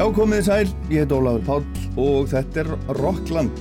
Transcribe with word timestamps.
Já, 0.00 0.06
komið 0.16 0.46
sæl, 0.46 0.70
ég 0.88 1.02
heit 1.02 1.10
Ólafur 1.12 1.42
Páll 1.44 1.64
og 2.00 2.30
þetta 2.30 2.62
er 2.62 2.68
Rockland. 2.96 3.58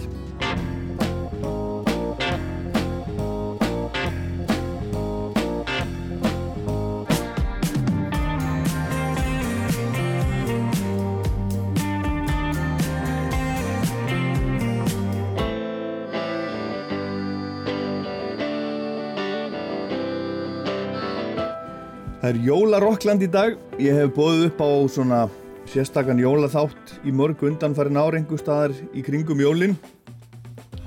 Það 22.22 22.30
er 22.30 22.42
jólarokkland 22.48 23.28
í 23.28 23.32
dag. 23.36 23.60
Ég 23.76 24.00
hef 24.00 24.16
bóðið 24.16 24.48
upp 24.54 24.64
á 24.64 24.72
svona 24.96 25.22
sérstakann 25.70 26.22
jólaþátt 26.22 26.96
í 27.06 27.12
mörg 27.14 27.44
undanfærin 27.46 28.00
árengu 28.00 28.38
staðar 28.40 28.74
í 28.98 29.04
kringum 29.06 29.42
jólinn. 29.44 29.76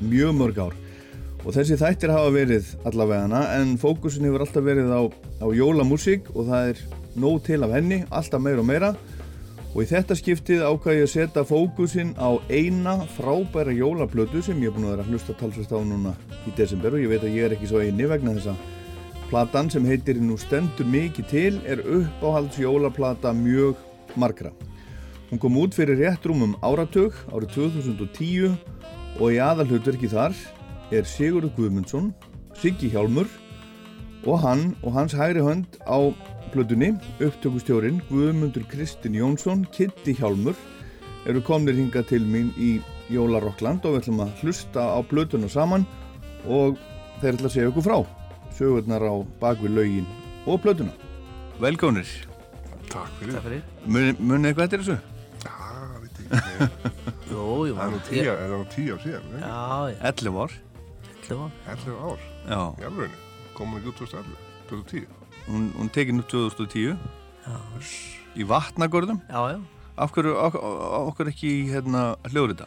Mjög 0.03 0.35
mörg 0.35 0.59
ár. 0.59 0.75
Og 1.43 1.55
þessi 1.55 1.79
þættir 1.79 2.13
hafa 2.15 2.33
verið 2.35 2.73
allavegana 2.87 3.45
en 3.61 3.77
fókusin 3.79 4.27
hefur 4.27 4.45
alltaf 4.45 4.67
verið 4.67 4.91
á, 4.91 5.03
á 5.43 5.47
jólamúsík 5.55 6.31
og 6.35 6.51
það 6.51 6.73
er 6.73 6.83
nóg 7.19 7.43
til 7.47 7.61
af 7.63 7.75
henni, 7.77 8.03
alltaf 8.11 8.43
meira 8.43 8.63
og 8.63 8.69
meira. 8.69 8.91
Og 9.73 9.85
í 9.85 9.89
þetta 9.89 10.19
skiptið 10.19 10.67
ákvæði 10.67 10.99
ég 11.01 11.07
að 11.09 11.15
setja 11.15 11.47
fókusin 11.49 12.13
á 12.19 12.31
eina 12.51 12.99
frábæra 13.15 13.73
jólaplötu 13.73 14.43
sem 14.43 14.59
ég 14.61 14.71
er 14.71 14.77
búin 14.77 14.91
að 14.91 14.97
vera 14.97 15.07
að 15.07 15.15
hlusta 15.15 15.39
talsvist 15.39 15.73
á 15.73 15.79
núna 15.79 16.17
í 16.45 16.55
desember 16.59 16.99
og 16.99 17.05
ég 17.07 17.15
veit 17.15 17.25
að 17.25 17.39
ég 17.39 17.47
er 17.47 17.57
ekki 17.57 17.71
svo 17.71 17.81
eini 17.81 18.11
vegna 18.11 18.35
þessa 18.37 18.59
Platan 19.33 19.71
sem 19.73 19.87
heitir 19.89 20.19
Nú 20.21 20.35
stendur 20.37 20.85
mikið 20.93 21.31
til 21.31 21.55
er 21.65 21.81
uppáhalds 21.81 22.59
jólaplata 22.61 23.33
mjög 23.33 23.81
margra. 24.21 24.53
Hún 25.33 25.41
kom 25.41 25.55
út 25.57 25.73
fyrir 25.73 25.97
rétt 25.97 26.27
rúmum 26.29 26.51
áratug 26.61 27.15
árið 27.33 27.55
2010 27.55 28.53
og 29.17 29.31
í 29.33 29.39
aðalhutverki 29.41 30.11
þar 30.13 30.35
er 30.93 31.07
Sigurður 31.09 31.55
Guðmundsson, 31.57 32.11
Siggi 32.61 32.91
Hjálmur 32.93 33.31
og 34.29 34.43
hann 34.43 34.75
og 34.85 34.93
hans 34.93 35.15
hægri 35.17 35.41
hönd 35.41 35.79
á 35.89 36.13
plötunni, 36.53 36.91
upptökustjórin 37.17 38.03
Guðmundur 38.11 38.67
Kristinn 38.69 39.17
Jónsson, 39.17 39.63
Kitty 39.73 40.13
Hjálmur 40.19 40.59
eru 41.25 41.41
komnir 41.41 41.79
hinga 41.81 42.03
til 42.05 42.27
mín 42.29 42.51
í 42.61 42.75
Jólarokkland 43.09 43.87
og 43.89 43.97
við 43.97 44.03
ætlum 44.03 44.21
að 44.27 44.43
hlusta 44.43 44.85
á 44.85 45.01
plötuna 45.01 45.49
saman 45.49 45.87
og 46.45 46.77
þeir 47.23 47.39
ætla 47.39 47.49
að 47.49 47.55
segja 47.57 47.71
okkur 47.73 47.87
frá 47.89 47.97
sögurnar 48.59 49.09
á 49.09 49.15
bakvið 49.41 49.81
laugin 49.81 50.13
og 50.45 50.61
plötuna. 50.61 50.93
Velgónir. 51.57 52.13
Takk 52.93 53.17
fyrir. 53.17 53.39
Takk 53.39 53.49
fyrir. 53.49 53.65
Munið 53.89 54.21
muni 54.21 54.53
eitthvað 54.53 54.69
eftir 54.69 54.85
þessu? 54.85 55.12
Jú, 56.33 57.45
jú. 57.69 57.75
Það 57.77 57.83
er 57.85 57.93
nú 57.93 58.01
tíu, 58.09 58.29
er 58.33 58.53
nú 58.53 58.65
tíu 58.73 58.95
ár 58.97 59.03
síðan, 59.05 59.27
ekki? 59.29 59.43
Já, 59.43 59.59
já. 59.93 59.99
11 60.13 60.39
ár. 60.43 60.55
11 61.23 61.43
ár. 61.43 61.53
11 61.75 61.99
ár, 62.09 62.19
Já. 62.49 62.61
í 62.81 62.87
alvegni. 62.89 63.19
Komum 63.57 63.79
ekki 63.79 63.91
út 63.93 63.99
2011, 64.01 64.37
2010. 64.71 65.07
Hún, 65.49 65.65
hún 65.77 65.91
tekið 65.93 66.17
nú 66.19 66.25
2010 66.31 66.97
Já, 67.43 67.57
í 68.39 68.47
vatnagörðum. 68.49 69.21
já. 69.29 69.41
já. 69.57 69.61
Af 70.03 70.13
hverju 70.17 70.33
ok- 70.41 70.63
okkur 71.13 71.29
ekki 71.29 71.49
í 71.53 71.65
hérna, 71.69 72.15
hljóðrita? 72.33 72.65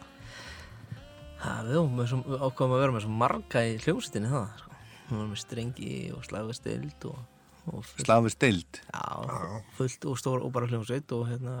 Það 1.42 1.66
við 1.66 1.74
vorum 1.80 1.96
með 1.98 2.06
svo, 2.12 2.18
við 2.26 2.44
ákvaðum 2.46 2.74
að 2.76 2.82
vera 2.84 2.94
með 2.94 3.02
svo 3.04 3.14
marga 3.22 3.62
í 3.66 3.72
hljómsveitinni 3.82 4.30
það, 4.30 4.46
sko. 4.60 4.70
Við 5.08 5.16
vorum 5.16 5.32
með 5.34 5.40
strengi 5.42 5.90
og 6.14 6.22
slagvestild 6.26 7.08
og, 7.10 7.18
og 7.66 7.82
fullt, 7.82 8.04
Slafið 8.06 8.34
steild. 8.36 8.80
já, 8.94 9.02
fullt 9.76 10.06
og 10.06 10.20
stór 10.22 10.46
og 10.46 10.52
bara 10.54 10.70
hljómsveit 10.70 11.12
og 11.18 11.26
hérna, 11.32 11.56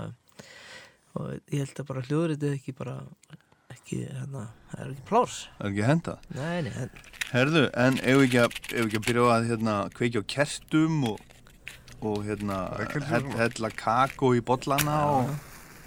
og 1.16 1.32
ég 1.52 1.62
held 1.62 1.80
að 1.82 1.88
bara 1.90 2.04
hljóðritið 2.06 2.54
ekki 2.56 2.74
bara, 2.76 2.96
ekki, 3.72 4.02
hérna, 4.04 4.46
það 4.72 4.82
er 4.84 4.92
ekki 4.92 5.06
plárs. 5.08 5.38
Það 5.56 5.66
er 5.66 5.72
ekki 5.72 5.86
henda. 5.90 6.16
Nei, 6.36 6.56
nei, 6.66 6.72
en, 6.84 6.92
Herðu, 7.32 7.64
en 7.82 7.98
ef 8.02 8.20
við 8.20 8.26
ekki 8.26 8.42
að, 8.42 8.58
ekki 8.84 9.00
að 9.00 9.08
byrja 9.08 9.26
á 9.26 9.30
að 9.34 9.48
hérna, 9.50 9.76
kveikja 9.96 10.22
á 10.22 10.30
kertum 10.36 11.00
og, 11.10 11.34
og 12.06 12.22
hérna, 12.26 12.60
hella 13.40 13.72
kakó 13.74 14.32
í 14.36 14.42
bollana 14.46 15.00
og, 15.16 15.32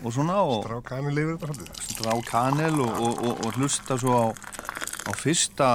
og 0.03 0.15
svona 0.15 0.41
og 0.43 0.65
Strákani 0.65 1.13
lifir 1.15 1.37
þetta 1.37 1.53
svolítið. 1.53 1.95
drá 2.01 2.13
kanel 2.27 2.83
og, 2.83 2.91
og, 2.97 3.23
og, 3.29 3.45
og 3.45 3.59
hlusta 3.59 3.99
svo 4.01 4.19
á, 4.19 4.27
á 4.33 5.11
fyrsta 5.15 5.69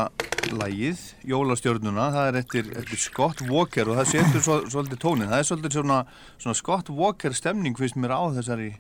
lagið, 0.53 1.01
Jólastjörnuna, 1.25 2.11
það 2.13 2.27
er 2.29 2.39
eftir, 2.43 2.67
eftir 2.77 3.01
Scott 3.01 3.41
Walker 3.49 3.89
og 3.89 4.01
það 4.01 4.11
setur 4.11 4.45
svo, 4.45 4.57
svolítið 4.69 5.01
tónin, 5.01 5.31
það 5.31 5.41
er 5.41 5.49
svolítið 5.49 5.79
svona, 5.79 6.01
svona 6.37 6.59
Scott 6.59 6.91
Walker 6.93 7.37
stemning 7.37 7.79
fyrst 7.79 7.97
mér 7.97 8.13
á 8.13 8.23
þessari 8.37 8.75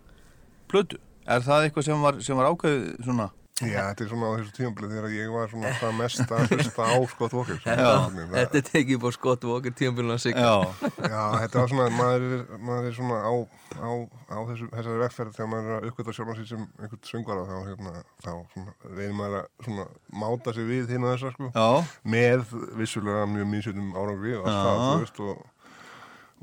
plötu. 0.74 1.00
Er 1.24 1.40
það 1.46 1.68
eitthvað 1.70 1.88
sem 1.88 2.04
var, 2.04 2.20
sem 2.26 2.36
var 2.42 2.50
ákveðið 2.52 2.92
svona? 3.06 3.30
Já, 3.62 3.84
þetta 3.94 4.02
er 4.02 4.08
svona 4.10 4.26
á 4.26 4.32
þessu 4.34 4.52
tímabili 4.56 4.88
þegar 4.90 5.12
ég 5.14 5.28
var 5.30 5.50
svona 5.52 5.70
það 5.78 5.92
mest 5.94 6.32
að 6.34 6.48
hlusta 6.50 6.86
á 6.90 6.94
Scott 7.12 7.34
Walker. 7.38 7.60
Já. 7.62 7.90
þetta 8.32 8.58
er 8.58 8.64
tekið 8.66 8.98
búið 9.04 9.14
skott 9.14 9.46
og 9.46 9.52
okkur 9.60 9.76
tímabíluna 9.78 10.16
sig. 10.18 10.34
Já, 10.34 10.56
Já, 10.98 11.20
þetta 11.44 11.60
var 11.60 11.70
svona, 11.70 11.86
maður 11.94 12.24
er, 12.26 12.42
maður 12.58 12.88
er 12.88 12.96
svona 12.98 13.20
á, 13.22 13.32
á, 13.78 13.90
á 14.34 14.38
þessu, 14.50 14.66
þessari 14.72 15.02
vegferð 15.04 15.38
þegar 15.38 15.50
maður 15.52 15.70
er 15.70 15.76
að 15.78 15.86
uppgöta 15.92 16.16
sjálfan 16.18 16.40
sér 16.40 16.50
sem 16.50 16.66
einhvern 16.82 17.04
söngvara 17.12 17.46
þá, 17.46 17.54
hérna, 17.70 17.94
þá 18.26 18.32
svona, 18.56 18.76
reynir 18.90 19.16
maður 19.20 19.38
að 19.38 19.48
svona 19.68 19.86
máta 20.24 20.56
sig 20.58 20.70
við 20.72 20.96
og 20.98 21.08
þessar 21.12 21.38
sko. 21.38 21.52
já, 21.54 21.70
með 22.16 22.44
vissulega 22.82 23.30
mjög 23.36 23.50
mísjöndum 23.54 23.94
árangri 23.94 24.34
og 24.40 24.50
allt 24.50 25.14
það, 25.14 25.26
og, 25.30 25.46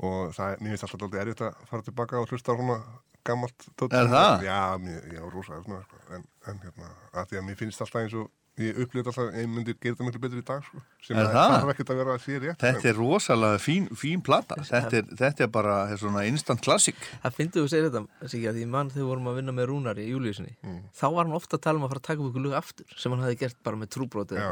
og 0.00 0.32
það 0.32 0.64
mér 0.64 0.72
finnst 0.78 0.88
alltaf 0.88 1.04
alltaf 1.04 1.22
erfitt 1.26 1.44
að 1.44 1.64
fara 1.68 1.90
tilbaka 1.92 2.24
og 2.24 2.32
hlusta 2.32 2.56
á 2.56 2.58
svona 2.58 2.80
gammalt 3.28 3.66
tótt 3.78 3.92
Er 3.96 4.08
það? 4.12 4.46
Já, 4.48 4.60
mér, 4.82 5.02
já, 5.16 5.22
rosa 5.32 5.58
svona, 5.64 5.82
sko. 5.86 6.04
en, 6.16 6.24
en 6.50 6.62
hérna, 6.66 6.92
að 7.14 7.28
því 7.32 7.38
að 7.42 7.44
mér 7.50 7.60
finnst 7.62 7.80
alltaf 7.84 8.00
eins 8.02 8.14
og 8.20 8.30
ég 8.60 8.76
upplýði 8.82 9.06
alltaf 9.08 9.20
að 9.22 9.36
ég 9.40 9.46
myndi 9.48 9.72
gera 9.80 9.94
þetta 9.96 10.04
miklu 10.04 10.20
betur 10.26 10.40
í 10.42 10.44
dag 10.50 10.64
sko, 10.66 10.80
sem 11.06 11.16
Er 11.16 11.22
að 11.24 11.32
það? 11.38 11.52
þarf 11.54 11.70
ekkert 11.72 11.92
að 11.94 12.00
vera 12.02 12.16
að 12.18 12.24
sé 12.26 12.40
rétt 12.42 12.64
þetta 12.66 12.90
er 12.90 12.98
rosalega 13.00 13.60
fín, 13.64 13.86
fín 13.96 14.20
plata. 14.26 14.58
Þetta 14.72 14.98
er, 15.00 15.06
þetta 15.22 15.46
er 15.46 15.50
bara 15.54 15.76
er 15.94 16.02
svona 16.02 16.24
instant 16.28 16.60
classic. 16.66 16.98
Það 17.22 17.38
finnst 17.38 17.56
þú 17.56 17.64
að 17.64 17.70
segja 17.72 17.86
þetta, 17.88 18.28
Siggi, 18.28 18.50
að 18.52 18.58
því 18.60 18.66
mann 18.74 18.92
þegar 18.92 19.02
við 19.06 19.08
vorum 19.14 19.30
að 19.32 19.38
vinna 19.40 19.54
með 19.56 19.68
Rúnari 19.72 20.04
í 20.04 20.12
Júliusinni, 20.12 20.52
Mm. 20.62 20.82
þá 21.00 21.04
var 21.16 21.24
hann 21.24 21.38
ofta 21.40 21.56
að 21.56 21.64
tala 21.64 21.80
um 21.80 21.86
að 21.88 21.94
fara 21.94 22.02
að 22.04 22.08
taka 22.10 22.20
upp 22.26 22.30
ykkur 22.34 22.44
lög 22.50 22.58
aftur, 22.60 22.92
sem 23.00 23.12
hann 23.16 23.24
hafði 23.24 23.40
gert 23.46 23.56
bara 23.64 23.76
með 23.80 23.92
trúbrótið. 23.96 24.44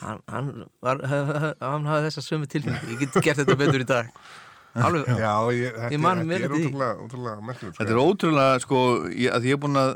Hann, 0.00 0.22
hann, 0.32 0.46
var, 0.80 1.02
hann 1.60 1.84
hafði 1.92 2.06
þessa 2.08 2.24
sömu 2.24 2.48
tilfinningu, 2.48 2.94
ég 2.94 3.04
get 3.04 3.20
gert 3.28 3.42
þetta 3.44 3.58
betur 3.60 3.84
í 3.84 3.88
dag. 3.92 4.08
Alveg, 4.74 5.08
Já, 5.18 5.32
ég, 5.56 5.72
þetta, 5.74 5.90
Ég 5.90 6.00
man 6.04 6.20
þetta 6.20 6.34
er 6.36 6.44
eftir 6.44 6.52
því. 6.54 6.66
ótrúlega, 6.70 6.94
ótrúlega 7.06 7.46
merkilegt 7.48 7.74
sko. 7.74 7.80
Þetta 7.84 7.94
er 7.96 8.02
ótrúlega, 8.04 8.60
sko, 8.62 8.82
ég, 9.10 9.32
að 9.34 9.48
ég 9.50 9.56
er 9.56 9.62
búin 9.64 9.80
að 9.80 9.90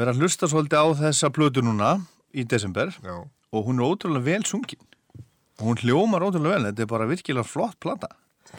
vera 0.00 0.14
að 0.14 0.22
hlusta 0.22 0.48
svolítið 0.48 0.80
á 0.80 0.86
þessa 1.02 1.30
plötu 1.34 1.64
núna 1.66 1.90
í 2.32 2.44
desember 2.48 2.94
Já, 3.04 3.16
og 3.52 3.66
hún 3.68 3.82
er 3.82 3.90
ótrúlega 3.90 4.24
vel 4.30 4.46
sungin. 4.48 4.80
Og 5.60 5.66
hún 5.68 5.80
hljómar 5.82 6.24
ótrúlega 6.24 6.56
vel, 6.56 6.70
þetta 6.70 6.86
er 6.86 6.90
bara 6.94 7.10
virkilega 7.10 7.44
flott 7.44 7.76
plata. 7.82 8.08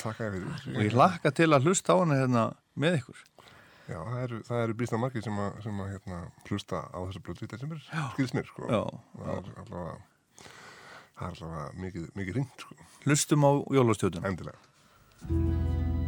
Og 0.06 0.80
ég 0.86 0.94
hlakka 0.94 1.32
til 1.36 1.50
að 1.52 1.66
hlusta 1.66 1.98
á 1.98 2.02
hana 2.04 2.20
hérna 2.22 2.44
með 2.80 3.00
ykkur. 3.02 3.24
Já, 3.92 3.98
það 4.06 4.22
eru, 4.24 4.38
það 4.48 4.62
eru 4.64 4.76
býstna 4.80 5.00
margir 5.02 5.24
sem 5.26 5.40
að, 5.42 5.56
sem 5.66 5.80
að 5.84 5.90
hérna, 5.92 6.20
hlusta 6.48 6.80
á 6.94 7.00
þessu 7.02 7.22
blötu 7.26 7.44
í 7.44 7.50
desember 7.52 7.80
skilst 8.14 8.36
mér, 8.38 8.46
sko 8.48 8.70
Já, 8.70 8.82
það 9.18 9.32
er 9.34 9.50
allavega 9.66 9.96
það 11.18 11.26
er 11.26 11.34
allavega 11.34 11.66
mikið, 11.82 12.06
mikið 12.22 12.38
ringt, 12.38 12.64
sko, 12.64 12.78
Hlustum 13.04 13.44
á 13.44 13.52
jólastjóðuna. 13.76 14.30
endilega 14.32 14.71
Música 15.30 16.01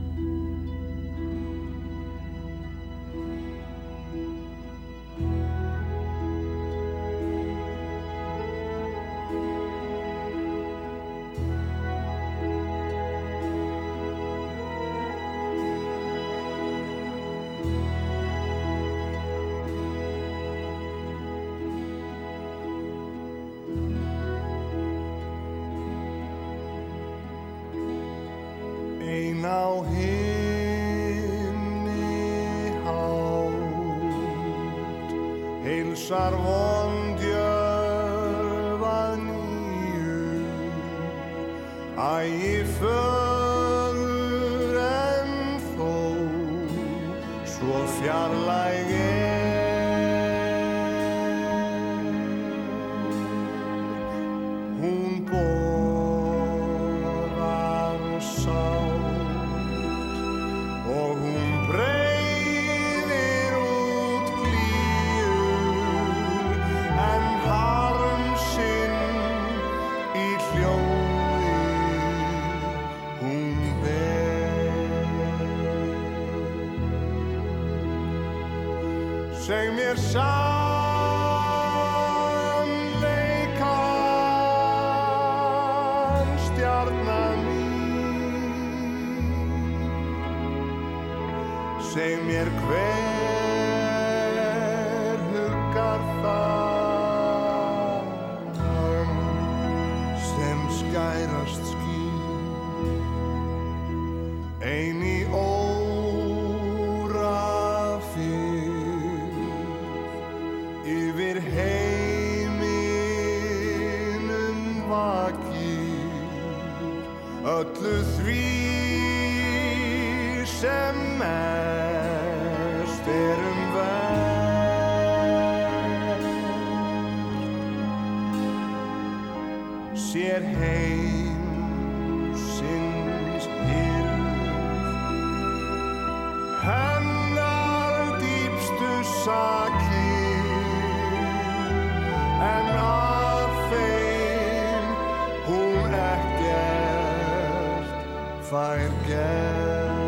fær 148.73 148.93
gerð 149.07 150.01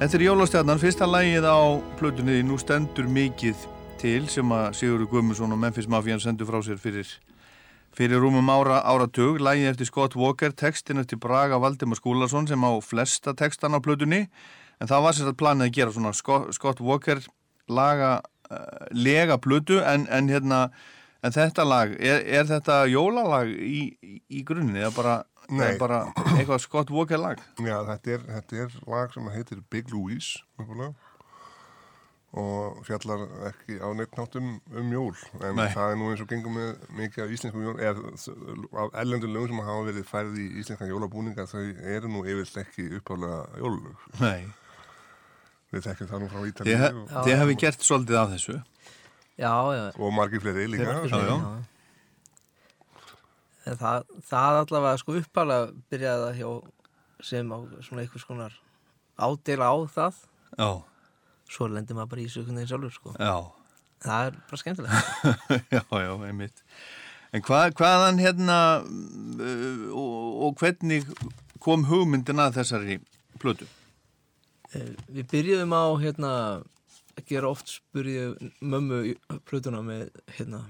Þetta 0.00 0.16
er 0.16 0.22
Jólastjarnan, 0.24 0.78
fyrsta 0.80 1.04
lægið 1.04 1.44
á 1.44 1.60
plötunni 1.98 2.38
Nú 2.48 2.54
stendur 2.56 3.04
mikið 3.04 3.66
til 4.00 4.22
sem 4.32 4.48
að 4.56 4.70
Sigurður 4.78 5.10
Guðmundsson 5.10 5.52
og 5.52 5.58
Memphis 5.60 5.88
Mafían 5.92 6.22
sendur 6.24 6.48
frá 6.48 6.56
sér 6.64 6.78
fyrir, 6.80 7.10
fyrir 7.92 8.22
rúmum 8.24 8.48
ára 8.48 8.78
áratug. 8.80 9.36
Lægið 9.44 9.68
eftir 9.74 9.90
Scott 9.90 10.16
Walker, 10.16 10.54
textin 10.56 11.02
eftir 11.02 11.20
Braga 11.20 11.58
Valdimar 11.60 12.00
Skúlason 12.00 12.48
sem 12.48 12.64
á 12.64 12.72
flesta 12.80 13.34
textan 13.36 13.76
á 13.76 13.84
plötunni 13.84 14.22
en 14.80 14.88
það 14.88 15.04
var 15.04 15.18
sérstaklega 15.18 15.40
planið 15.42 15.68
að 15.68 15.76
gera 15.76 15.94
svona 15.98 16.14
Scott, 16.16 16.48
Scott 16.56 16.80
Walker 16.80 17.20
laga, 17.68 18.14
uh, 18.48 18.88
lega 18.96 19.36
plötu 19.36 19.82
en, 19.84 20.08
en 20.08 20.32
hérna 20.32 20.62
En 21.22 21.34
þetta 21.34 21.64
lag, 21.68 21.90
er, 22.00 22.22
er 22.40 22.46
þetta 22.48 22.78
jólalag 22.88 23.50
í, 23.52 23.80
í, 24.00 24.14
í 24.38 24.42
grunni 24.48 24.80
eða 24.80 24.92
bara, 24.96 25.14
bara 25.80 25.98
eitthvað 26.38 26.62
Scott 26.64 26.90
Walker 26.94 27.20
lag? 27.20 27.42
Já, 27.60 27.76
þetta 27.90 28.14
er, 28.16 28.26
þetta 28.38 28.60
er 28.64 28.76
lag 28.88 29.12
sem 29.12 29.28
heitir 29.34 29.60
Big 29.70 29.92
Louise 29.92 30.40
uppalega. 30.56 30.94
og 32.30 32.76
fjallar 32.86 33.24
ekki 33.48 33.80
á 33.82 33.90
neitt 33.98 34.12
náttum 34.14 34.60
um 34.78 34.90
jól 34.94 35.16
en 35.42 35.56
Nei. 35.58 35.66
það 35.74 35.92
er 35.92 35.96
nú 35.98 36.10
eins 36.12 36.20
og 36.22 36.28
gengum 36.30 36.54
með 36.54 36.84
mikið 36.94 37.24
af 37.24 37.32
íslenskum 37.34 37.64
jól 37.66 37.74
eða 37.82 38.12
af 38.84 38.92
erlendur 39.02 39.32
lögum 39.34 39.50
sem 39.50 39.62
hafa 39.66 39.86
verið 39.88 40.06
færið 40.06 40.36
í 40.38 40.44
íslenskan 40.62 40.92
jólabúninga 40.92 41.48
þau 41.50 41.64
eru 41.96 42.12
nú 42.12 42.22
yfirst 42.22 42.60
ekki 42.62 42.86
uppálega 43.00 43.40
jólulög 43.58 44.04
Nei. 44.22 44.46
við 45.74 45.88
þekkjum 45.88 46.10
það 46.12 46.22
nú 46.22 46.28
frá 46.30 46.46
Ítalíu 46.52 46.78
þið 47.10 47.40
hefði 47.42 47.58
gert 47.64 47.88
svolítið 47.90 48.20
af 48.22 48.30
þessu. 48.36 48.60
Og 49.96 50.12
margir 50.14 50.42
fleiri 50.42 50.66
líka 50.70 50.96
Já, 51.08 51.20
já. 51.26 51.36
Það, 53.80 54.04
það 54.26 54.58
allavega 54.64 54.98
sko 55.00 55.16
uppalega 55.20 55.66
byrjaði 55.92 56.22
það 56.24 56.38
hjá 56.40 56.50
sem 57.30 57.52
á 57.52 57.58
svona 57.84 58.02
einhvers 58.02 58.24
konar 58.26 58.54
ádela 59.20 59.68
á 59.68 59.76
það 59.94 60.20
Já, 60.56 60.70
svo 61.52 61.68
lendir 61.70 61.98
maður 61.98 62.10
bara 62.14 62.24
í 62.24 62.28
veginn 62.32 62.66
sjálfur 62.70 62.94
sko. 62.94 63.12
það 64.00 64.30
er 64.30 64.38
bara 64.48 64.60
skemmtilegt 64.62 64.96
já, 65.76 65.82
já, 65.84 66.12
einmitt. 66.30 66.64
En 67.36 67.44
hvað, 67.46 67.76
hvaðan 67.78 68.18
hérna 68.18 68.56
uh, 68.80 69.84
og, 69.94 70.40
og 70.48 70.56
hvernig 70.58 71.06
kom 71.62 71.84
hugmyndin 71.86 72.40
að 72.42 72.56
þessari 72.58 72.96
plötu? 73.38 73.68
Eh, 74.74 74.88
Við 75.12 75.28
byrjuðum 75.30 75.76
á 75.76 75.84
hérna 76.00 76.32
að 77.20 77.28
gera 77.30 77.50
oft 77.52 77.70
spurði 77.76 78.52
mömmu 78.60 79.00
plötuna 79.48 79.80
með 79.86 80.08
hérna 80.38 80.64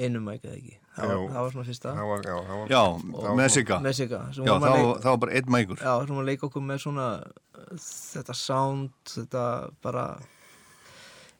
einum 0.00 0.24
mæk 0.24 0.44
eða 0.48 0.56
ekki. 0.58 0.76
Það 0.90 1.10
var, 1.10 1.18
það 1.30 1.44
var 1.44 1.52
svona 1.54 1.66
fyrsta. 1.68 1.90
Það 1.96 2.08
var, 2.10 2.22
já, 2.26 2.34
það 2.46 2.58
var, 2.60 2.70
Já, 2.72 2.80
var- 3.20 3.34
með 3.40 3.50
Sigga. 3.54 3.76
með 3.84 3.94
Sigga 3.98 4.20
sem 4.36 4.44
Já, 4.48 4.52
vorum 4.58 4.94
þá, 5.00 5.08
var 5.10 5.18
bara 5.24 5.34
einn 5.38 5.50
mækur. 5.54 5.82
Já, 5.84 5.92
sem 6.08 6.20
að 6.20 6.28
leika 6.30 6.46
okkur 6.48 6.64
með 6.66 6.80
svona 6.84 7.06
þetta 7.86 8.36
sound, 8.36 8.90
þetta 9.14 9.44
bara 9.84 10.04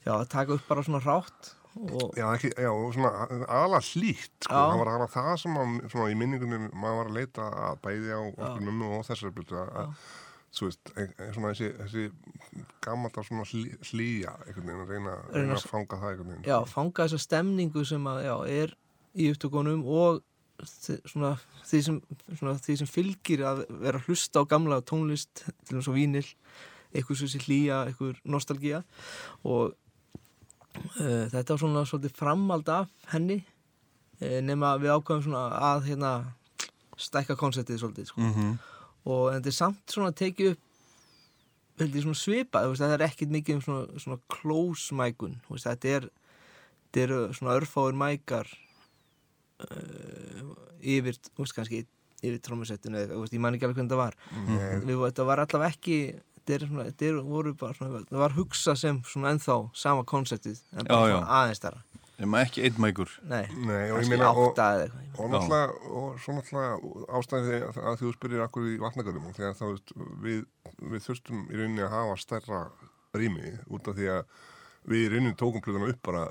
já, 0.06 0.12
að 0.16 0.28
taka 0.32 0.54
upp 0.56 0.68
bara 0.70 0.84
svona 0.86 1.02
rátt 1.04 1.54
og 1.80 2.16
Já, 2.18 2.26
ekki, 2.34 2.50
já, 2.58 2.70
og 2.72 2.94
svona 2.96 3.10
aðalega 3.46 3.82
hlýtt, 3.90 4.32
sko, 4.42 4.54
það 4.54 4.80
var 4.80 4.88
aðalega 4.90 5.12
það 5.14 5.34
sem 5.44 5.58
að, 5.60 5.74
svona 5.92 6.08
í 6.10 6.16
minningunum 6.18 6.64
maður 6.74 6.96
var 7.00 7.10
að 7.12 7.18
leita 7.20 7.50
að 7.68 7.76
bæði 7.84 8.10
á 8.16 8.20
okkur 8.26 8.64
mömmu 8.66 8.88
og 8.98 9.04
þessari 9.06 9.34
byrju 9.36 9.60
að, 9.60 9.92
svo 10.50 10.66
veist, 10.66 10.90
e, 10.96 11.06
e, 11.06 11.28
svona 11.34 11.52
þessi, 11.52 11.68
þessi 11.78 12.64
gammalt 12.82 13.18
svona 13.26 13.44
hlý, 13.46 13.76
hlýja, 13.90 14.32
einhvern 14.46 14.66
veginn, 14.66 14.88
reyna, 14.88 15.14
reyna 15.30 15.58
að 15.58 15.68
fanga 15.70 15.98
það 16.00 16.14
einhvern 16.14 16.32
veginn. 16.32 16.48
já, 16.48 16.56
fanga 16.70 17.06
þessa 17.06 17.22
stemningu 17.22 17.84
sem 17.86 18.08
að, 18.10 18.22
já, 18.26 18.34
er 18.62 18.74
í 19.14 19.28
upptökunum 19.30 19.84
og 19.86 20.24
svona 21.08 21.36
því 21.64 21.82
sem, 21.86 22.00
svona 22.34 22.56
því 22.60 22.76
sem 22.80 22.90
fylgir 22.90 23.44
að 23.46 23.62
vera 23.80 24.02
hlusta 24.06 24.42
á 24.42 24.50
gamla 24.50 24.80
tónlist 24.84 25.44
til 25.68 25.78
og 25.78 25.86
svo 25.86 25.94
vínil, 25.94 26.26
eitthvað 26.90 27.22
svo 27.22 27.30
sér 27.30 27.46
hlýja, 27.46 27.78
eitthvað 27.86 28.18
nostalgía 28.28 28.82
og 29.46 29.70
uh, 29.70 31.24
þetta 31.30 31.54
var 31.54 31.62
svona 31.62 31.86
svolítið 31.88 32.18
framald 32.18 32.68
af 32.74 32.90
henni 33.14 33.40
nema 34.20 34.74
við 34.76 34.92
ákvæðum 34.98 35.22
svona 35.24 35.46
að 35.70 35.86
hérna 35.86 36.10
stækka 37.00 37.38
konceptið 37.40 37.78
svolítið 37.80 38.10
sko. 38.10 38.20
Mm 38.20 38.58
og 39.08 39.30
þetta 39.34 39.52
er 39.52 39.56
samt 39.56 39.94
svona 39.94 40.12
að 40.12 40.18
tekið 40.24 40.52
upp 40.54 40.66
held 41.80 41.96
ég 41.96 42.04
svona 42.04 42.20
svipað, 42.20 42.66
þú 42.66 42.72
veist, 42.74 42.82
það 42.84 42.94
er 42.96 43.04
ekkit 43.06 43.30
mikið 43.36 43.56
um 43.56 43.62
svona, 43.64 44.00
svona 44.04 44.18
close 44.34 44.96
mækun 44.96 45.38
þetta 45.48 45.94
er, 45.96 46.08
þetta 46.90 47.04
eru 47.06 47.20
svona 47.38 47.56
örfáir 47.56 47.96
mækar 47.96 48.50
uh, 49.64 50.50
yfir, 50.80 51.16
veist, 51.38 51.54
kannski 51.56 51.84
yfir 52.20 52.40
trómusettinu, 52.44 53.00
eða, 53.00 53.14
þú 53.14 53.22
veist, 53.24 53.36
ég 53.36 53.44
man 53.44 53.56
ekki 53.56 53.64
alveg 53.68 53.78
hvernig 53.80 53.94
það 53.94 54.02
var. 54.02 54.18
Nei, 54.44 54.58
Við, 54.84 54.98
þetta 55.06 55.24
var 55.30 55.40
allavega 55.46 55.72
ekki 55.72 55.96
þetta 56.40 56.56
er 56.56 56.66
svona, 56.68 56.86
þetta 56.90 57.08
er, 57.08 57.20
voru 57.30 57.54
bara 57.60 57.76
svona 57.78 58.02
það 58.10 58.22
var 58.26 58.36
hugsað 58.36 58.80
sem 58.82 59.00
svona 59.08 59.32
ennþá 59.34 59.56
sama 59.86 60.04
konceptið, 60.08 60.60
en 60.76 60.88
bara 60.88 61.08
Já, 61.08 61.14
já. 61.14 61.20
aðeins 61.38 61.64
þar 61.64 61.78
Nema 62.20 62.42
ekki 62.44 62.62
einn 62.68 62.76
mækur. 62.82 63.12
nei, 63.24 63.46
Nei, 63.64 63.86
og 63.94 64.02
ég 64.02 64.10
meina, 64.12 64.28
og, 64.36 64.52
og 64.52 65.30
náttúrulega, 65.32 65.70
og 65.88 66.18
svo 66.20 66.34
náttúrulega 66.36 67.08
ástæði 67.18 67.60
að, 67.64 67.78
að 67.90 67.98
þú 68.02 68.12
spyrir 68.16 68.42
akkur 68.44 68.66
í 68.68 68.76
vatnagörðum, 68.82 69.30
þegar 69.38 69.56
þá 69.56 69.64
veist, 69.70 69.94
við, 70.26 70.42
við 70.92 71.04
þurftum 71.06 71.46
í 71.48 71.56
rauninni 71.60 71.84
að 71.86 71.94
hafa 71.96 72.18
stærra 72.20 72.60
rými, 73.16 73.54
út 73.72 73.88
af 73.90 73.96
því 73.96 74.10
að 74.18 74.22
við 74.92 75.04
í 75.06 75.10
rauninni 75.14 75.36
tókum 75.40 75.64
plöðuna 75.64 75.88
upp 75.94 76.02
bara 76.10 76.26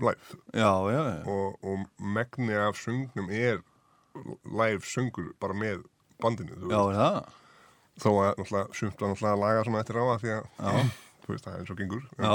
live 0.00 0.36
Já, 0.56 0.70
já, 0.92 1.00
já. 1.08 1.16
og, 1.28 1.56
og 1.64 2.04
megni 2.18 2.54
af 2.56 2.78
söngnum 2.80 3.28
er 3.32 3.58
live 4.44 4.84
söngur 4.88 5.32
bara 5.40 5.56
með 5.56 5.82
bandinu 6.20 6.56
þú 6.56 6.70
Já, 6.72 6.80
veist. 6.80 6.90
er 6.90 7.00
það? 7.00 7.36
þó 8.00 8.10
að 8.10 8.30
náttúrulega 8.40 8.78
sumt 8.80 9.00
var 9.02 9.10
náttúrulega 9.12 9.34
að 9.36 9.42
laga 9.44 9.64
svona 9.66 9.82
eftir 9.84 9.98
á 10.00 10.04
að 10.04 10.20
því 10.22 10.30
að 10.36 10.78
þú 11.24 11.32
veist 11.34 11.44
það 11.48 11.52
er 11.56 11.60
eins 11.64 11.72
og 11.74 11.80
gengur 11.80 12.04
Já, 12.16 12.34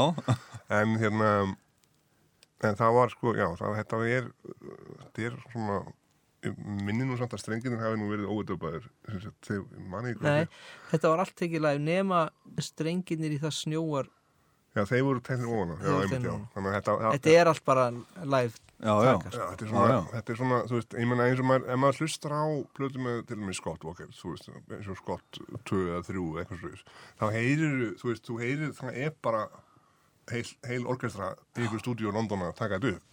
en 0.79 0.93
hérna 1.01 1.31
en 2.63 2.75
það 2.79 2.95
var 2.95 3.13
sko, 3.13 3.35
já, 3.35 3.47
það 3.59 3.77
þetta 3.81 4.01
er 4.15 4.27
þetta 5.03 5.29
er 5.29 5.38
svona 5.51 5.79
minni 6.85 7.07
nú 7.07 7.15
samt 7.17 7.33
að 7.33 7.41
strenginu 7.41 7.79
hafi 7.81 7.97
nú 8.00 8.09
verið 8.12 8.29
ykkur 10.12 10.27
Nei, 10.27 10.59
þetta 10.91 11.12
var 11.12 11.24
allt 11.24 11.41
ekki 11.47 11.62
live 11.62 11.81
nema 11.81 12.19
strenginir 12.62 13.33
í 13.33 13.39
það 13.41 13.55
snjóar 13.59 14.12
já, 14.75 14.83
þeir 14.91 15.03
voru 15.07 15.24
þannig 16.53 16.69
að 16.69 16.77
þetta, 16.77 16.95
Þetta 17.15 17.33
er 17.39 17.51
allt 17.51 17.65
bara 17.65 17.88
taka, 19.15 19.35
Já, 19.39 19.43
þetta 19.50 19.65
er 19.65 19.69
svona, 19.71 19.89
já. 19.89 20.00
þetta 20.12 20.33
er 20.33 20.39
svona, 20.41 20.57
þú 20.67 20.75
veist, 20.75 20.95
ég 21.00 21.07
menna 21.09 21.27
eins 21.29 21.41
og 21.41 21.47
maður, 21.47 21.67
ef 21.71 21.79
maður 21.79 22.01
hlustar 22.03 22.33
á 22.35 22.43
plötu 22.75 23.03
með 23.05 23.21
til 23.29 23.38
og 23.39 23.45
með 23.47 23.55
Scott 23.62 23.85
Walker, 23.88 24.09
þú 24.13 24.33
veist, 24.33 24.50
eins 24.75 24.89
og 24.91 25.00
Scott 25.00 25.39
2 25.71 25.79
eða 25.93 26.01
3 26.09 26.25
eða 26.25 26.43
eitthvað 26.43 26.59
sluðis, 26.59 26.83
þá 27.21 27.25
heyrir, 27.38 27.77
þú 28.01 28.12
veist, 28.12 28.25
þú 28.27 28.39
heyrir, 28.43 28.74
það 28.75 29.00
er 29.05 29.15
bara 29.25 29.45
heil, 30.32 30.46
heil 30.67 30.86
orkestra 30.91 31.34
í 31.55 31.65
ykkur 31.65 31.82
stúdíu 31.84 32.12
í 32.12 32.15
London 32.15 32.46
að 32.48 32.55
taka 32.60 32.79
þetta 32.79 32.94
upp. 32.94 33.10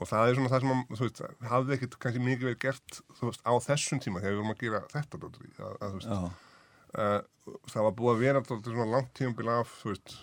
Og 0.00 0.08
það 0.08 0.30
er 0.30 0.38
svona 0.38 0.52
það 0.52 0.64
sem, 0.64 0.72
að, 0.72 0.96
þú 0.96 1.06
veist, 1.06 1.22
hafði 1.50 1.76
ekkit 1.76 1.96
kannski 2.00 2.22
mikið 2.24 2.48
verið 2.48 2.60
gert, 2.62 3.00
þú 3.18 3.28
veist, 3.28 3.42
á 3.44 3.52
þessum 3.66 4.00
tíma 4.00 4.22
þegar 4.22 4.32
við 4.32 4.40
vorum 4.40 4.54
að 4.54 4.62
gera 4.62 4.82
þetta, 4.94 5.20
dóttir, 5.24 5.50
að, 5.58 5.74
að, 5.74 5.90
þú 5.90 6.00
veist, 6.00 6.44
uh, 6.94 7.60
það 7.74 7.86
var 7.86 7.96
búið 7.98 8.12
að 8.14 8.22
vera 8.24 8.44
dálítið 8.46 8.76
svona 8.76 8.94
langt 8.94 9.10
tímabil 9.18 9.50
af 9.52 9.74
þú 9.82 9.92
veist, 9.92 10.14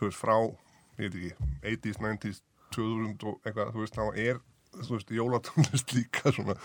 þú 0.00 0.08
veist 0.08 0.20
frá 0.20 0.36
ég 0.40 1.04
veit 1.04 1.18
ekki, 1.20 1.50
80s, 1.76 2.00
90s 2.02 2.42
2000 2.74 3.28
og 3.30 3.46
eitthvað, 3.46 3.74
þú 3.76 3.84
veist, 3.84 4.00
þá 4.00 4.24
er 4.24 4.40
þú 4.78 4.96
veist, 4.96 5.12
jólatónlist 5.14 5.92
líka 5.96 6.32
svona. 6.34 6.56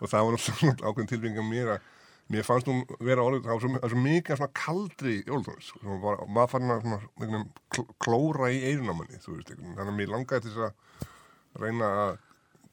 Og 0.00 0.10
það 0.10 0.26
var 0.26 0.36
náttúrulega 0.36 0.60
svona 0.60 0.88
ákveðin 0.88 1.10
tilbygging 1.12 1.40
að 1.40 1.50
mér 1.50 1.74
að 1.76 1.90
mér 2.32 2.46
fannst 2.46 2.68
hún 2.70 2.84
vera 3.04 3.24
orðið 3.26 3.44
það 3.44 3.52
var 3.52 3.64
svo, 3.64 3.90
svo 3.92 4.02
mikið 4.04 4.38
svona 4.40 4.54
kaldri 4.56 5.16
jólatónlist 5.26 5.74
og 5.82 5.98
var, 6.04 6.22
maður 6.28 6.52
fann 6.54 6.72
að 6.72 6.86
svona, 6.86 7.00
svona 7.18 7.42
kl 7.74 7.84
klóra 8.06 8.48
í 8.54 8.62
eirinamanni, 8.70 9.20
þú 9.20 9.36
veist, 9.36 9.50
einhvern 9.50 9.66
veginn. 9.66 9.76
þannig 9.80 9.92
að 9.92 9.98
mér 10.00 10.14
langaði 10.14 10.46
til 10.46 10.54
þess 10.54 10.64
að 10.64 11.62
reyna 11.64 11.90
að 12.04 12.14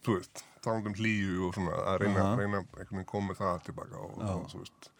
þú 0.06 0.16
veist, 0.18 0.44
talandum 0.64 0.98
hlýju 0.98 1.46
og 1.50 1.54
svona 1.58 1.78
að 1.92 2.00
reyna, 2.06 2.24
Aha. 2.24 2.40
reyna 2.40 2.64
einhvern 2.64 2.96
veginn 2.96 3.12
koma 3.12 3.32
með 3.32 3.42
það 3.44 3.62
tilbaka 3.68 4.02
og, 4.02 4.18
og 4.24 4.50
þú 4.54 4.64
veist. 4.64 4.92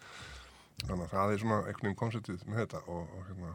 Þannig 0.82 1.04
að 1.06 1.12
það 1.16 1.32
er 1.32 1.42
svona 1.42 1.58
einhvern 1.62 1.86
veginn 1.88 2.00
konceptið 2.02 2.48
með 2.48 2.64
þetta 2.64 2.82
og, 2.86 3.02
og 3.16 3.28
hérna 3.30 3.52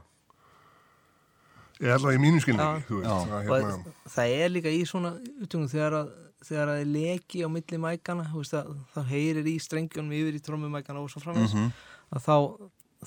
ég 1.78 1.94
held 1.94 2.08
að 2.10 2.16
í 2.18 2.22
mínu 2.24 2.40
skilningi 2.42 2.66
að, 2.66 3.12
og 3.14 3.34
hérna, 3.46 3.92
það 4.10 4.36
er 4.42 4.50
líka 4.50 4.72
í 4.74 4.80
svona 4.90 5.12
upptöngum 5.44 5.70
þegar 5.70 5.98
að 6.00 6.08
þegar 6.46 6.70
að 6.74 6.80
þið 6.84 6.92
leki 6.94 7.44
á 7.44 7.48
milli 7.50 7.78
mækana 7.82 8.26
þú 8.32 8.42
veist, 8.44 8.54
að, 8.54 8.74
þá 8.94 9.00
heyrir 9.10 9.48
í 9.50 9.56
strengjónum 9.64 10.14
yfir 10.14 10.38
í 10.38 10.42
trommumækana 10.46 11.02
og 11.02 11.10
svo 11.10 11.22
framins 11.24 11.54
Mhm. 11.56 11.72
að 12.14 12.26
þá 12.28 12.36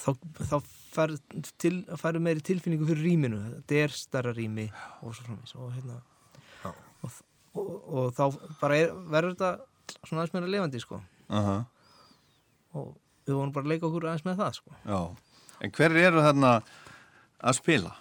þá, 0.00 0.10
þá 0.50 0.56
fær, 0.94 1.12
til, 1.58 1.84
færu 1.98 2.20
meiri 2.22 2.40
tilfinningu 2.46 2.86
fyrir 2.86 3.04
rýminu. 3.06 3.38
Þetta 3.60 3.74
er 3.84 3.88
starra 3.94 4.32
rými 4.34 4.68
og 5.02 5.14
svo 5.14 5.24
framins 5.26 5.54
og 5.54 5.72
hérna. 5.74 6.00
Og, 7.02 7.10
og, 7.54 7.70
og 7.90 8.12
þá 8.14 8.38
bara 8.60 8.76
er, 8.76 8.92
verður 9.10 9.34
þetta 9.34 9.50
svona 10.06 10.22
aðeins 10.22 10.34
meira 10.36 10.46
levandi 10.52 10.80
sko. 10.82 11.00
Aha, 11.30 11.56
og 12.74 12.92
við 13.26 13.34
vorum 13.34 13.52
bara 13.54 13.64
að 13.66 13.72
leika 13.74 13.86
okkur 13.88 14.06
aðeins 14.10 14.24
með 14.26 14.38
það 14.42 14.54
sko. 14.60 14.76
Já. 14.86 15.00
En 15.60 15.70
hver 15.76 15.96
eru 16.00 16.22
þarna 16.24 16.52
að 17.40 17.58
spila? 17.58 17.94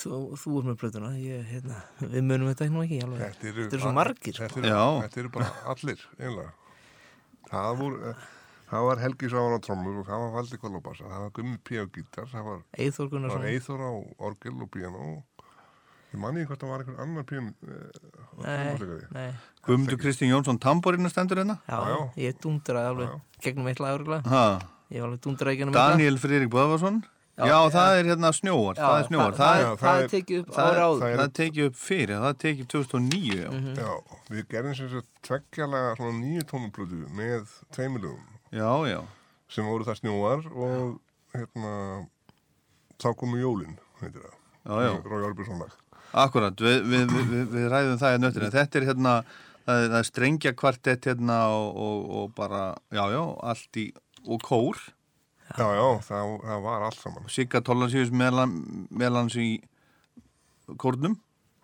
Þú, 0.00 0.18
þú 0.40 0.52
er 0.60 0.66
með 0.70 0.76
plötuna 0.82 1.12
ég, 1.20 1.44
hérna, 1.50 1.78
við 2.02 2.24
munum 2.26 2.50
þetta 2.52 2.68
nú 2.72 2.82
ekki 2.86 3.00
alveg. 3.04 3.22
Þetta 3.26 3.48
eru 3.52 3.62
Þetta 3.66 3.76
eru 3.78 3.84
svo 3.86 3.94
margir, 4.00 4.36
þetta 4.40 4.60
eru, 4.64 4.74
þetta 5.06 5.20
eru 5.24 5.32
bara 5.36 5.50
allir 5.74 6.04
einlega 6.18 6.52
það 7.50 7.72
voru 7.80 8.14
það 8.70 8.84
var 8.86 9.00
Helgi 9.02 9.28
Sávan 9.32 9.56
á 9.58 9.60
trommur 9.66 9.96
og 10.00 10.06
það 10.06 10.20
var 10.22 10.30
Valdi 10.36 10.58
Kolobassa, 10.62 11.08
það 11.10 11.24
var 11.24 11.32
Gummi 11.34 11.56
P. 11.66 11.80
á 11.82 11.84
gítar 11.90 12.28
það 12.30 12.44
var, 12.46 12.60
Eithor 12.78 12.94
það 12.94 13.00
var 13.02 13.10
Gunnarsson 13.16 13.46
Eithor 13.50 13.82
á 13.82 13.90
orgel 14.28 14.54
og 14.62 14.70
piano 14.70 15.08
ég 16.10 16.18
manni 16.22 16.44
hvort 16.46 16.62
það 16.62 16.70
var 16.74 16.84
einhver 16.84 17.00
annar 17.02 17.26
piano 17.26 17.50
Nei, 18.40 19.00
nei. 19.14 19.30
Guðmundur 19.66 19.98
Kristín 20.00 20.30
Jónsson 20.30 20.58
Tamborinu 20.62 21.10
stendur 21.10 21.42
hérna? 21.42 21.58
Já, 21.66 21.78
Já, 21.90 21.98
ég 22.24 22.38
dundraði 22.42 22.92
alveg 22.94 23.10
Já, 23.10 23.18
gegnum 23.46 23.68
eitt 23.70 23.82
lag 23.82 23.98
örgulega 23.98 24.30
Ha, 24.30 24.44
Ég 24.90 25.02
var 25.02 25.10
alveg 25.10 25.22
dundraði 25.26 25.60
gegnum 25.60 25.74
eitt 25.74 25.82
lag. 25.82 25.96
Daniel 25.98 26.18
Friðrik 26.22 26.50
Böðvarsson? 26.54 27.02
Já, 27.40 27.46
Já, 27.50 27.58
það 27.74 27.98
er 28.00 28.08
hérna 28.10 28.30
snjóar, 28.36 28.76
það 28.78 28.96
er 29.00 29.06
snjóar. 29.08 29.34
það, 29.38 29.60
Það, 29.60 29.76
það, 29.80 29.96
Já, 29.96 30.02
er 30.04 30.08
tekið 30.14 30.40
upp 30.42 30.50
það, 30.56 30.70
ára 30.70 30.84
áður 30.90 31.00
það 31.04 31.24
er 31.24 31.32
tekið 31.40 31.66
upp 31.70 31.76
fyrir, 31.80 32.14
það 32.20 32.30
er 32.30 32.38
tekið 32.44 32.60
upp 32.64 32.72
2009. 32.74 33.38
Já, 33.40 33.50
Mhm. 33.50 33.74
já, 33.80 33.90
við 34.30 34.44
gerðum 34.54 34.76
sem 34.76 34.88
sagt 34.94 35.08
tveggjalega 35.28 35.96
svona 35.96 36.18
nýju 36.20 36.42
tónuplötu 36.52 37.00
með 37.20 37.46
tveimilugum 37.72 38.26
já, 38.52 38.70
já. 38.92 39.00
sem 39.48 39.64
voru 39.64 39.84
það 39.84 40.00
snjóar 40.02 40.46
og 40.54 41.00
hérna 41.34 42.06
þá 43.00 43.08
komu 43.16 43.38
jólin 43.40 43.78
heitir 44.00 44.20
það 44.20 44.36
Já, 44.60 44.74
já. 44.84 44.92
Rói 45.08 45.24
Árbjörnsson 45.30 45.58
lag 45.62 45.70
Akkurat, 46.12 46.56
við, 46.58 46.82
við, 46.90 47.06
við, 47.08 47.26
við- 47.30 47.50
við 47.54 47.66
ræðum 47.70 47.98
það 48.00 48.14
í 48.16 48.18
nöttina. 48.18 48.48
Þetta 48.50 48.76
er 48.80 48.84
hérna, 48.88 49.12
það 49.64 49.76
er, 49.84 49.88
það 49.92 49.98
er 50.00 50.06
strengja 50.08 50.52
kvartett 50.58 51.04
hérna 51.06 51.36
og, 51.54 51.76
og, 51.76 52.00
og 52.18 52.32
bara, 52.34 52.62
já, 52.90 53.04
já, 53.14 53.20
allt 53.46 53.78
í, 53.78 53.84
og 54.26 54.40
kór. 54.42 54.74
Já, 55.58 55.66
já, 55.76 55.86
það, 56.06 56.30
það 56.46 56.62
var 56.66 56.82
allt 56.86 57.00
saman 57.00 57.28
Sigga 57.28 57.60
Tollansíus 57.66 58.10
meðlans 58.12 59.36
í 59.40 59.48
kórnum. 60.78 61.16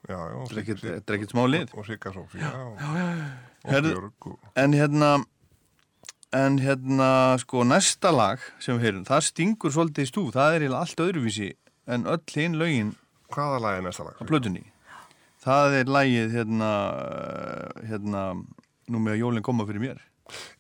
já, 0.09 0.17
já, 0.19 0.37
Þetta 0.49 0.57
er 0.57 0.63
ekkert- 0.63 1.11
er 1.15 1.27
smá 1.31 1.45
lið. 1.51 1.75
og 1.79 1.87
Sigga 1.87 2.13
Sofía 2.15 2.51
og, 2.55 2.77
og 3.65 3.73
Herðu- 3.73 3.95
Björg 3.95 4.27
og, 4.33 4.39
En 4.57 4.73
hérna, 4.73 5.25
en 6.33 6.59
hérna, 6.59 7.39
sko, 7.39 7.63
næsta 7.65 8.11
lag 8.15 8.39
sem 8.59 8.79
við 8.79 8.83
heyrum, 8.83 9.05
það 9.05 9.23
stingur 9.31 9.71
svolítið 9.73 10.05
í 10.07 10.11
stúf. 10.11 10.33
Það 10.35 10.55
er 10.57 10.61
eiginlega 10.67 10.81
allt 10.81 10.97
öðruvísi 11.07 11.53
en 11.87 12.05
öll 12.05 12.35
hinn 12.35 12.59
lögin 12.59 12.95
hvaða 13.31 13.61
lag 13.61 13.79
er 13.79 13.83
næsta 13.83 14.05
lag? 14.05 14.15
á 14.19 14.25
plötunni. 14.27 14.65
Það 15.47 15.75
er 15.81 15.85
lagið, 15.87 16.33
hérna, 16.35 16.71
hérna, 17.87 18.23
nú 18.91 18.99
með 18.99 19.13
að 19.15 19.21
jólinn 19.23 19.43
koma 19.47 19.67
fyrir 19.67 19.81
mér. 19.81 19.99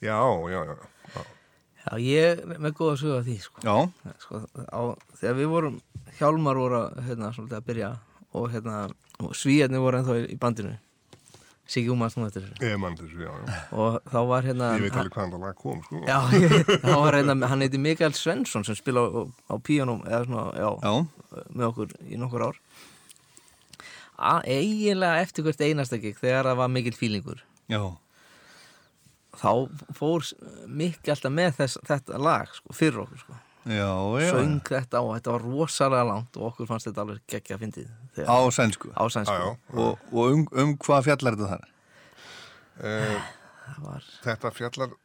já, 0.00 0.14
já, 0.50 0.60
já, 0.64 0.76
já. 1.86 1.98
Ég 2.02 2.42
er 2.42 2.58
með 2.66 2.74
góða 2.78 2.96
sögu 3.00 3.18
af 3.20 3.26
því 3.28 3.36
sko. 3.44 3.62
Já, 3.64 4.12
Sko, 4.24 4.42
á, 4.66 4.80
Þegar 5.20 5.38
við 5.40 5.52
vorum 5.54 5.78
Hjálmar 6.18 6.56
voru 6.58 6.80
að, 6.80 6.98
hérna, 7.06 7.30
að 7.36 7.64
byrja 7.66 7.92
og, 8.32 8.50
hérna, 8.52 8.80
og 9.20 9.34
svíjarnir 9.36 9.82
voru 9.84 10.00
ennþá 10.00 10.18
í, 10.22 10.26
í 10.32 10.38
bandinu. 10.40 10.76
Siggi 11.66 11.90
Úmans 11.90 12.14
nú 12.14 12.22
eftir 12.28 12.44
þessu. 12.46 12.62
Ég 12.62 12.78
mann 12.78 12.94
þessu, 12.94 13.18
já, 13.24 13.30
já. 13.42 13.54
Og 13.74 13.96
þá 14.06 14.18
var 14.30 14.46
hérna 14.46 14.68
ég 14.78 14.84
veit 14.86 14.98
alveg 15.00 15.16
hvaðan 15.16 15.32
það 15.34 15.46
lag 15.48 15.56
kom, 15.58 15.80
sko. 15.82 16.02
Já, 16.06 16.18
ég, 16.38 16.52
þá 16.84 16.92
var 17.02 17.16
hérna, 17.18 17.36
hann 17.50 17.64
heiti 17.64 17.80
Mikael 17.82 18.14
Svensson 18.14 18.66
sem 18.68 18.78
spila 18.78 19.02
á, 19.02 19.22
á 19.50 19.54
píanum 19.58 20.04
eða 20.06 20.20
svona, 20.28 20.44
já, 20.54 20.68
já, 20.86 21.40
með 21.50 21.66
okkur 21.72 21.96
í 22.06 22.20
nokkur 22.22 22.44
ár. 22.46 22.60
A, 24.16 24.36
eiginlega 24.46 25.24
eftir 25.26 25.44
hvert 25.44 25.60
einasta 25.66 25.98
gig 26.00 26.16
þegar 26.22 26.52
það 26.52 26.60
var 26.62 26.70
mikill 26.72 26.96
fílingur. 26.96 27.42
Já, 27.68 27.82
þá 29.40 29.52
fór 29.98 30.26
mikið 30.66 31.12
alltaf 31.16 31.32
með 31.36 31.56
þess, 31.60 31.78
þetta 31.88 32.20
lag 32.22 32.52
sko, 32.56 32.72
fyrir 32.76 33.02
okkur 33.04 33.22
sko. 33.24 33.38
já, 33.66 33.88
já. 34.22 34.30
söng 34.32 34.60
þetta 34.68 35.00
og 35.02 35.14
þetta 35.16 35.32
var 35.36 35.46
rosalega 35.46 36.04
langt 36.10 36.36
og 36.38 36.48
okkur 36.52 36.68
fannst 36.70 36.86
þetta 36.90 37.02
alveg 37.06 37.22
geggja 37.32 37.56
að 37.56 37.64
fyndið 37.64 37.88
þegar- 38.16 38.30
Á 38.30 38.38
sænsku. 38.58 38.92
á 38.94 39.04
sænsku 39.10 39.34
já, 39.34 39.48
já. 39.48 39.80
Og, 39.82 39.98
og 40.12 40.30
um, 40.36 40.46
um 40.52 40.76
hvað 40.78 41.08
fjallar 41.10 41.36
þetta 41.36 41.50
þar? 41.56 41.66
Eh, 42.76 43.20
það 43.66 43.82
var 43.90 44.08
þetta 44.24 44.50
fjallar 44.54 44.96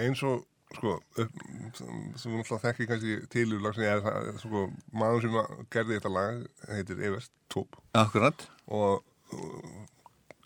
eins 0.00 0.22
og 0.26 0.44
sko, 0.76 0.92
upp, 1.18 1.32
sem 1.74 2.30
við 2.30 2.36
náttúrulega 2.40 2.62
þekki 2.68 2.86
kannski 2.90 3.14
til 3.32 3.46
úr 3.56 3.62
lag 3.64 3.74
sem 3.74 3.82
ég 3.88 3.96
er 3.96 4.02
það, 4.04 4.28
sko, 4.44 4.64
maður 4.94 5.24
sem 5.24 5.64
gerði 5.74 5.96
þetta 5.98 6.12
lag 6.14 6.42
heitir 6.70 7.00
Evert 7.08 7.30
Tóp 7.50 7.78
Akkurat. 7.98 8.44
og 8.70 9.00
uh, 9.34 9.80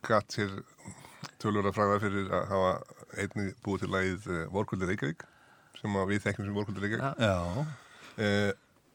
gatt 0.07 0.33
sér 0.39 0.55
tölur 1.43 1.67
að 1.69 1.77
fræða 1.77 1.99
fyrir 2.07 2.31
að 2.33 2.47
hafa 2.53 2.73
einnig 3.23 3.55
búið 3.65 3.85
til 3.85 3.93
lagið 3.95 4.29
uh, 4.33 4.43
Vorkuldur 4.55 4.91
Reykjavík 4.93 5.25
sem 5.81 5.97
við 6.11 6.23
þekkjum 6.27 6.47
sem 6.49 6.59
Vorkuldur 6.59 6.85
Reykjavík. 6.87 7.25
Uh, 8.15 8.53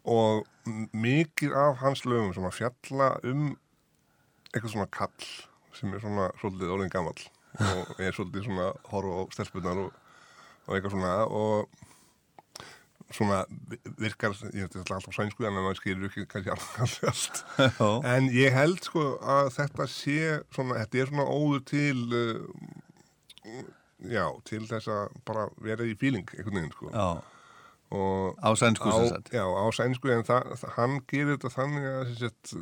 og 0.09 0.47
mikið 0.95 1.53
af 1.59 1.81
hans 1.81 2.05
lögum 2.07 2.31
sem 2.33 2.45
að 2.47 2.55
fjalla 2.61 3.09
um 3.27 3.49
eitthvað 4.53 4.71
svona 4.73 4.89
kall 4.95 5.27
sem 5.77 5.91
er 5.93 6.01
svona 6.01 6.29
svolítið 6.39 6.71
orðin 6.73 6.93
gamall 6.93 7.19
og 7.59 7.91
er 8.05 8.15
svolítið 8.15 8.47
svona 8.47 8.69
horfa 8.89 9.19
á 9.19 9.21
stelpunar 9.35 9.81
og, 9.83 9.91
og 10.65 10.73
eitthvað 10.77 10.95
svona 10.95 11.13
og 11.27 11.69
svona 13.09 13.39
vi- 13.69 13.79
virkar, 13.97 14.35
ég 14.53 14.65
veit 14.67 14.75
þetta 14.77 14.95
alltaf 14.99 15.15
sænsku 15.17 15.45
en 15.47 15.55
maður 15.57 15.79
skilur 15.81 16.09
ekki 16.11 16.25
kannski 16.29 16.51
alveg 16.53 17.07
allt 17.09 17.39
já, 17.57 17.87
en 18.15 18.27
ég 18.33 18.53
held 18.53 18.83
sko 18.85 19.05
að 19.35 19.49
þetta 19.55 19.87
sé 19.89 20.17
svona, 20.53 20.77
þetta 20.83 21.01
er 21.03 21.09
svona 21.09 21.25
óður 21.25 21.63
til 21.69 22.03
uh, 22.13 23.63
já, 24.07 24.25
til 24.47 24.63
þess 24.69 24.89
að 24.93 25.19
bara 25.27 25.47
vera 25.63 25.87
í 25.87 25.95
fíling 25.99 26.27
einhvern 26.37 26.59
veginn 26.61 26.73
sko. 26.75 26.91
Á 28.39 28.49
sænsku 28.59 28.91
á, 28.93 28.97
já, 29.33 29.43
á 29.43 29.65
sænsku 29.73 30.11
en 30.13 30.25
það, 30.27 30.51
það, 30.61 30.75
hann 30.77 30.99
gerir 31.09 31.37
þetta 31.37 31.53
þannig 31.55 31.87
að 31.89 32.11
sett, 32.19 32.53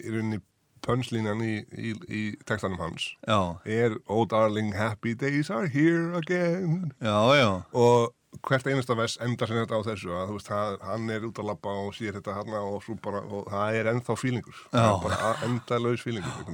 í 0.00 0.06
rauninni 0.14 0.40
pönslínan 0.80 1.42
í, 1.44 1.58
í, 1.76 1.90
í 2.08 2.22
textanum 2.48 2.80
hans 2.80 3.10
Já, 3.28 3.60
er 3.68 3.98
Oh 4.08 4.24
darling 4.24 4.72
happy 4.72 5.12
days 5.14 5.50
are 5.52 5.68
here 5.68 6.14
again. 6.16 6.94
Já, 7.04 7.18
já. 7.36 7.50
Og 7.76 8.14
hvert 8.46 8.66
einasta 8.70 8.94
vers 8.96 9.18
endar 9.20 9.50
sem 9.50 9.58
þetta 9.58 9.76
á 9.76 9.82
þessu 9.90 10.14
að 10.14 10.30
þú 10.30 10.38
veist, 10.38 10.48
það, 10.48 10.76
hann 10.86 11.12
er 11.12 11.26
út 11.26 11.40
að 11.42 11.48
labba 11.50 11.74
og 11.82 11.92
sér 11.96 12.16
þetta 12.16 12.36
hann 12.38 12.56
og 12.60 12.88
bara, 13.02 13.22
og 13.26 13.50
það 13.50 13.78
er 13.80 13.90
ennþá 13.92 14.16
fílingur 14.20 14.60
er 14.70 14.90
bara 15.02 15.32
endalaus 15.48 16.04
fílingur 16.04 16.46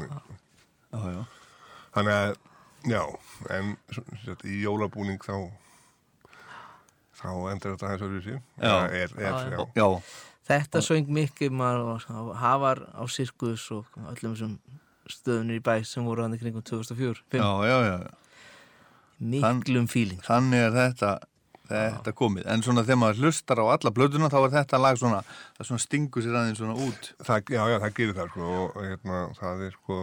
þannig 1.94 2.14
að, 2.16 2.38
já 2.86 3.02
en 3.50 3.76
sett, 4.24 4.44
í 4.46 4.60
jólabúning 4.62 5.18
þá 5.24 5.34
þá 7.16 7.28
endar 7.50 7.74
þetta 7.76 7.92
þessu 7.94 8.08
öðru 8.08 8.38
Já. 8.60 8.74
er, 8.86 8.92
er, 8.92 9.14
Já, 9.18 9.36
já. 9.50 9.66
Já, 9.76 9.88
Þetta 10.46 10.78
söng 10.84 11.08
mikið 11.10 11.54
maður 11.58 11.96
og 11.96 12.28
hafar 12.38 12.84
á 12.94 13.02
sirkus 13.10 13.64
og 13.74 13.88
öllum 13.98 14.36
þessum 14.36 14.52
stöðunir 15.10 15.58
í 15.58 15.62
bæ 15.64 15.80
sem 15.86 16.06
voru 16.06 16.22
hann 16.22 16.36
í 16.36 16.38
kringum 16.38 16.62
2004 16.62 17.18
já, 17.18 17.24
Fimm. 17.34 17.64
já, 17.66 17.78
já 17.82 17.96
miklum 19.18 19.88
fíling 19.90 20.20
Þannig 20.26 20.66
er 20.68 20.74
þetta, 20.76 21.10
þetta 21.70 22.12
komið. 22.14 22.46
En 22.52 22.62
svona 22.62 22.84
þegar 22.86 23.00
maður 23.00 23.22
hlustar 23.24 23.62
á 23.62 23.66
alla 23.74 23.92
blöðuna 23.96 24.30
þá 24.30 24.38
er 24.44 24.54
þetta 24.58 24.80
lag 24.82 24.98
svona, 25.00 25.22
það 25.56 25.70
svona 25.70 25.82
stingur 25.86 26.22
sér 26.26 26.36
aðeins 26.38 26.60
svona 26.60 26.76
út. 26.86 27.10
Það, 27.24 27.52
já, 27.56 27.62
já, 27.72 27.76
það 27.82 27.94
gerir 27.96 28.18
það 28.20 28.30
sko 28.34 28.50
og 28.60 28.76
hérna, 28.84 29.22
það 29.40 29.64
er 29.66 29.78
sko 29.80 29.98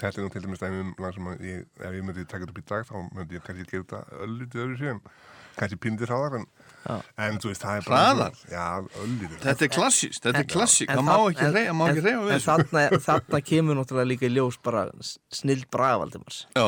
þetta 0.00 0.20
er 0.20 0.24
nú 0.26 0.32
til 0.34 0.42
dæmis 0.44 0.62
dæmi 0.62 0.80
um 0.84 0.94
lag 1.04 1.14
sem 1.14 1.28
að 1.30 1.44
ég, 1.48 1.62
ef 1.80 1.92
ég 1.98 2.04
myndi 2.06 2.24
taka 2.26 2.44
þetta 2.44 2.54
upp 2.54 2.60
í 2.62 2.66
dag 2.72 2.84
þá 2.90 2.96
myndi 3.14 3.38
ég 3.38 3.44
kannski 3.46 3.66
gera 3.70 3.84
þetta 3.84 4.24
öllítið 4.26 4.64
öðru 4.64 4.78
séum 4.82 5.00
kannski 5.54 5.76
píndir 5.78 6.10
hraðar 6.10 6.38
en, 6.40 6.46
en 7.22 7.36
þú 7.38 7.50
veist, 7.52 7.62
það 7.62 7.76
er 7.78 7.84
bara 7.86 7.98
Hraðar? 8.04 8.38
Já, 8.50 8.64
öllítið 9.04 9.36
Þetta 9.44 9.64
er 9.68 9.70
klassíst, 9.76 10.24
þetta 10.24 10.40
er 10.42 10.48
klassík 10.50 10.90
En 10.90 10.98
Það 10.98 11.06
má 11.06 11.14
ekki 11.30 11.44
en- 11.46 11.54
reyja, 11.54 11.74
má 11.78 11.84
ekki 11.90 12.00
en- 12.02 12.08
reyja 12.08 12.22
við 12.24 12.32
En 12.32 12.40
þessu. 12.40 12.48
þarna, 12.50 12.82
þarna 13.06 13.40
kemur 13.52 13.78
náttúrulega 13.78 14.10
líka 14.10 14.26
í 14.26 14.32
ljós 14.34 14.58
bara 14.66 14.82
snild 15.30 15.68
Bragavaldimars. 15.70 16.40
Já, 16.58 16.66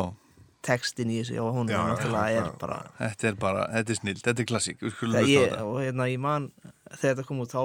Textin 0.66 1.10
í 1.10 1.18
þessu, 1.20 1.34
já, 1.36 1.42
hún 1.58 1.68
Já, 1.70 1.76
er 1.82 1.90
náttúrulega 1.90 2.30
já, 2.30 2.38
er 2.38 2.46
já. 2.46 2.54
bara 2.62 2.78
þetta 3.00 3.28
er 3.32 3.34
bara, 3.42 3.66
þetta 3.74 3.90
er 3.90 3.98
snill, 4.00 4.16
þetta 4.22 4.40
er 4.42 4.48
klassík 4.52 4.78
á 4.82 5.22
ég, 5.26 5.58
og 5.66 5.76
hérna 5.82 6.06
ég 6.10 6.18
man 6.22 6.48
þegar 6.94 7.18
þetta 7.18 7.26
kom 7.28 7.42
út 7.42 7.52
þá 7.54 7.62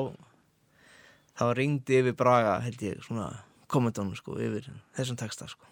þá 1.38 1.46
ringdi 1.58 2.02
yfir 2.02 2.18
Braga 2.18 2.58
held 2.66 2.82
ég 2.86 3.00
svona 3.06 3.30
kommentónum 3.72 4.16
sko 4.20 4.36
yfir 4.40 4.68
þessum 4.98 5.18
texta 5.20 5.48
sko. 5.52 5.66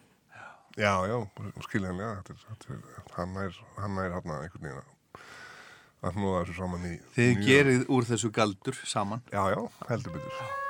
Já, 0.80 0.94
já, 1.10 1.18
skiljanlega 1.66 2.22
þetta 2.22 2.34
er, 2.36 2.44
þetta 2.48 2.74
er, 2.74 3.04
hann 3.18 3.36
er 3.44 3.60
hann 3.82 3.98
er 4.06 4.12
hann 4.16 4.32
einhvern 4.38 4.64
veginn 4.64 4.80
að- 4.80 5.24
að 6.08 6.16
hnúða 6.16 6.44
þessu 6.46 6.56
saman 6.62 6.86
í 6.88 6.94
Þið 7.18 7.32
mjög- 7.36 7.48
gerið 7.50 7.86
úr 7.98 8.08
þessu 8.08 8.32
galdur 8.32 8.78
saman. 8.88 9.22
Já, 9.34 9.44
já, 9.52 9.62
heldur 9.90 10.14
betur 10.16 10.69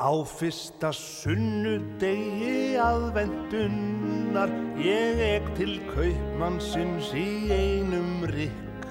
Á 0.00 0.16
fyrsta 0.24 0.94
sunnudegi 0.96 2.78
aðvendunnar 2.80 4.48
ég 4.80 5.20
ek 5.26 5.50
til 5.58 5.74
kaupmannsins 5.90 7.10
í 7.12 7.26
einum 7.52 8.24
rykk 8.30 8.86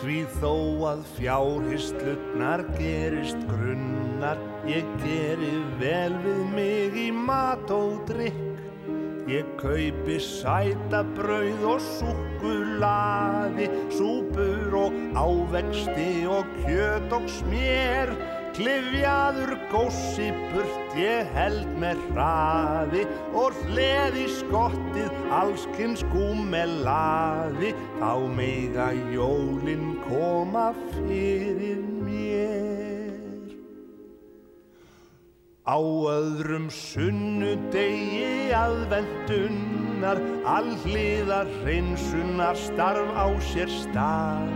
því 0.00 0.16
þó 0.40 0.54
að 0.90 1.04
fjárhyslutnar 1.14 2.64
gerist 2.74 3.38
grunnar 3.46 4.42
ég 4.66 4.90
geri 5.04 5.54
vel 5.78 6.18
við 6.26 6.42
mig 6.56 6.98
í 7.06 7.08
mat 7.14 7.70
og 7.70 8.02
drykk 8.10 8.48
Ég 9.28 9.44
kaupi 9.60 10.14
sæta 10.24 11.02
brauð 11.12 11.64
og 11.68 11.82
súkkulaði, 11.84 13.66
súpur 13.92 14.76
og 14.86 14.94
ávexti 15.12 16.24
og 16.32 16.48
kjöt 16.62 17.12
og 17.12 17.28
smér. 17.28 18.14
Klifjaður 18.58 19.52
gósi 19.70 20.32
burt 20.50 20.94
ég 20.98 21.28
held 21.30 21.68
með 21.78 22.00
hraði 22.08 23.04
og 23.38 23.54
hleði 23.68 24.24
skottið 24.34 25.12
allskins 25.30 26.02
gúmelaði. 26.10 27.70
Þá 28.00 28.12
meiga 28.34 28.88
jólin 29.14 29.92
koma 30.08 30.72
fyrir 30.88 31.78
mér. 32.02 33.54
Á 35.62 35.78
öðrum 36.18 36.66
sunnudegi 36.74 38.50
aðvendunnar, 39.98 40.18
allíðar 40.46 41.48
hreinsunar 41.62 42.56
starf 42.56 43.10
á 43.18 43.26
sér 43.40 43.68
stað. 43.68 44.48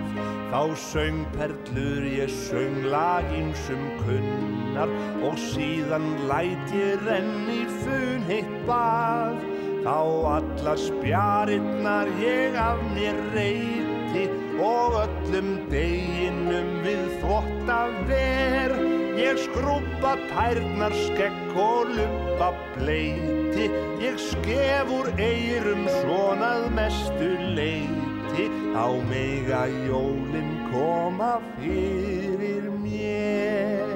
Þá 0.52 0.76
söng 0.76 1.24
perlur 1.34 2.04
ég 2.04 2.30
söng 2.30 2.84
laginsum 2.92 3.82
kunnar 4.04 4.88
og 5.24 5.38
síðan 5.38 6.06
læt 6.28 6.72
ég 6.76 7.02
renni 7.06 7.66
fun 7.82 8.22
heitt 8.28 8.54
bað. 8.68 9.40
Þá 9.82 9.98
allar 10.36 10.78
spjarinnar 10.78 12.08
ég 12.20 12.54
af 12.54 12.78
mér 12.94 13.18
reyti 13.34 14.28
og 14.62 15.00
öllum 15.02 15.56
deginum 15.72 16.82
við 16.84 17.06
þvotta 17.18 17.86
ver. 18.06 18.91
Ég 19.12 19.36
skrúpa 19.36 20.14
tærnar 20.30 20.94
skekk 20.96 21.56
og 21.60 21.90
luppa 21.92 22.48
bleiti 22.76 23.66
Ég 24.00 24.16
skef 24.16 24.88
úr 24.88 25.10
eyrum 25.20 25.84
svonað 26.00 26.70
mestu 26.72 27.28
leiti 27.58 28.48
Á 28.72 28.88
mega 29.04 29.66
jólin 29.68 30.48
koma 30.72 31.34
fyrir 31.58 32.70
mér. 32.80 33.92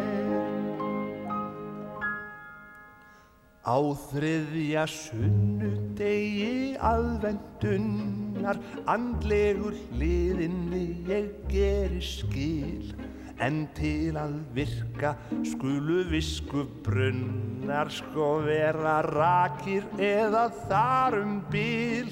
Á 3.64 3.78
þriðja 4.12 4.84
sunnudegi 4.92 6.76
aðvendunnar 6.76 8.60
andlegur 8.84 9.74
hliðinni 9.88 10.84
ég 11.08 11.32
geri 11.48 12.04
skil 12.04 12.92
en 13.42 13.66
til 13.76 14.16
að 14.16 14.36
virka 14.56 15.12
skulu 15.44 16.02
visku 16.08 16.64
brunnar 16.86 17.90
sko 17.92 18.36
vera 18.46 18.98
rakir 19.04 19.84
eða 20.00 20.46
þar 20.68 21.18
um 21.20 21.38
bíl 21.52 22.08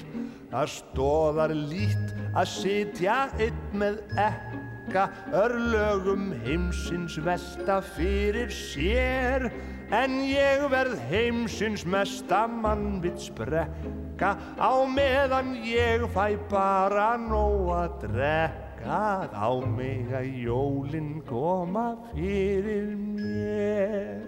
það 0.51 0.73
stóðar 0.75 1.53
lít 1.57 2.13
að 2.35 2.51
sitja 2.51 3.15
einn 3.41 3.79
með 3.81 4.01
ekka 4.21 5.07
örlögum 5.35 6.29
heimsins 6.45 7.17
velta 7.25 7.81
fyrir 7.95 8.53
sér. 8.53 9.49
En 9.93 10.17
ég 10.25 10.63
verð 10.71 10.97
heimsins 11.11 11.83
mesta 11.85 12.45
mannvits 12.49 13.27
brekka 13.37 14.33
á 14.57 14.73
meðan 14.89 15.53
ég 15.61 16.07
fæ 16.15 16.39
bara 16.49 17.13
nóg 17.21 17.69
að 17.75 17.99
drekka 18.07 18.64
á 18.87 19.51
mig 19.65 20.13
að 20.13 20.31
jólin 20.45 21.21
koma 21.27 21.95
fyrir 22.13 22.95
mér. 22.95 24.25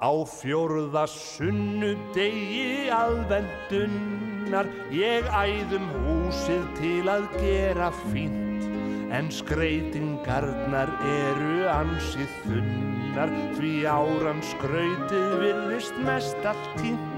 Á 0.00 0.12
fjórða 0.24 1.02
sunnudegi 1.12 2.88
aðvendunnar 2.88 4.70
ég 4.96 5.28
æðum 5.28 5.90
húsið 6.06 6.64
til 6.78 7.04
að 7.12 7.26
gera 7.36 7.90
fínt 8.08 8.64
En 9.12 9.28
skreitingarnar 9.34 10.88
eru 11.04 11.68
ansið 11.68 12.32
þunnar 12.46 13.36
Því 13.58 13.74
áran 13.92 14.40
skrautið 14.54 15.38
virðist 15.42 16.00
mest 16.06 16.48
allt 16.48 16.76
tínt 16.80 17.09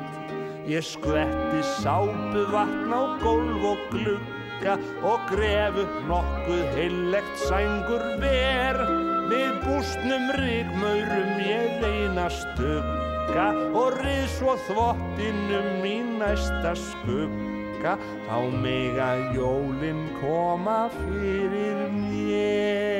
Ég 0.66 0.84
skvetti 0.86 1.62
sápu 1.82 2.44
vatn 2.52 2.92
á 2.94 3.02
gólf 3.18 3.64
og 3.66 3.80
glugga 3.90 4.76
Og 5.02 5.24
grefu 5.26 5.82
nokkuð 6.06 6.68
heillegt 6.76 7.34
sængur 7.48 8.04
ver. 8.22 8.78
Við 9.26 9.58
bústnum 9.64 10.30
ríkmaurum 10.38 11.42
ég 11.42 11.82
reyna 11.82 12.28
stugga 12.30 13.48
Og 13.74 13.98
rið 14.04 14.24
svo 14.36 14.54
þvottinum 14.68 15.82
í 15.82 15.98
næsta 16.22 16.76
skugga. 16.78 17.98
Þá 18.28 18.38
mega 18.62 19.10
jólin 19.34 20.06
koma 20.20 20.86
fyrir 20.94 21.88
mér 21.90 22.91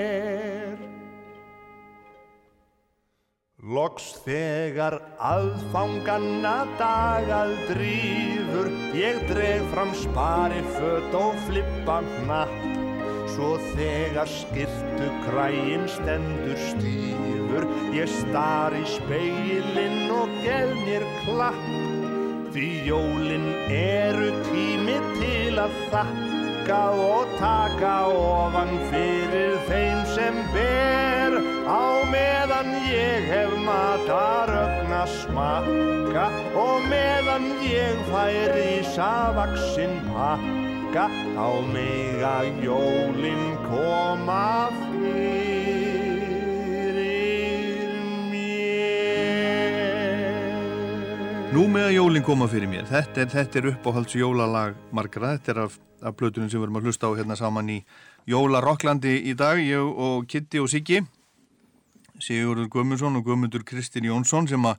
Loks 3.63 4.17
þegar 4.25 4.97
aðfanganna 5.23 6.65
dagað 6.81 7.53
drífur 7.69 8.71
Ég 8.99 9.21
dreg 9.29 9.63
fram 9.71 9.93
spari 9.95 10.59
fött 10.75 11.15
og 11.15 11.39
flippa 11.47 12.01
hnapp. 12.03 12.57
Svo 13.31 13.53
þegar 13.77 14.27
skirtu 14.27 15.13
kræin 15.29 15.87
stendur 15.95 16.59
stífur 16.73 17.69
Ég 17.95 18.11
star 18.11 18.75
í 18.75 18.83
speilin 18.97 20.11
og 20.11 20.35
gef 20.43 20.75
mér 20.83 21.07
klapp. 21.23 21.63
Því 22.51 22.69
jólin 22.91 23.47
eru 23.71 24.35
tími 24.51 24.99
til 25.23 25.63
að 25.63 25.79
þakka 26.63 26.83
og 26.95 27.27
taka 27.39 28.07
ofan 28.07 28.71
fyrir 28.91 29.57
þeim 29.67 30.07
sem 30.15 30.35
ber. 30.55 31.35
Á 31.67 32.07
meðan 32.07 32.71
ég 32.87 33.27
hef 33.27 33.51
matarögn 33.67 34.93
að 34.95 35.11
smakka 35.25 36.29
og 36.55 36.87
meðan 36.87 37.51
ég 37.67 37.99
fær 38.11 38.55
í 38.63 38.83
savaksinn 38.95 39.99
pakka 40.13 41.09
á 41.35 41.51
mig 41.73 42.23
að 42.23 42.63
jólin 42.63 43.45
koma 43.67 44.71
fyrir. 44.79 45.43
Nú 51.53 51.67
með 51.69 51.91
að 51.91 51.97
jólinn 51.99 52.25
koma 52.25 52.47
fyrir 52.49 52.71
mér, 52.71 52.87
þetta 52.89 53.27
er, 53.27 53.49
er 53.59 53.75
uppáhalds 53.75 54.15
jólalag 54.17 54.77
margra, 54.89 55.35
þetta 55.37 55.53
er 55.53 55.59
af, 55.67 55.75
af 56.03 56.17
blötunum 56.19 56.51
sem 56.51 56.61
við 56.61 56.69
erum 56.69 56.81
að 56.81 56.89
hlusta 56.89 57.11
á 57.11 57.17
hérna 57.19 57.37
saman 57.39 57.71
í 57.73 57.79
Jólarokklandi 58.31 59.17
í 59.31 59.35
dag, 59.39 59.61
ég 59.63 59.81
og 59.83 60.27
Kitty 60.31 60.61
og 60.63 60.71
Siggi, 60.71 61.03
Sigurður 62.23 62.69
Guðmundsson 62.71 63.19
og 63.19 63.27
Guðmundur 63.27 63.65
Kristinn 63.67 64.07
Jónsson 64.07 64.47
sem 64.51 64.69
að 64.69 64.79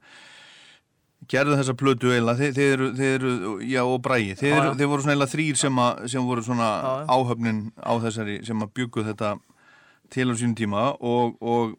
gerðu 1.31 1.57
þessa 1.59 1.75
plötu 1.79 2.11
eila, 2.11 2.35
þeir, 2.39 2.53
þeir, 2.55 2.83
þeir 2.97 3.13
eru, 3.15 3.53
já 3.67 3.81
og 3.83 4.01
Bræði, 4.03 4.35
þeir, 4.39 4.57
já. 4.57 4.73
þeir 4.79 4.89
voru 4.91 5.05
svona 5.05 5.15
eila 5.15 5.29
þrýr 5.31 5.59
sem, 5.59 5.79
að, 5.79 6.03
sem 6.11 6.27
voru 6.27 6.43
svona 6.43 6.67
Já, 6.73 6.91
já. 6.99 7.05
áhöfnin 7.15 7.61
á 7.79 7.93
þessari, 8.03 8.35
sem 8.47 8.65
að 8.65 8.73
byggu 8.79 9.05
þetta 9.07 9.31
til 10.13 10.27
á 10.29 10.33
sínum 10.35 10.57
tíma 10.59 10.83
og, 10.99 11.37
og 11.39 11.77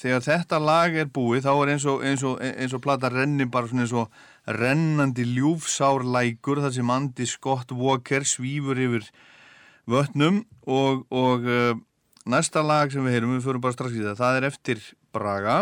þegar 0.00 0.24
þetta 0.24 0.60
lag 0.62 0.96
er 1.02 1.10
búið 1.12 1.44
þá 1.46 1.52
er 1.54 1.72
eins 1.74 1.86
og, 1.90 2.04
eins 2.06 2.24
og, 2.26 2.40
eins 2.40 2.74
og 2.76 2.82
plata 2.84 3.10
renni 3.12 3.46
bara 3.50 3.68
svona 3.70 3.84
eins 3.84 3.94
og 3.96 4.20
rennandi 4.46 5.26
ljúfsár 5.36 6.04
lækur 6.06 6.62
þar 6.64 6.74
sem 6.74 6.90
Andy 6.90 7.26
Scott 7.28 7.72
Walker 7.76 8.24
svífur 8.26 8.78
yfir 8.80 9.10
vötnum 9.90 10.44
og, 10.66 11.04
og 11.10 11.44
uh, 11.48 11.74
næsta 12.30 12.62
lag 12.64 12.92
sem 12.92 13.04
við 13.04 13.18
heyrum, 13.18 13.36
við 13.36 13.46
förum 13.46 13.64
bara 13.64 13.76
strax 13.76 13.96
í 13.96 14.02
það, 14.04 14.18
það 14.20 14.38
er 14.38 14.48
eftir 14.50 14.82
Braga. 15.14 15.60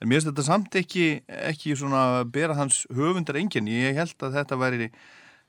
En 0.00 0.08
mér 0.08 0.20
finnst 0.20 0.30
þetta 0.30 0.46
samt 0.46 0.76
ekki, 0.80 1.06
ekki 1.28 1.76
svona 1.76 2.24
bera 2.24 2.56
hans 2.56 2.82
höfundar 2.96 3.38
enginn, 3.40 3.68
ég 3.68 3.98
held 3.98 4.24
að 4.24 4.38
þetta 4.38 4.60
væri 4.60 4.88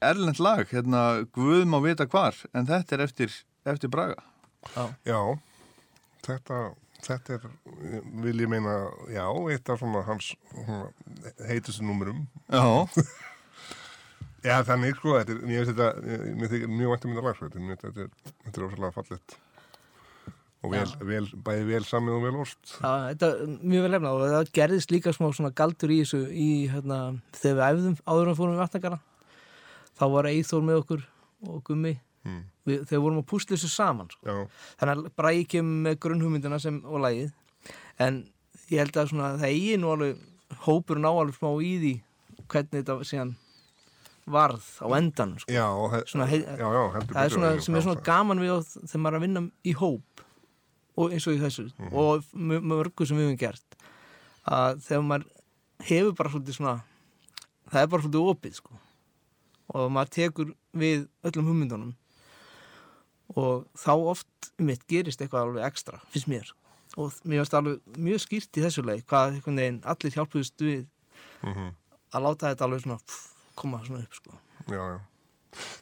erlend 0.04 0.42
lag, 0.44 0.66
hérna 0.68 1.24
Guð 1.36 1.64
má 1.70 1.80
vita 1.84 2.08
hvar, 2.10 2.36
en 2.54 2.68
þetta 2.68 2.98
er 2.98 3.06
eftir, 3.08 3.38
eftir 3.70 3.92
Braga. 3.94 4.20
Já, 5.08 5.22
þetta, 6.28 6.60
þetta 7.08 7.38
er, 7.38 7.46
vil 8.24 8.44
ég 8.44 8.50
meina, 8.52 8.76
já, 9.12 9.26
eitt 9.54 9.70
af 9.74 9.80
svona 9.82 10.02
hans 10.08 10.32
heitustu 11.50 11.86
númurum. 11.88 12.26
Já, 12.52 12.66
Já, 14.42 14.56
þannig, 14.66 14.96
sko, 14.98 15.12
þetta 15.20 15.34
er, 15.36 15.42
mér 15.46 15.60
finnst 15.62 15.72
þetta, 15.78 15.88
ég- 16.10 16.22
mér 16.40 16.50
þykir 16.50 16.72
mjög 16.74 16.92
vænt 16.96 17.04
um 17.06 17.12
þetta 17.14 17.26
lag, 17.28 17.36
sko, 17.38 17.50
þetta 17.54 17.90
er, 17.92 18.08
þetta 18.42 18.58
er, 18.58 18.64
ósvæðlega 18.66 18.96
fallegt. 18.96 19.36
Og 20.62 20.72
vel, 20.74 20.88
vel, 21.10 21.28
bæði 21.46 21.68
vel 21.68 21.84
samið 21.86 22.16
og 22.16 22.24
vel 22.26 22.40
orst. 22.42 22.72
Já, 22.82 22.90
þetta 23.12 23.30
er 23.36 23.54
mjög 23.62 23.86
vel 23.86 23.92
lefnað 23.96 24.18
og 24.18 24.34
það 24.34 24.52
gerðist 24.58 24.92
líka 24.94 25.14
smá 25.14 25.28
svona 25.34 25.54
galdur 25.62 25.94
í 25.94 26.00
þessu 26.04 26.24
í, 26.34 26.50
hérna, 26.74 26.98
þegar 27.38 27.58
við 27.60 27.86
æfðum 27.86 27.96
áður 28.16 28.32
en 28.34 28.38
fórum 28.42 28.56
við 28.56 28.64
vatnakara 28.64 29.00
þá 30.02 30.04
var 30.16 30.30
Eithor 30.32 30.66
með 30.66 30.82
okkur 30.84 31.06
og 31.50 31.64
Gummi 31.70 31.94
Mm. 32.26 32.42
við, 32.68 32.84
þegar 32.86 33.02
vorum 33.02 33.18
að 33.24 33.26
púsla 33.32 33.56
þessu 33.58 33.70
saman 33.74 34.10
sko. 34.14 34.48
Þannig 34.80 34.98
að 34.98 35.12
Bragi 35.18 35.46
kemur 35.56 35.80
með 35.88 36.00
grunnhugmyndina 36.06 36.60
sem, 36.62 36.82
og 36.86 37.00
lagið 37.02 37.32
en 38.00 38.20
ég 38.70 38.78
held 38.84 38.94
að 39.02 39.10
svona, 39.10 39.32
það 39.42 39.48
eigi 39.50 39.78
nú 39.82 39.90
alveg 39.96 40.18
hópur 40.68 41.00
ná 41.02 41.10
alveg 41.10 41.36
smá 41.40 41.50
í 41.66 41.72
því 41.82 41.94
hvernig 42.52 42.84
þetta 42.84 42.98
síðan 43.10 43.36
varð 44.32 44.68
á 44.86 44.88
endan 45.00 45.34
sko. 45.42 45.52
já, 45.52 45.66
Svona 46.06 46.28
hei- 46.30 46.44
já, 46.46 46.58
já, 46.62 47.02
það 47.10 47.24
er 47.26 47.30
svona 47.34 47.62
sem 47.62 47.76
er 47.76 47.82
svona 47.82 48.04
gaman 48.06 48.40
við 48.40 48.52
þegar 48.86 49.02
maður 49.02 49.14
er 49.16 49.18
að 49.20 49.26
vinna 49.26 49.42
í 49.66 49.74
hóp 49.74 50.22
og 50.98 51.12
eins 51.12 51.26
og 51.28 51.34
í 51.34 51.42
þessu 51.42 51.72
Mhm. 51.80 51.94
og 51.94 52.24
með 52.36 52.62
mörgu 52.62 53.08
sem 53.08 53.18
við 53.18 53.26
hefum 53.32 53.38
gert 53.40 53.76
að 54.46 54.78
þegar 54.86 55.04
maður 55.10 55.26
hefur 55.90 56.14
bara 56.16 56.30
svolítið 56.30 56.54
svona 56.60 56.84
það 57.72 57.82
er 57.82 57.88
bara 57.88 58.02
svolítið 58.04 58.30
opið 58.36 58.54
sko 58.54 58.72
og 59.74 59.92
maður 59.92 60.10
tekur 60.10 60.54
við 60.76 61.08
öllum 61.24 61.48
hugmyndunum 61.50 61.96
og 63.36 63.68
þá 63.78 63.92
oft 64.14 64.52
mitt 64.60 64.84
gerist 64.88 65.22
eitthvað 65.22 65.48
alveg 65.48 65.68
ekstra 65.70 66.00
finnst 66.12 66.28
mér 66.32 66.52
og 66.98 67.14
mér 67.24 67.42
finnst 67.42 67.54
alveg 67.60 67.98
mjög 67.98 68.24
skýrt 68.26 68.58
í 68.60 68.64
þessu 68.66 68.84
leik 68.86 69.06
hvað 69.08 69.38
veginn 69.46 69.82
allir 69.86 70.16
hjálpuðust 70.18 70.60
við 70.66 70.88
Mhm. 71.42 71.72
að 72.14 72.22
láta 72.26 72.50
þetta 72.52 72.66
alveg 72.68 72.82
svona 72.84 73.00
pff, 73.02 73.30
koma 73.56 73.80
svona 73.86 74.04
upp 74.04 74.14
sko 74.14 74.32
já, 74.70 74.82
já. 74.94 75.00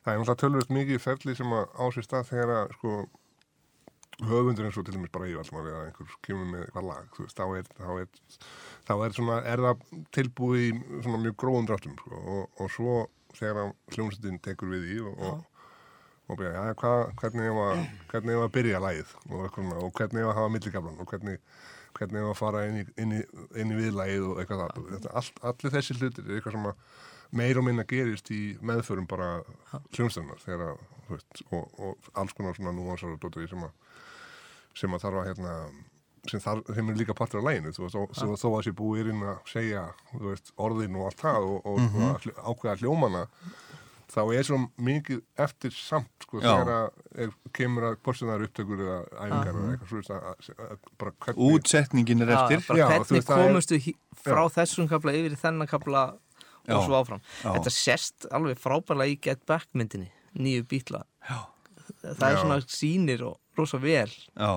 Það 0.03 0.13
er 0.13 0.19
náttúrulega 0.19 0.41
tölvöld 0.43 0.69
mikið 0.73 1.01
ferli 1.03 1.35
sem 1.35 1.51
að 1.53 1.65
á 1.77 1.83
sér 1.93 2.05
stað 2.07 2.29
þegar 2.29 2.49
að, 2.55 2.71
sko, 2.77 2.93
höfundur 4.29 4.65
eins 4.67 4.77
og 4.79 4.85
til 4.87 4.95
dæmis 4.95 5.11
bara 5.13 5.27
alltaf 5.39 5.59
eða 5.69 5.83
einhver 5.87 6.15
kemur 6.25 6.47
með 6.49 6.63
eitthvað 6.65 6.87
lag, 6.89 7.19
veist, 7.19 7.37
þá 7.37 7.45
er, 7.59 7.69
þá 7.77 7.91
er, 8.01 8.07
þá 8.89 8.93
er 9.05 9.15
svona, 9.15 9.37
er 9.53 9.63
það 9.65 9.83
tilbúið 10.17 10.65
í 10.65 10.71
mjög 11.27 11.37
gróðum 11.43 11.69
dráttum, 11.69 11.93
sko, 12.01 12.19
og, 12.33 12.49
og 12.59 12.73
svo 12.73 12.95
þegar 13.37 13.71
hljómsveitin 13.93 14.41
tekur 14.43 14.73
við 14.73 14.89
í 14.95 14.99
og, 15.05 15.21
og, 15.29 15.58
og 16.29 16.37
byrja, 16.37 16.53
já, 16.69 16.77
hvað, 16.77 17.03
hvernig 17.19 17.47
ég 17.47 17.57
var, 17.57 17.83
að 18.45 18.55
byrja 18.55 18.81
lagið? 18.83 19.13
Og, 19.29 19.43
og 19.49 19.91
hvernig 19.97 20.21
ég 20.21 20.29
var 20.29 20.33
að 20.35 20.39
hafa 20.39 20.53
millikaflan 20.53 21.01
og 21.01 21.09
hvernig, 21.09 21.37
hvernig 21.97 22.21
ég 22.21 22.27
var 22.27 22.35
að 22.35 22.41
fara 22.43 22.65
inn 22.69 22.79
í, 22.81 22.85
inn 23.01 23.15
í, 23.17 23.21
inn 23.57 23.73
í 23.73 23.79
viðlagið 23.79 24.27
og 24.29 24.41
eitthvað 24.43 24.63
það, 24.63 24.89
þetta, 24.93 25.13
all, 25.21 25.51
allir 25.51 25.75
þessi 25.77 25.97
hlutir 25.97 26.27
er 26.27 26.37
eitthvað 26.37 26.57
sem 26.57 26.69
að 26.69 26.97
meir 27.39 27.59
og 27.61 27.65
minna 27.65 27.85
gerist 27.89 28.31
í 28.33 28.41
meðförum 28.65 29.09
bara 29.09 29.29
hljómsveitinnar 29.93 30.41
þegar 30.41 30.65
að, 30.71 30.87
þú 31.05 31.15
veist, 31.17 31.43
og, 31.53 31.79
og 31.85 32.09
alls 32.17 32.35
konar 32.37 32.57
svona 32.57 32.73
núansar 32.73 33.13
og 33.13 33.21
dóttur 33.21 33.45
í 33.45 33.49
sem 33.51 33.65
að 33.65 33.75
sem 34.79 34.93
að 34.95 35.05
þarf 35.05 35.21
að 35.21 35.29
hérna 35.29 35.55
sem, 36.29 36.41
þar, 36.43 36.61
sem 36.75 36.91
er 36.91 36.97
líka 36.99 37.15
partur 37.17 37.41
af 37.41 37.47
læginu 37.47 37.73
þú 37.75 37.85
veist, 37.85 37.97
og, 37.99 38.37
þó 38.39 38.47
að 38.51 38.63
sé 38.67 38.73
búið 38.75 39.11
inn 39.13 39.25
að 39.25 39.41
segja 39.49 39.85
þú 40.11 40.23
veist, 40.27 40.53
orðin 40.61 40.97
og 40.99 41.09
allt 41.09 41.21
það 41.21 41.49
og, 41.49 41.69
og, 41.69 41.83
og 41.89 42.07
að 42.09 42.29
ákveða 42.43 42.77
hljómana 42.81 43.23
þá 44.09 44.21
er 44.35 44.47
svo 44.47 44.57
mikið 44.81 45.19
eftir 45.45 45.73
samt 45.75 46.25
sko, 46.25 46.39
Já. 46.41 46.47
þegar 46.49 46.71
að 46.75 46.87
er, 47.25 47.33
kemur 47.55 47.85
að 47.89 47.97
er 48.35 48.45
upptökur 48.47 48.81
eða 48.85 48.97
æfingar 49.19 49.51
eða 49.51 49.73
eitthvað 49.73 49.91
veist, 49.99 50.13
að, 50.15 50.49
að, 50.65 50.79
hvernig 51.25 51.43
útsetningin 51.49 52.25
er 52.25 52.33
eftir. 52.37 52.63
Já, 52.65 52.85
þú 52.87 52.89
hvernig 52.89 53.13
veist, 53.15 53.29
það 53.29 53.43
er- 53.45 53.53
frá 54.23 54.41
þessum 54.57 54.89
kapla 54.91 55.15
yfir 55.19 55.35
í 55.37 55.39
þennan 55.43 55.69
kapla 55.69 56.03
Já, 56.69 56.75
og 56.75 56.83
svo 56.85 56.97
áfram 56.99 57.21
já. 57.41 57.53
þetta 57.55 57.71
sést 57.73 58.27
alveg 58.35 58.59
frábærlega 58.61 59.13
í 59.15 59.19
Get 59.25 59.45
Back 59.49 59.69
myndinni 59.73 60.11
nýju 60.37 60.65
bítla 60.69 61.03
Já. 61.25 61.39
það 62.03 62.27
er 62.27 62.35
Já. 62.35 62.41
svona 62.43 62.59
sýnir 62.67 63.23
og 63.25 63.39
rosa 63.57 63.79
vel 63.81 64.09
Já, 64.09 64.51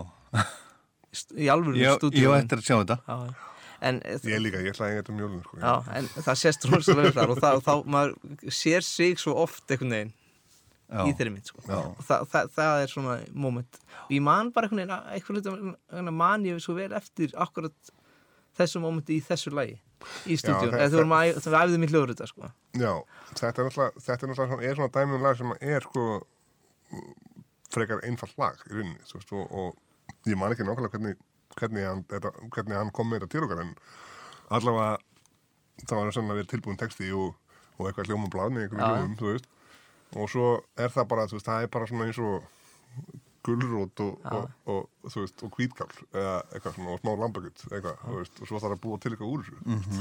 í 1.37 1.49
alvöru 1.53 1.77
ég, 1.77 1.87
ég 1.89 1.99
stúdíu 2.01 2.33
á 2.33 2.41
eftir 2.41 2.61
að 2.61 2.67
sjá 2.69 2.77
þetta. 2.83 3.52
En, 3.83 4.01
ég 4.31 4.41
líka, 4.43 4.61
ég 4.63 4.73
ætla 4.75 4.89
að 4.89 4.99
þetta 5.01 5.15
mjólun 5.19 5.41
sko, 5.45 5.59
já, 5.63 5.73
en 5.99 6.09
það 6.15 6.37
sést 6.43 6.67
rosalega 6.71 7.09
vel 7.09 7.15
þar 7.19 7.33
og, 7.35 7.41
það, 7.43 7.57
og 7.61 7.63
þá 7.67 7.95
maður 7.97 8.51
sér 8.63 8.85
sig 8.87 9.19
svo 9.23 9.35
oft 9.43 9.71
einhvern 9.75 9.97
veginn 9.97 10.13
Já. 10.93 11.07
í 11.09 11.13
þeirri 11.17 11.31
mynd 11.33 11.47
sko. 11.49 11.63
Og 11.73 12.03
það, 12.05 12.25
það, 12.29 12.49
það 12.53 12.83
er 12.85 12.91
svona 12.93 13.13
moment 13.47 13.79
og 14.05 14.11
ég 14.13 14.21
man 14.27 14.51
bara 14.53 14.69
einhvern 14.69 14.83
veginn 14.83 15.15
einhvern 15.17 15.77
veginn 15.89 16.17
man 16.19 16.45
ég 16.45 16.59
svo 16.61 16.75
vel 16.77 16.91
eftir 16.99 17.33
akkurat 17.41 17.93
þessu 18.59 18.83
momenti 18.85 19.17
í 19.17 19.23
þessu 19.25 19.55
lagi 19.57 19.79
í 20.29 20.37
stúdíun, 20.37 20.75
það- 20.75 20.83
eða 20.83 20.91
þú 20.93 20.99
vorum 21.01 21.15
að 21.17 21.31
við 21.47 21.57
æfðum 21.63 21.87
í 21.87 21.91
hljóðrita 21.95 22.27
sko. 22.29 22.51
Já, 22.77 22.93
þetta 23.39 23.63
er 23.63 23.69
náttúrulega, 23.71 24.05
þetta 24.05 24.19
er 24.27 24.33
náttúrulega 24.33 24.51
svona, 24.53 24.69
er 24.69 24.77
svona 24.77 24.93
dæmi 24.99 25.17
um 25.17 25.25
lag 25.25 25.39
sem 25.41 25.55
er 25.73 25.87
sko 25.89 26.07
frekar 27.73 28.03
einfalt 28.07 28.35
lag 28.41 28.61
í 28.69 28.75
rauninni, 28.77 29.01
þú 29.09 29.19
veist, 29.19 29.33
og, 29.33 29.53
og 29.63 30.29
ég 30.29 30.37
man 30.39 30.53
ekki 30.53 30.67
nákvæmlega 30.67 30.93
hvernig, 30.97 31.17
hvernig, 31.59 31.87
hann, 31.87 32.05
þetta, 32.11 32.33
hvernig 32.55 32.79
hann 32.79 32.93
kom 32.95 33.11
með 33.11 33.23
þetta 33.23 33.33
til 33.35 33.47
okkar, 33.47 33.65
en 33.65 33.75
allavega 34.53 35.87
það 35.89 35.99
var 35.99 36.15
svona 36.17 36.37
verið 36.37 36.53
tilbúin 36.53 36.81
texti 36.81 37.11
og, 37.17 37.35
og 37.79 37.89
eitthvað 37.89 38.13
hljóma 38.13 38.31
blað 38.33 38.55
með 38.55 38.67
einhverju 38.67 38.85
Já. 38.85 38.93
hljómum, 38.93 39.19
þú 39.21 39.31
veist, 39.31 39.51
og 40.13 40.33
svo 40.33 40.49
er 40.77 40.95
það 40.95 41.11
bara, 41.15 41.29
veist, 41.33 41.49
það 41.49 41.67
er 41.67 41.73
bara 41.77 41.91
svona 41.91 42.09
eins 42.09 42.23
og 42.23 42.49
gulrót 43.43 44.05
og, 44.05 44.29
og, 44.31 44.45
og, 44.71 45.09
veist, 45.17 45.43
og 45.43 45.57
hvítkál 45.57 45.91
eða 46.13 46.37
eitthvað 46.53 46.77
svona, 46.77 46.95
og 46.95 47.03
smá 47.03 47.13
veist, 48.21 48.39
og 48.39 48.51
svo 48.51 48.63
þarf 48.63 48.77
að 48.77 48.85
búa 48.85 49.03
til 49.03 49.15
eitthvað 49.15 49.33
úr 49.33 49.45
þessu 49.49 50.01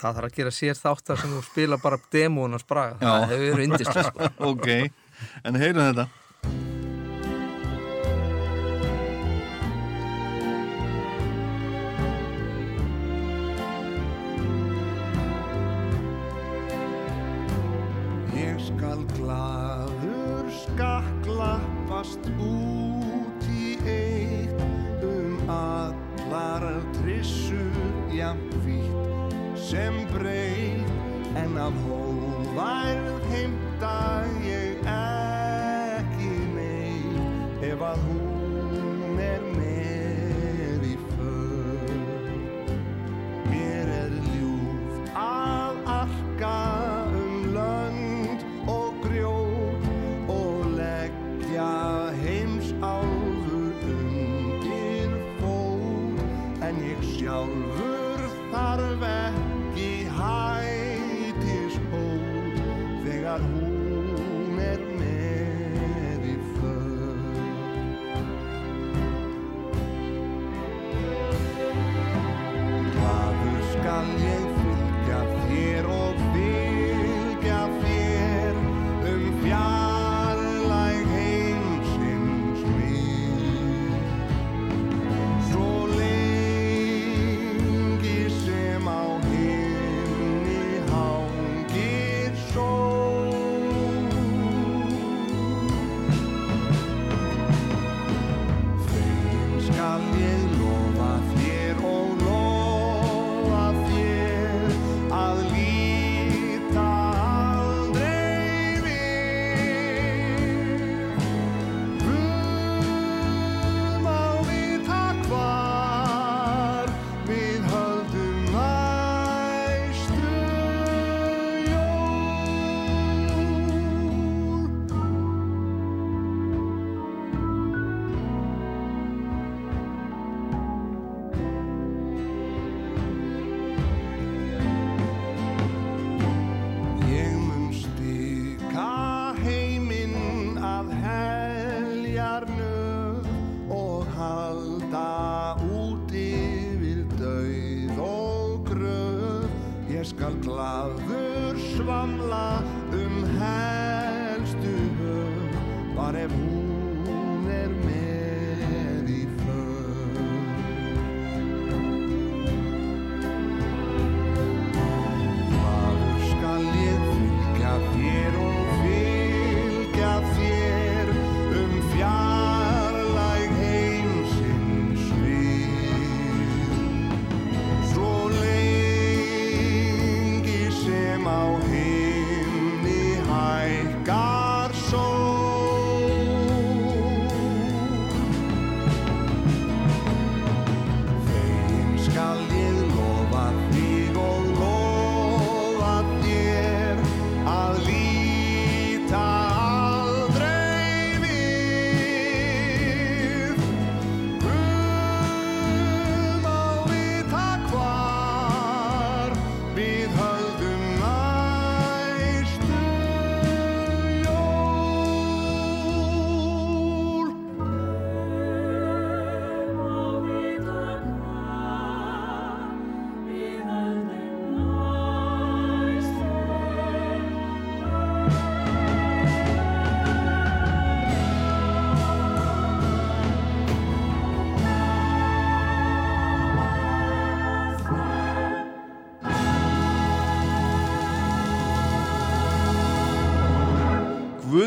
það 0.00 0.16
þarf 0.16 0.28
að 0.28 0.36
gera 0.38 0.52
sér 0.54 0.78
þáttar 0.78 1.20
sem 1.20 1.34
þú 1.34 1.42
spila 1.44 1.78
bara 1.80 1.98
spraga 2.62 2.96
Já. 2.98 3.10
það 3.10 3.32
hefur 3.34 3.54
verið 3.54 3.66
indislega 3.68 4.04
sko. 4.08 4.30
Ok, 4.50 4.68
en 5.44 5.60
heyrum 5.60 5.82
þetta. 5.90 6.06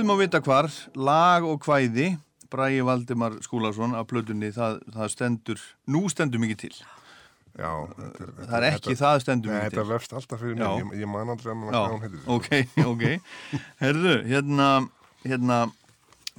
Guð 0.04 0.10
má 0.12 0.18
vita 0.20 0.40
hvar, 0.44 0.68
lag 1.00 1.46
og 1.48 1.62
kvæði 1.64 2.10
Bræði 2.52 2.82
Valdimar 2.84 3.38
Skúlason 3.40 3.94
af 3.96 4.10
plötunni, 4.10 4.50
það, 4.52 4.82
það 4.92 5.12
stendur 5.14 5.62
nú 5.96 6.02
stendur 6.12 6.42
mikið 6.44 6.60
til. 6.60 6.72
Já, 7.56 7.70
þetta 8.02 8.48
Það 8.50 8.58
er 8.58 8.68
ekki 8.68 8.96
það 9.00 9.22
stendur 9.24 9.54
Nei, 9.54 9.56
mikið 9.62 9.70
þetta 9.70 9.86
til. 9.86 9.94
vefst 9.94 10.18
alltaf 10.20 10.44
fyrir 10.44 10.60
Já. 10.60 10.66
mig, 10.74 10.84
ég, 10.84 11.06
ég 11.06 11.12
man 11.14 11.32
aldrei 11.32 11.54
að 11.54 11.64
Já, 11.64 11.78
hvað 11.78 11.96
hún 11.96 12.04
heitir. 12.04 12.28
ok, 12.36 12.52
ok 12.92 13.64
Herðu, 13.86 14.18
hérna 14.34 14.68
hérna, 15.24 15.62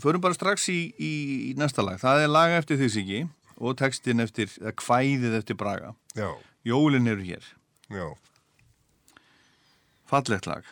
förum 0.05 0.27
bara 0.29 0.37
strax 0.37 0.69
í, 0.69 0.79
í, 1.01 1.13
í 1.49 1.51
næsta 1.57 1.89
lag, 1.89 1.97
það 2.05 2.27
er 2.27 2.37
laga 2.37 2.61
eftir 2.61 2.83
því 2.85 2.93
Siggi 2.99 3.25
og 3.57 3.81
textin 3.81 4.21
eftir, 4.29 4.53
eða 4.61 4.77
kvæðið 4.85 5.41
eftir 5.41 5.57
Braga 5.65 5.95
Já, 6.13 6.29
Jólin 6.69 7.09
eru 7.17 7.25
hér, 7.33 7.49
já, 7.89 8.11
fallegt 10.13 10.53
lag 10.53 10.69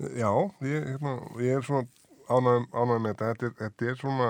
já, 0.00 0.30
ég, 0.66 0.84
hérna, 0.92 1.16
ég 1.40 1.56
er 1.56 1.64
svona 1.66 1.86
ánægð 2.28 3.00
með 3.00 3.10
þetta, 3.12 3.32
þetta 3.32 3.46
er, 3.46 3.56
þetta 3.62 3.90
er 3.92 3.98
svona, 4.00 4.28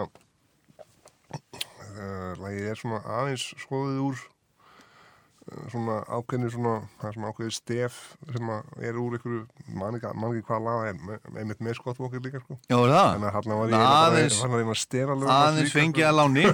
uh, 1.96 2.32
lagið 2.42 2.70
er 2.72 2.80
svona 2.80 3.00
aðeins 3.18 3.44
skoðið 3.62 4.00
úr 4.06 4.18
uh, 4.20 5.62
svona 5.72 5.96
ákveðni 6.18 6.50
svona, 6.54 6.74
það 7.00 7.08
er 7.10 7.16
svona 7.18 7.30
ákveðið 7.32 7.54
stef 7.56 7.98
sem 8.36 8.52
að 8.56 8.84
er 8.90 9.00
úr 9.02 9.16
einhverju, 9.18 9.42
man 9.80 9.98
ekki, 9.98 10.42
hvað 10.50 10.66
laga 10.68 10.90
er, 10.92 11.22
einmitt 11.40 11.62
með 11.64 11.78
skottvokir 11.80 12.22
líka 12.26 12.42
sko. 12.44 12.58
Já, 12.68 12.76
er 12.78 12.92
það? 12.96 13.08
Þannig 13.14 13.30
að 13.30 13.38
hann 13.38 13.56
var 13.62 13.72
ég 13.72 13.86
Aðeins, 13.86 14.40
hann 14.42 14.54
var 14.56 14.62
ég 14.64 14.72
að 14.76 14.82
stela 14.82 15.16
lögum 15.16 15.34
aðeins 15.36 15.76
fengið 15.76 16.10
að 16.10 16.18
láni 16.20 16.46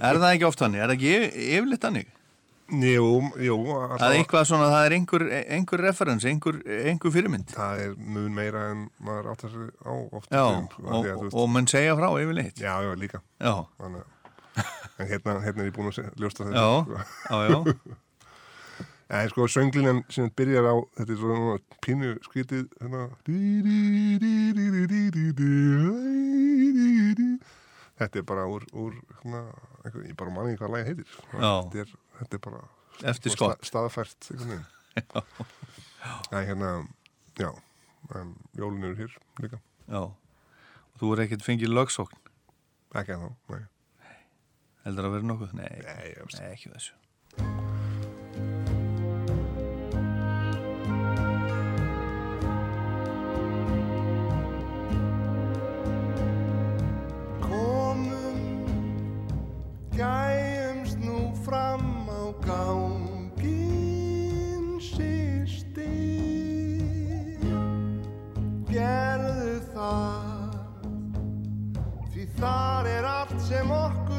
Er 0.00 0.22
það 0.22 0.30
ekki 0.32 0.48
oft 0.50 0.64
hannig? 0.66 0.80
Er 0.80 0.90
það 0.90 0.96
ekki 0.98 1.12
yf- 1.18 1.38
yfirleitt 1.50 1.86
hannig? 1.90 2.16
Jú, 2.70 3.06
jú, 3.42 3.56
Það 3.98 4.04
er 4.06 4.16
eitthvað 4.20 4.44
svona, 4.46 4.68
það 4.70 4.84
er 4.86 4.94
einhver, 4.94 5.24
einhver 5.56 5.82
referens, 5.82 6.26
einhver, 6.28 6.60
einhver 6.86 7.14
fyrirmynd. 7.16 7.50
Það 7.50 7.82
er 7.86 7.96
mun 7.98 8.30
meira 8.36 8.68
en 8.70 8.84
maður 9.02 9.32
átt 9.32 9.44
að 9.48 9.56
segja 9.56 9.72
á 9.82 9.92
oft 10.20 10.30
Já, 10.30 10.44
sko, 10.70 10.84
af 10.86 10.92
og, 10.94 11.08
og, 11.10 11.34
og 11.42 11.50
menn 11.50 11.66
segja 11.70 11.96
frá 11.98 12.08
yfirleitt. 12.14 12.62
Já, 12.62 12.76
já, 12.86 12.92
líka. 13.00 13.22
Já, 13.42 13.54
Þannig, 13.80 14.06
En 15.00 15.08
hérna, 15.08 15.40
hérna 15.40 15.64
er 15.64 15.70
ég 15.70 15.74
búin 15.74 15.88
að 15.90 15.98
ljósta 16.20 16.46
þetta 16.46 16.62
já, 16.62 16.70
sko. 16.84 17.02
já, 17.30 17.38
já. 17.50 17.98
En 19.10 19.28
sko, 19.32 19.46
sönglinen 19.50 20.04
sem 20.12 20.28
byrjar 20.38 20.68
á 20.70 20.74
Þetta 21.00 21.14
er 21.14 21.18
svona 21.18 21.56
pínu 21.82 22.12
skrítið 22.22 22.68
hérna. 22.78 23.08
Þetta 27.98 28.20
er 28.20 28.26
bara 28.28 28.46
úr, 28.46 28.62
úr 28.70 28.94
hérna, 29.18 29.42
Ég 30.06 30.14
bara 30.14 30.30
manni 30.34 30.54
hvað 30.60 30.76
lagi 30.76 30.92
heitir 30.92 31.10
Já. 31.34 31.50
Þetta 31.72 31.82
er, 31.82 31.96
þetta 32.20 32.38
er 32.38 32.44
bara 32.46 32.62
Eftir 33.14 33.32
skott. 33.34 33.58
sta- 33.64 33.70
staðfært 33.72 34.30
veginn 34.34 34.64
Nei, 36.32 36.42
hérna, 36.48 36.70
já 37.38 37.50
um, 38.16 38.34
jólin 38.56 38.84
eru 38.90 38.96
hér 39.02 39.16
líka 39.42 39.60
Já. 39.90 40.02
Og 40.06 41.00
þú 41.02 41.12
er 41.16 41.24
ekkert 41.26 41.42
fengið 41.46 41.72
lögsókn. 41.74 42.16
ekki 42.94 43.16
að 43.16 43.24
þá, 43.26 43.30
nei, 43.54 43.64
Heldur 44.84 45.08
að 45.10 45.16
vera 45.18 45.28
nokkuð? 45.32 45.52
Nei, 45.58 45.72
nei, 45.84 46.14
nei 46.38 46.46
ekki 46.54 46.72
þessu. 46.76 47.69
Þar 72.40 72.86
er 72.88 73.04
allt 73.04 73.40
sem 73.44 73.68
okkur 73.70 74.09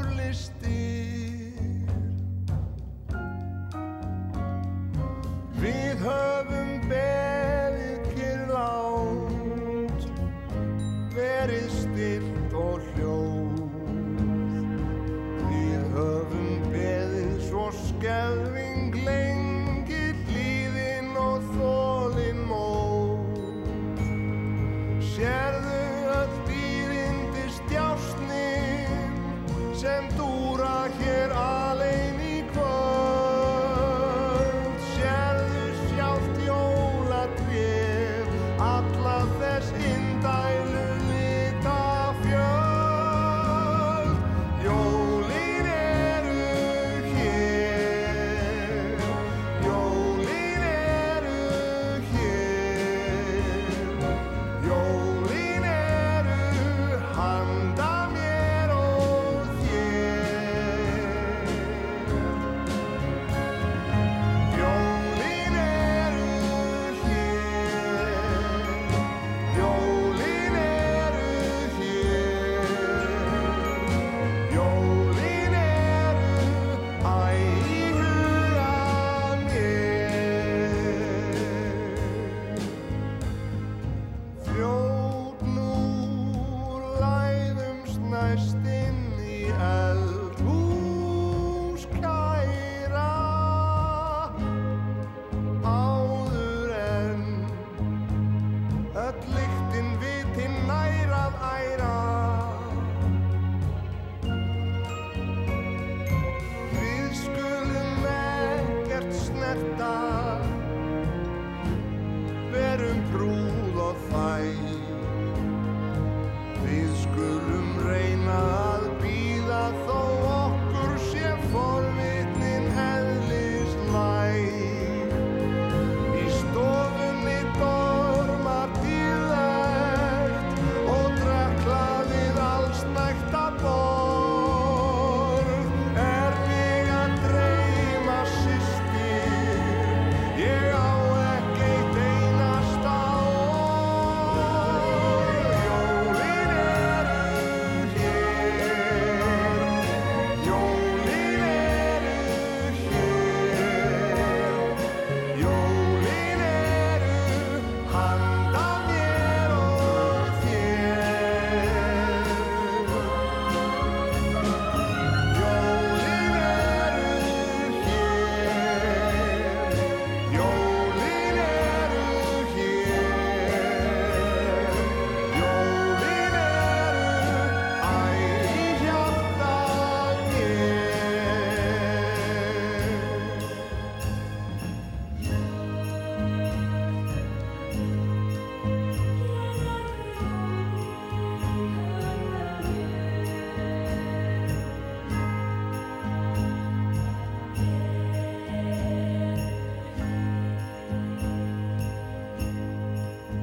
ekkert 109.51 110.11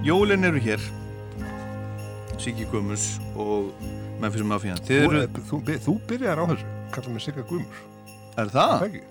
Jólin 0.08 0.44
eru 0.48 0.56
hér. 0.64 0.80
Siggi 2.40 2.64
Guðmus 2.70 3.18
og 3.36 3.74
Memphis 4.22 4.44
Mafia. 4.46 4.76
Þú, 4.80 4.98
eru, 5.04 5.22
þú, 5.50 5.58
þú, 5.66 5.74
þú 5.84 5.94
byrjar 6.08 6.40
á 6.40 6.44
þessu, 6.48 6.68
kalla 6.94 7.12
mig 7.12 7.24
Sigga 7.24 7.44
Guðmur 7.48 7.80
er 8.38 8.52
það? 8.54 8.72
Það 8.72 8.86
ekki 8.86 9.02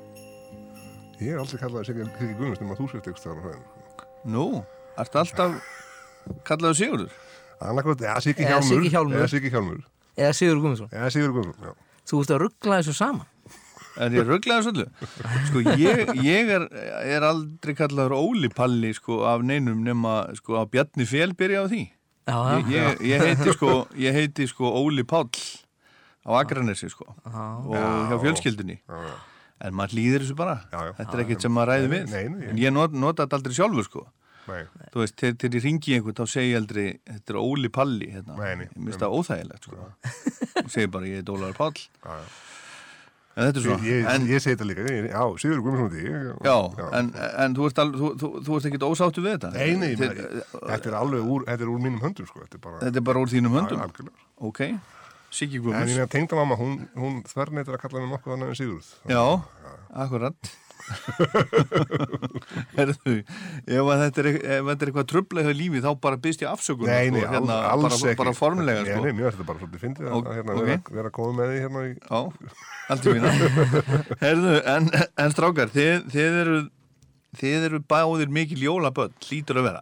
Ég 1.28 1.34
er 1.36 1.41
aldrei 1.43 1.60
kallað 1.62 1.86
Sigga 1.89 2.08
Sigga 2.18 2.38
Guðmur 2.39 2.62
nema 2.64 2.78
þú 2.80 2.88
sért 2.93 3.10
eitthvað 3.12 3.30
á 3.30 3.41
hræðinu 3.43 4.32
Nú, 4.34 4.45
ertu 5.04 5.22
alltaf 5.22 5.58
kallaðu 6.48 6.80
Sigurður? 6.82 7.18
Annarkvæmt, 7.68 8.06
ja, 8.08 8.16
Siggi 8.24 8.48
Eða 8.48 8.62
Siggi 8.66 8.93
Hjálmur. 8.95 9.20
Eða 9.20 9.30
Siggi 9.36 9.54
Hjálmur 9.54 9.84
Eða 10.18 10.34
Sigur 10.39 10.62
Guðmundsson 10.64 10.89
Eða 10.98 11.12
Sigur 11.14 11.36
Guðmur, 11.38 11.62
já 11.62 11.76
Þú 12.08 12.24
ert 12.24 12.34
að 12.34 12.41
ruggla 12.48 12.82
þessu 12.82 12.98
saman 12.98 13.28
Er 13.98 14.14
ég 14.14 14.28
rugglaður 14.28 14.66
svolítið? 14.68 15.06
Sko, 15.50 15.62
ég, 15.82 16.12
ég 16.22 16.52
er, 16.54 16.66
er 17.18 17.26
aldrei 17.26 17.74
kallaður 17.78 18.14
Óli 18.18 18.50
Palli, 18.54 18.91
sko, 18.98 19.24
af 19.30 19.45
neinum 19.45 19.80
nema, 19.86 20.20
sko, 20.38 20.60
að 20.62 20.70
Bjarni 20.76 21.08
Fél 21.10 21.34
byrja 21.38 21.64
á 21.64 21.68
því. 21.72 21.86
Já, 22.28 22.38
Ég, 22.58 22.70
ég, 22.76 23.02
ég 23.08 23.24
heiti, 23.24 23.54
sko, 23.56 23.72
ég 23.98 24.18
heiti, 24.18 24.48
sko, 24.52 24.70
Óli 24.82 25.06
Páll 25.08 25.32
á 26.28 26.30
Akranesi, 26.41 26.89
sko, 26.91 27.08
og 27.24 27.74
hjá 27.74 28.18
fjölskyldunni. 28.26 28.82
Já, 28.84 29.02
já. 29.08 29.16
En 29.68 29.74
maður 29.74 29.95
líður 29.98 30.26
þessu 30.26 30.36
bara. 30.38 30.58
Já, 30.70 30.82
já. 30.86 30.91
Þetta 31.00 31.16
er 31.18 31.22
ekkert 31.24 31.45
sem 31.48 31.56
maður 31.56 31.72
ræði 31.72 31.88
við. 31.95 32.12
Nei, 32.14 32.26
nei. 32.30 32.50
En 32.52 32.60
ég 32.62 32.74
not, 32.76 32.93
nota 32.93 33.26
þetta 33.26 33.39
aldrei 33.39 33.56
sjálfur, 33.58 33.88
sko. 33.88 34.04
Nei, 34.48 34.62
Þú 34.93 35.02
veist, 35.02 35.16
þegar 35.20 35.39
þegar 35.41 35.58
ég 35.58 35.64
ringi 35.66 35.89
í 35.89 35.95
einhvern, 35.98 36.16
þá 36.20 36.30
segi 36.32 36.52
ég 36.54 36.60
aldrei, 36.62 36.86
þetta 37.10 37.34
er 37.34 37.39
Óli 37.41 37.72
Palli, 37.74 38.12
hérna. 38.14 38.38
Nei, 38.38 38.52
nei. 38.62 38.68
Ég 38.70 38.84
minnst 38.86 39.02
það 39.02 39.16
óþægilegt, 39.18 39.66
sko. 39.68 39.88
Og 40.62 40.70
segi 40.76 40.91
bara, 40.93 41.10
ég 41.10 41.24
er 41.24 41.32
Ólaður 41.34 41.58
Páll. 41.58 41.82
já, 42.06 42.14
já 42.14 42.22
en 42.22 42.47
Ég, 43.38 43.57
ég, 43.85 44.05
en, 44.09 44.23
ég 44.25 44.41
segi 44.41 44.55
þetta 44.55 44.65
líka, 44.65 44.85
já, 45.11 45.21
Sigur 45.38 45.59
Guðmundsson 45.61 45.99
ég. 46.01 46.29
já, 46.47 46.55
en, 46.97 47.11
en 47.43 47.55
þú 47.57 47.67
ert, 47.69 47.81
ert 47.83 48.69
ekkit 48.71 48.85
ósáttu 48.88 49.21
við 49.21 49.35
þetta? 49.35 49.51
Nei, 49.53 49.75
nei, 49.77 49.91
Þið, 49.99 50.21
þetta 50.55 50.89
er 50.89 50.97
alveg 50.97 51.29
úr, 51.35 51.45
þetta 51.45 51.67
er 51.67 51.73
úr 51.73 51.83
mínum 51.83 52.01
höndum, 52.01 52.29
sko, 52.29 52.41
þetta 52.47 52.57
er 52.57 52.63
bara, 52.65 52.79
þetta 52.81 53.01
er 53.03 53.05
bara 53.11 53.21
úr 53.21 53.33
þínum 53.35 53.57
höndum? 53.59 53.83
algjörlega. 53.85 54.25
ok, 54.49 54.63
Siggi 55.38 55.59
En 55.59 55.67
Guðmunds 55.67 55.97
ég 55.99 56.09
tengda 56.15 56.39
mamma, 56.39 56.57
hún, 56.57 56.79
hún 56.97 57.19
þverneitur 57.29 57.77
að 57.77 57.83
kalla 57.85 58.01
henni 58.01 58.15
nokkuð 58.15 58.38
annað 58.38 58.55
en 58.55 58.59
Sigurð. 58.63 58.89
já, 59.11 59.23
akkurat 60.05 60.55
Herðu, 62.77 63.15
ef 63.67 63.89
þetta 63.91 64.23
er, 64.23 64.29
ef 64.38 64.69
þetta 64.69 64.77
er 64.77 64.91
eitthvað 64.91 65.09
trubla 65.11 65.43
hjá 65.45 65.51
lífi 65.57 65.83
þá 65.83 65.89
bara 66.03 66.19
byrst 66.23 66.43
ég 66.45 66.51
afsökun 66.51 66.88
Nei, 66.89 67.09
nei, 67.11 67.21
sko, 67.23 67.33
hérna, 67.33 67.57
alls, 67.71 67.88
alls 67.88 67.97
bara, 67.97 68.13
ekki. 68.13 68.21
bara 68.21 68.33
formulega 68.38 68.85
Nei, 68.85 68.91
sko. 68.93 69.03
nei, 69.03 69.13
mér 69.17 69.35
þetta 69.35 69.47
bara 69.49 69.61
svolítið 69.63 69.83
fyndið 69.83 70.09
að 70.11 70.31
hérna, 70.38 70.55
ok. 70.55 70.63
vera, 70.63 70.95
vera 70.99 71.11
að 71.11 71.15
koma 71.17 71.31
með 71.41 71.51
því 71.51 71.59
hérna 71.65 71.83
í... 71.83 71.93
Já, 71.97 72.19
allt 72.95 73.03
í 73.03 73.15
mína 73.17 73.29
Herðu, 74.25 74.55
en, 74.75 74.89
en 75.25 75.35
strákar 75.35 75.73
þið, 75.75 75.95
þið 76.15 76.41
eru 76.41 76.57
þið 77.38 77.69
eru 77.69 77.81
báðir 77.91 78.31
mikil 78.33 78.59
jólaböld 78.63 79.15
hlýtur 79.27 79.61
að 79.61 79.69
vera 79.71 79.81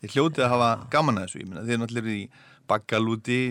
þið 0.00 0.16
hljótið 0.16 0.46
að 0.46 0.54
hafa 0.54 0.70
gaman 0.92 1.20
að 1.20 1.28
þessu 1.28 1.42
ég 1.42 1.50
meina, 1.50 1.66
þið 1.66 1.76
er 1.76 1.82
náttúrulega 1.84 2.16
í 2.16 2.24
bakkalúti 2.70 3.42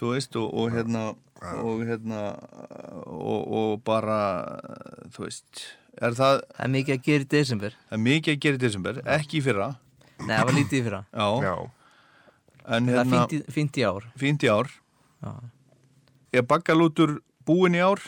þú 0.00 0.14
veist 0.14 0.38
og, 0.40 0.48
og 0.54 0.72
hérna 0.74 1.04
og 1.40 1.84
hérna 1.88 2.22
og, 3.06 3.44
og 3.60 3.70
bara 3.84 4.18
þú 5.14 5.26
veist 5.26 5.62
er 5.98 6.16
það, 6.18 6.40
Það 6.56 6.64
er 6.66 6.72
mikið 6.74 6.94
að 6.96 7.02
gera 7.08 7.24
í 7.24 7.28
desember. 7.34 7.76
Það 7.88 7.96
er 7.98 8.02
mikið 8.06 8.34
að 8.36 8.40
gera 8.44 8.58
í 8.58 8.62
desember 8.64 9.00
ekki 9.16 9.38
í 9.40 9.44
fyrra. 9.44 9.68
Nei, 10.20 10.34
það 10.36 10.44
var 10.50 10.56
lítið 10.58 10.78
í 10.78 10.84
fyrra. 10.86 11.00
Já, 11.10 11.28
Já, 11.46 11.54
en 12.70 12.86
Það 12.86 12.94
er 12.94 12.98
hérna 13.00 13.10
fínt 13.16 13.32
í, 13.32 13.40
fínt 13.56 13.80
í 13.80 13.84
ár. 13.88 14.06
Fínt 14.20 14.44
í 14.46 14.50
ár. 14.52 14.70
Já. 15.20 15.32
er 16.32 16.42
bakkalútur 16.48 17.16
búin 17.46 17.74
í 17.76 17.82
ár? 17.84 18.00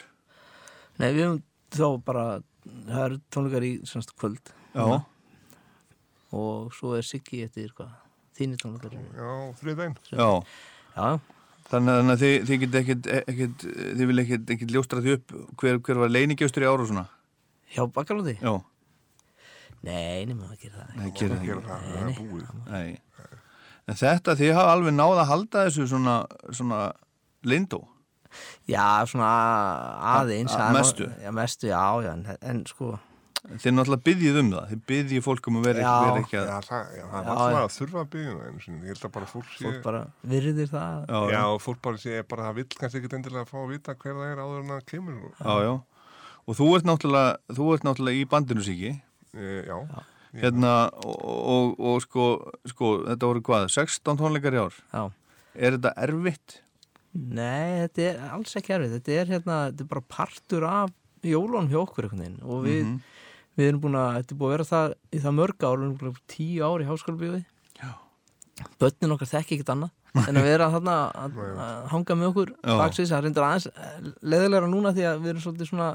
Nei, 1.00 1.10
við 1.12 1.22
höfum 1.26 1.42
þá 1.72 1.86
bara 2.06 2.24
Það 2.62 3.00
eru 3.04 3.16
tónleikar 3.34 3.64
í 3.66 3.72
semst 3.90 4.12
kvöld. 4.14 4.52
Já, 4.76 5.02
Og 6.32 6.72
svo 6.76 6.94
er 6.96 7.02
Siggi 7.04 7.42
eftir 7.44 7.72
hvað 7.76 7.90
Þínir 8.38 8.60
tónleikar 8.62 8.94
já, 8.96 9.32
þriðdæn. 9.60 9.96
já. 10.08 10.28
Já, 10.96 11.08
Þannig 11.72 12.12
að 12.12 12.22
þið, 12.22 12.36
þið 12.48 12.76
ekkit, 12.80 13.08
ekkit, 13.32 13.64
þið 13.96 14.06
vil 14.08 14.22
ekkit 14.22 14.72
ljóstra 14.72 15.02
því 15.04 15.14
upp 15.18 15.34
hver, 15.60 15.78
hver 15.84 16.00
var 16.02 16.12
leiningjöstur 16.12 16.64
í 16.64 16.68
ára 16.68 16.84
og 16.84 16.88
svona? 16.90 17.04
Hjá 17.74 17.86
Bakalóti 17.92 18.36
Já, 18.42 18.54
Nei, 19.82 20.24
nema 20.30 20.46
að 20.52 20.60
gera 20.62 20.84
það 20.86 20.98
nei, 20.98 21.06
ekki. 21.10 21.26
gerir 21.26 21.62
það 21.62 21.70
það, 21.70 21.86
það 21.92 22.02
er 22.02 22.18
búið. 22.18 22.50
Nei. 22.70 22.98
En 23.90 23.96
þetta, 23.98 24.34
þið 24.38 24.52
hafa 24.54 24.74
alveg 24.76 24.94
náð 24.94 25.14
að 25.24 25.30
halda 25.32 25.62
þessu 25.66 25.86
svona, 25.90 26.12
svona 26.54 26.82
lindó. 27.50 27.80
Já, 28.70 28.84
svona 29.10 29.30
aðeins 30.20 30.54
A- 30.54 30.60
það 30.60 30.68
nú- 30.70 30.76
mestu? 30.78 31.08
Já, 31.24 31.30
mestu, 31.34 31.66
já, 31.72 31.82
já 32.06 32.12
En, 32.12 32.22
en 32.40 32.62
sko, 32.70 32.92
Þið 33.42 33.72
náttúrulega 33.74 34.04
byggjið 34.06 34.36
um 34.38 34.50
það. 34.52 34.66
Þið 34.70 34.82
byggjið 34.86 35.22
fólk 35.26 35.46
um 35.50 35.56
að 35.58 35.64
vera 35.66 35.80
ekki, 35.82 36.20
ekki 36.22 36.36
að... 36.38 36.46
Já, 36.46 36.58
það, 36.68 36.92
já, 36.94 37.02
það 37.10 37.24
Já, 37.26 37.26
var 37.26 37.40
svona 37.42 37.62
að 37.66 37.72
þurfa 37.76 37.98
að 38.04 38.10
byggja 38.12 38.34
það 38.36 38.44
einu 38.52 38.60
sinni. 38.62 38.78
Ég 38.86 38.92
held 38.92 39.06
að 39.08 39.12
bara 39.16 39.26
fólk 39.32 39.48
sé... 39.50 39.64
fólk 39.66 39.80
bara 39.82 40.02
virðir 40.30 40.68
það 40.70 41.00
Já, 41.10 41.18
Já, 41.34 41.40
og 41.50 41.58
fólk 41.64 41.80
bara 41.82 41.98
sé 42.04 42.20
bara 42.30 42.44
það 42.46 42.54
vill 42.60 42.66
kannski 42.78 43.00
ekkit 43.02 43.16
endilega 43.18 43.42
að 43.42 43.50
fá 43.50 43.58
að 43.64 43.72
vita 43.74 43.96
hver 43.98 44.14
það 44.20 44.30
er 44.30 44.42
áður 44.46 44.60
en 44.62 44.70
það 44.76 44.86
kemur. 44.92 45.16
Og, 45.18 45.34
já, 45.42 45.56
já. 45.66 45.74
Og 46.48 46.56
þú 46.58 46.66
ert 46.76 46.86
náttúrulega, 46.88 47.36
þú 47.54 47.66
ert 47.76 47.84
náttúrulega 47.86 48.22
í 48.24 48.28
bandinu 48.28 48.64
síki. 48.66 48.94
e, 49.34 49.62
já, 49.68 49.76
Hérna, 50.32 50.88
og, 51.04 51.18
og, 51.28 51.80
og 51.80 52.00
sko, 52.00 52.24
sko, 52.66 53.04
þetta 53.04 53.28
voru 53.28 53.42
hvað, 53.44 53.66
16 53.68 54.16
tónleikar 54.16 54.54
í 54.56 54.62
ár. 54.64 54.78
Já 54.92 55.02
Er 55.54 55.74
þetta 55.76 55.90
erfitt? 56.00 56.54
Nei, 57.12 57.84
þetta 57.84 58.04
er 58.08 58.20
alls 58.32 58.54
ekki 58.56 58.72
erfið 58.72 58.94
þetta 58.96 59.12
er 59.20 59.26
hérna, 59.34 59.56
þetta 59.68 59.84
er 59.84 59.88
bara 59.90 60.04
partur 60.08 60.64
af 60.64 60.94
jólunum 61.22 61.68
hjá 61.68 61.82
okkur 61.82 62.06
einhvern 62.08 62.22
veginn 62.24 62.38
og 62.48 62.62
við, 62.64 62.84
Mhm. 62.86 63.02
við 63.58 63.68
erum 63.68 63.80
búin 63.82 63.98
að, 64.00 64.16
þetta 64.16 64.32
er 64.32 64.38
búin 64.40 64.48
að 64.48 64.54
vera 64.56 64.70
það 64.72 64.94
í 65.12 65.18
það 65.20 65.36
mörg 65.36 65.58
ár, 65.68 65.76
við 65.76 65.84
erum 65.84 65.98
búin 65.98 66.08
að 66.08 66.16
vera 66.16 66.32
tíu 66.32 66.60
ár 66.64 66.80
í 66.80 66.88
háskólabíði 66.88 67.44
Já. 68.60 68.64
Bönnin 68.82 69.14
okkar 69.14 69.28
þekki 69.30 69.56
ekkert 69.56 69.70
annað 69.72 70.26
en 70.28 70.36
að 70.36 70.44
vera 70.44 70.66
þarna 70.74 70.94
að, 71.16 71.36
að 71.64 71.86
hanga 71.94 72.16
með 72.20 72.28
okkur 72.32 72.50
baksins, 72.68 73.08
það 73.14 73.22
reyndir 73.24 73.46
aðeins 73.46 73.66
eh, 73.72 73.94
leðilegra 74.28 74.68
núna 74.68 74.92
því 74.92 75.06
að 75.08 75.22
við 75.24 75.30
erum 75.32 75.44
svolítið 75.46 75.70
svona 75.70 75.86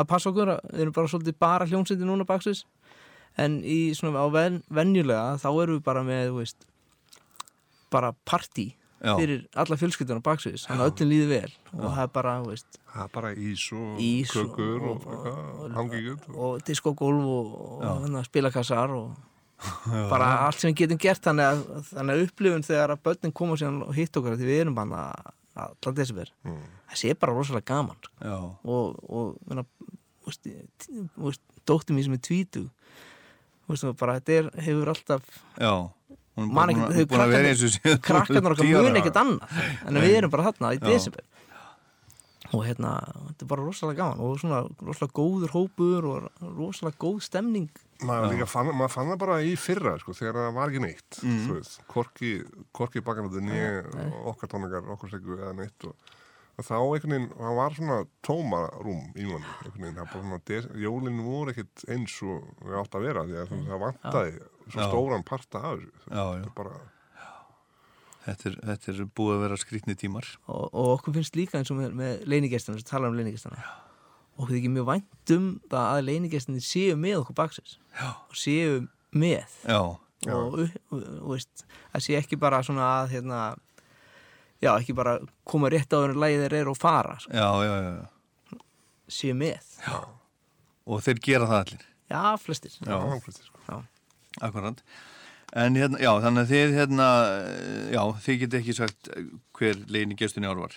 að 0.00 0.06
passa 0.10 0.30
okkur, 0.32 0.52
að 0.54 0.70
við 0.72 0.80
erum 0.86 0.94
bara 0.96 1.10
svolítið 1.12 1.36
bara 1.44 1.66
hljómsindi 1.68 2.08
núna 2.08 2.24
baksins 2.28 2.62
en 3.36 3.58
í 3.68 3.76
svona 3.98 4.24
á 4.24 4.28
ven, 4.32 4.62
venjulega 4.72 5.36
þá 5.42 5.48
erum 5.52 5.76
við 5.76 5.84
bara 5.90 6.06
með, 6.08 6.24
þú 6.32 6.40
veist 6.40 6.66
bara 7.92 8.14
partí 8.26 8.70
Já. 9.04 9.12
fyrir 9.18 9.42
alla 9.60 9.76
fjölskylduna 9.76 10.22
baksins, 10.24 10.64
þannig 10.64 10.86
að 10.86 10.90
öllum 10.94 11.10
líði 11.12 11.26
vel. 11.28 11.52
Og 11.76 11.84
það 11.92 12.00
er 12.06 12.10
bara, 12.14 12.32
þú 12.40 12.48
veist 12.54 12.78
það 12.94 13.02
er 13.04 13.10
bara 13.18 13.32
ís 13.36 13.64
og 13.76 13.98
Ís 14.00 14.32
og- 14.40 14.54
kökur 14.56 14.86
og, 14.88 15.04
og- 15.04 15.26
og, 15.28 15.70
hangíkjöld. 15.76 16.24
Og, 16.32 16.38
og 16.48 16.64
diskogólf 16.64 17.28
og, 17.28 17.54
og 17.84 18.24
spilakassar 18.24 18.94
og 18.96 19.12
bara 20.10 20.28
allt 20.46 20.60
sem 20.60 20.70
við 20.72 20.82
getum 20.84 21.00
gert 21.02 21.24
þannig 21.24 21.48
að, 21.50 21.62
þannig 21.92 22.14
að 22.14 22.22
upplifun 22.28 22.66
þegar 22.66 22.94
að 22.94 23.02
börnin 23.08 23.34
koma 23.40 23.56
síðan 23.60 23.82
og 23.86 23.94
hitt 23.96 24.16
okkur 24.20 24.36
því 24.38 24.48
við 24.50 24.60
erum 24.64 24.78
bara 24.78 25.08
allan 25.54 25.96
desember 25.98 26.30
mm. 26.44 26.62
það 26.90 27.00
sé 27.02 27.14
bara 27.18 27.34
rosalega 27.36 27.68
gaman 27.70 27.98
sko. 28.02 28.14
Já, 28.24 28.38
og, 28.74 28.96
og 29.08 29.34
menna, 29.50 29.64
veist, 30.26 30.48
veist, 31.16 31.42
dóttir 31.68 31.94
mín 31.96 32.06
sem 32.08 32.16
er 32.16 32.22
tvítu 32.26 32.64
veist, 33.70 33.86
bara, 34.00 34.18
þetta 34.20 34.38
er, 34.40 34.50
hefur 34.66 34.90
alltaf 34.94 35.28
já. 35.58 35.74
Hún 36.34 36.48
Man 36.50 36.56
bara 36.56 36.72
ekki- 36.72 36.80
búin 36.80 36.90
að- 36.90 36.96
þau 36.98 37.06
búin 37.12 37.22
að 37.22 37.32
vera 37.36 37.50
eins 37.52 37.60
og 37.62 37.70
síðan. 37.76 37.98
krakkarnar 38.02 38.54
okkar 38.56 38.66
tíu 38.66 38.74
ára. 38.80 38.86
mun 38.88 38.98
ekkert 38.98 39.18
annað 39.20 39.58
en 39.86 39.98
við 40.02 40.16
erum 40.18 40.32
bara 40.32 40.46
þarna 40.48 40.72
í 40.74 40.80
Já. 40.82 40.86
Og 42.52 42.64
hérna, 42.66 42.90
þetta 43.30 43.44
er 43.46 43.48
bara 43.54 43.64
rosalega 43.64 44.02
gaman 44.04 44.20
og 44.26 44.38
svona 44.42 44.58
rosalega 44.84 45.16
góður 45.16 45.54
hópur 45.54 46.08
og 46.10 46.42
rosalega 46.58 47.00
góð 47.00 47.22
stemning. 47.24 47.70
Maður, 48.04 48.34
líka 48.34 48.46
fann, 48.50 48.68
maður 48.76 48.92
fann 48.92 49.08
það 49.12 49.20
bara 49.22 49.38
í 49.46 49.54
fyrra 49.56 49.94
sko, 50.02 50.12
þegar 50.18 50.34
það 50.42 50.52
var 50.58 50.68
ekki 50.72 50.82
neitt 50.84 51.20
Mm. 51.24 51.62
korki, 51.88 52.32
korki 52.74 53.00
bakanandi 53.00 53.40
nýja 53.46 54.10
okkar 54.28 54.50
tónleikar, 54.52 54.90
okkur 54.92 55.10
segu 55.14 55.38
eða 55.38 55.54
neitt 55.56 55.86
og, 55.88 55.94
og 56.58 56.64
þá 56.68 56.74
einhvern 56.76 57.14
veginn 57.14 57.30
það 57.38 57.56
var 57.56 57.76
svona 57.78 57.98
tómarúm 58.22 59.04
í 59.16 59.24
manni 59.30 59.94
það 59.96 60.68
jólinn 60.84 61.22
voru 61.24 61.54
ekkit 61.54 61.86
eins 61.88 62.18
og 62.22 62.44
við 62.60 62.76
átt 62.82 62.98
að 62.98 63.06
vera 63.08 63.24
því 63.24 63.38
að 63.40 63.54
það 63.54 63.80
vantaði 63.86 64.34
svo 64.68 64.88
stóran 64.90 65.24
parta 65.24 65.58
af 65.64 65.78
þessu. 65.78 65.90
Þetta 66.10 66.44
er 66.44 66.52
bara, 66.60 66.76
Þetta 68.24 68.48
er, 68.48 68.54
þetta 68.70 68.92
er 68.94 69.00
búið 69.18 69.34
að 69.34 69.42
vera 69.44 69.56
skrýtni 69.60 69.94
tímar. 70.00 70.28
og, 70.48 70.68
og 70.72 70.86
okkur 70.98 71.12
finnst 71.18 71.36
líka 71.36 71.58
eins 71.60 71.70
og 71.74 71.76
með, 71.82 71.90
með 71.98 72.22
leinigestina, 72.32 72.78
sem 72.80 72.88
tala 72.88 73.10
um 73.10 73.18
leinigestina 73.18 73.58
okkur 74.34 74.54
þykir 74.56 74.72
mjög 74.74 74.86
vænt 74.88 75.32
um 75.36 75.44
það 75.70 75.84
að 75.90 76.06
leinigestinni 76.08 76.62
séu 76.64 76.96
með 76.98 77.20
okkur 77.20 77.36
baksins 77.42 77.76
Já. 77.94 78.08
og 78.16 78.38
séu 78.40 78.80
með 79.14 79.58
Já, 80.24 80.34
og, 80.34 80.56
og, 80.90 81.04
og 81.20 81.34
veist, 81.34 81.66
það 81.92 82.04
sé 82.06 82.16
ekki 82.18 82.38
bara 82.40 82.62
svona 82.64 82.86
að 83.02 83.12
hérna, 83.18 83.40
já, 84.64 84.72
ekki 84.72 84.96
bara 84.96 85.18
koma 85.46 85.68
rétt 85.70 85.92
á 85.92 86.00
þeirra 86.00 86.16
lægi 86.24 86.40
þeir 86.42 86.56
eru 86.62 86.72
og 86.74 86.80
fara 86.80 87.18
sko, 87.20 87.36
já, 87.36 87.48
já, 87.68 87.74
já. 87.84 88.60
séu 89.20 89.36
með 89.38 89.74
já, 89.84 89.98
Og 90.84 91.00
þeir 91.00 91.20
gera 91.24 91.46
það 91.48 91.60
allir. 91.62 91.84
flestir 92.42 92.72
Já. 92.80 92.96
já, 92.96 93.20
flestir, 93.24 93.46
sko. 93.48 93.78
En 95.54 95.76
hérna, 95.78 96.00
já, 96.02 96.10
þannig 96.18 96.42
að 96.42 96.50
þið 96.50 96.72
hérna, 96.80 97.08
já, 97.94 98.02
þið 98.24 98.38
get 98.42 98.56
ekki 98.58 98.74
sagt 98.74 99.10
hver 99.54 99.76
legin 99.86 100.14
í 100.14 100.18
gestunni 100.18 100.50
ár 100.50 100.58
var. 100.58 100.74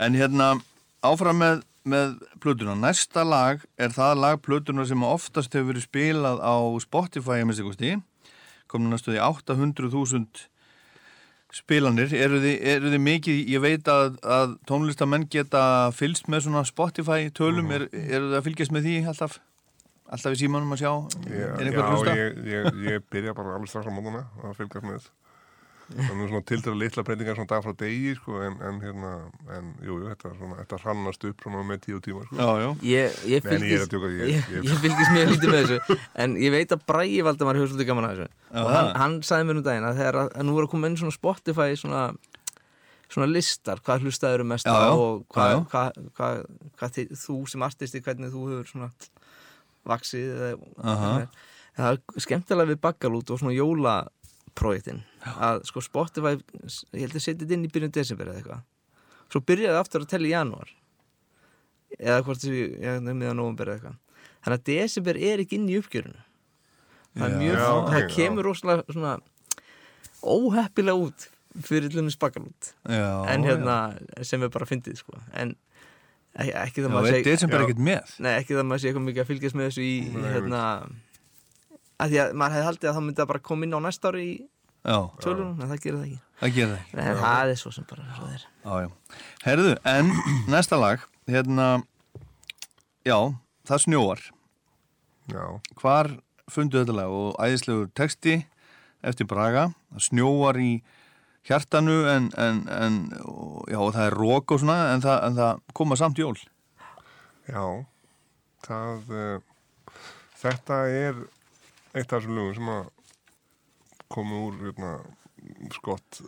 En 0.00 0.16
hérna, 0.16 0.54
áfram 1.04 1.42
með, 1.42 1.62
með 1.84 2.14
plötuna. 2.40 2.78
Næsta 2.80 3.26
lag 3.28 3.64
er 3.76 3.92
það 3.92 4.22
lag 4.22 4.40
plötuna 4.44 4.86
sem 4.88 5.04
oftast 5.04 5.52
hefur 5.52 5.74
verið 5.74 5.84
spilað 5.84 6.40
á 6.40 6.56
Spotify 6.80 7.42
að 7.42 7.48
minnst 7.50 7.64
ykkursti. 7.64 7.96
Komum 8.72 8.94
næstu 8.94 9.12
því 9.12 9.20
800.000 9.26 10.46
spilanir. 11.56 12.14
Eru 12.16 12.40
þið, 12.40 12.56
eru 12.72 12.94
þið 12.94 13.04
mikið, 13.10 13.42
ég 13.52 13.64
veit 13.64 13.90
að, 13.92 14.16
að 14.24 14.56
tónlistamenn 14.68 15.28
geta 15.32 15.92
fylst 15.96 16.32
með 16.32 16.48
svona 16.48 16.64
Spotify 16.68 17.28
tölum. 17.36 17.68
Er, 17.68 17.86
eru 17.92 18.32
þið 18.32 18.38
að 18.40 18.48
fylgjast 18.48 18.74
með 18.74 18.88
því 18.88 18.96
alltaf? 19.12 19.38
Alltaf 20.06 20.34
í 20.36 20.40
símanum 20.40 20.70
að 20.76 20.82
sjá? 20.84 20.90
Ég, 21.26 21.44
er 21.44 21.62
einhver 21.66 21.82
að 21.82 21.86
já, 21.86 21.92
hlusta? 21.92 22.16
ég, 22.16 22.42
ég, 22.46 22.82
ég 22.92 23.06
byrja 23.10 23.32
bara 23.34 23.56
alveg 23.56 23.70
strax 23.72 23.88
á 23.88 23.92
mótana 23.94 24.26
að 24.46 24.58
fylgast 24.60 24.86
með 24.86 25.08
þannig 25.86 26.30
svona 26.32 26.42
tildra 26.42 26.72
litla 26.74 27.02
breytingar 27.06 27.36
svona 27.38 27.46
dag 27.52 27.60
frá 27.62 27.72
degi 27.78 28.12
sko, 28.18 28.40
en, 28.42 28.56
en 28.66 28.78
hérna 28.82 29.10
en 29.54 29.68
jú, 29.86 30.00
jú, 30.02 30.08
þetta, 30.10 30.32
þetta 30.58 30.78
hrannast 30.82 31.26
upp 31.28 31.44
svona 31.44 31.60
með 31.68 31.82
tíu 31.84 32.00
tíma 32.02 32.24
sko. 32.26 32.38
Já, 32.40 32.48
já. 32.58 32.70
Ég, 32.90 33.20
ég, 33.30 33.46
en 33.46 33.66
ég 33.68 33.76
er 33.76 33.84
að 33.84 33.86
fylgist, 33.86 33.92
djóka, 33.92 34.10
ég, 34.10 34.32
ég- 34.32 34.48
ég, 34.56 34.64
ég- 34.66 34.80
fylgist 34.82 35.12
mjög 35.14 35.30
lítið 35.30 35.52
með 35.54 35.68
þessu 35.70 35.98
en 36.24 36.34
ég 36.42 36.54
veit 36.56 36.74
að 36.74 36.82
Bræi 36.90 37.20
Valdamar 37.28 37.60
hefur 37.60 37.70
svolítið 37.70 37.90
gaman 37.92 38.08
að 38.08 38.16
þessu 38.16 38.26
Já, 38.26 38.64
og 38.64 38.72
hann, 38.74 38.90
hann 39.04 39.14
sagði 39.30 39.46
mér 39.52 39.60
um 39.62 39.66
daginn 39.68 39.86
að 39.92 40.00
þegar 40.02 40.18
að, 40.24 40.32
að 40.42 40.48
nú 40.50 40.56
er 40.58 40.66
að 40.66 40.72
koma 40.74 40.90
inn 40.90 40.98
svona 41.04 41.14
Spotify 41.20 41.68
svona, 41.78 42.02
svona 43.06 43.28
listar, 43.30 43.82
hvað 43.86 44.08
hlustaður 44.08 44.42
mest 44.50 44.66
Já, 44.66 44.74
á 44.74 44.82
já. 44.82 44.90
og 44.90 45.22
hvað, 45.30 45.52
Já, 45.54 45.60
já. 45.62 46.08
hvað, 46.18 46.42
hvað 46.82 46.96
þið, 46.98 47.14
þú 47.22 47.38
sem 47.54 47.66
artisti 47.70 48.02
hvernig 48.02 48.34
þú 48.34 48.42
hefur 48.50 48.72
svona 48.74 48.90
vaksið 49.90 50.30
eða, 50.36 51.26
það 51.76 51.90
er 51.90 52.22
skemmtilega 52.24 52.70
við 52.72 52.80
bakkalút 52.86 53.30
og 53.34 53.40
svona 53.42 53.54
jólaprojektin. 53.56 55.02
Að 55.36 55.62
sko 55.68 55.82
Spotify 55.84 56.34
ég 56.36 57.04
held 57.06 57.16
að 57.18 57.24
setja 57.24 57.42
þetta 57.44 57.56
inn 57.58 57.66
í 57.68 57.72
byrjun 57.74 57.94
desember 57.96 58.30
eða 58.30 58.40
eitthvað. 58.42 58.64
Svo 59.32 59.42
byrjaði 59.42 59.80
aftur 59.80 60.04
að 60.04 60.10
tella 60.14 60.28
í 60.30 60.34
janúar. 60.34 60.70
Eða 61.98 62.22
hvort 62.26 62.44
nefnir 62.46 63.30
að 63.32 63.38
nóvumber 63.40 63.70
eða 63.72 63.78
eitthvað. 63.80 63.96
Þannig 64.46 64.60
að 64.60 64.66
desember 64.70 65.18
er 65.30 65.42
ekki 65.42 65.58
inn 65.58 65.70
í 65.72 65.78
uppgjörinu. 65.80 66.22
Það 67.16 67.26
er 67.26 67.32
Já. 67.32 67.38
mjög, 67.40 67.56
Já, 67.56 67.70
það 67.90 68.02
já. 68.02 68.08
kemur 68.14 68.46
rosalega 68.50 68.92
svona 68.92 69.14
óheppilega 70.26 71.00
út 71.06 71.26
fyrir 71.66 71.88
hlunni 71.94 72.12
spakalút 72.12 72.72
Já, 72.84 73.24
en 73.32 73.44
já. 73.44 73.48
hérna, 73.48 73.76
sem 74.26 74.42
er 74.44 74.50
bara 74.52 74.66
fyndið 74.68 74.98
sko. 75.00 75.16
En 75.32 75.54
ekki, 76.36 76.82
það 76.84 76.92
maður 76.92 77.08
er 77.08 77.14
nei, 78.20 78.32
ekki 78.36 78.56
það 78.56 78.66
maður 78.68 78.82
sé 78.82 78.90
eitthvað 78.90 79.06
mikið 79.06 79.22
að 79.22 79.30
fylgjast 79.30 79.56
með 79.56 79.68
þessu 79.70 79.84
í, 79.86 79.94
hérna 80.26 80.62
að 81.96 82.12
því 82.12 82.20
að 82.22 82.34
maður 82.36 82.56
hefði 82.56 82.66
haldið 82.68 82.90
að 82.90 82.96
það 82.98 83.06
myndi 83.06 83.24
að 83.24 83.30
bara 83.32 83.44
koma 83.48 83.66
inn 83.66 83.76
á 83.76 83.80
næsta 83.86 84.12
ári 84.12 84.24
í 84.26 84.34
tölunum, 85.24 85.54
en 85.62 85.70
það 85.70 85.80
gerir 85.82 85.96
það 85.96 86.06
ekki. 86.06 86.18
Það 86.40 86.52
gerir 86.56 86.72
það 86.72 86.80
ekki. 86.82 86.98
En 87.06 87.20
það 87.22 87.52
er 87.52 87.60
svo 87.62 87.72
sem 87.74 87.86
bara 87.88 88.04
svo 88.14 88.28
þeir 88.30 88.44
Já, 88.66 88.74
já. 88.84 88.90
Herðu, 89.46 89.72
en 89.92 90.12
næsta 90.54 90.78
lag, 90.80 91.06
hérna, 91.32 91.68
já, 93.06 93.16
það 93.66 93.82
snjóar. 93.86 94.26
Já, 95.32 95.42
Hvar 95.80 96.12
fundu 96.52 96.82
þetta 96.82 96.94
lag? 97.00 97.10
Og 97.16 97.40
æðislegur 97.42 97.88
texti 97.98 98.36
eftir 99.06 99.26
Braga. 99.30 99.70
Það 99.96 100.06
snjóar 100.10 100.60
í 100.62 100.70
hjartanu 101.46 101.96
en, 102.10 102.30
en, 102.40 102.62
en 102.68 102.98
já, 103.70 103.78
það 103.78 104.02
er 104.04 104.18
rók 104.18 104.54
og 104.56 104.62
svona 104.62 104.78
en 104.94 105.04
það, 105.04 105.18
en 105.28 105.38
það 105.38 105.62
koma 105.78 105.98
samt 105.98 106.18
jól. 106.18 106.36
já, 107.46 107.64
það, 108.66 109.12
uh, 109.14 110.00
þetta 110.42 110.80
er 110.90 111.24
eitt 111.96 112.10
af 112.10 112.18
þessum 112.18 112.36
lögum 112.36 112.56
sem 112.58 112.72
að 112.74 112.88
koma 114.12 114.40
úr 114.46 114.58
hérna, 114.62 114.92
skott 115.74 116.20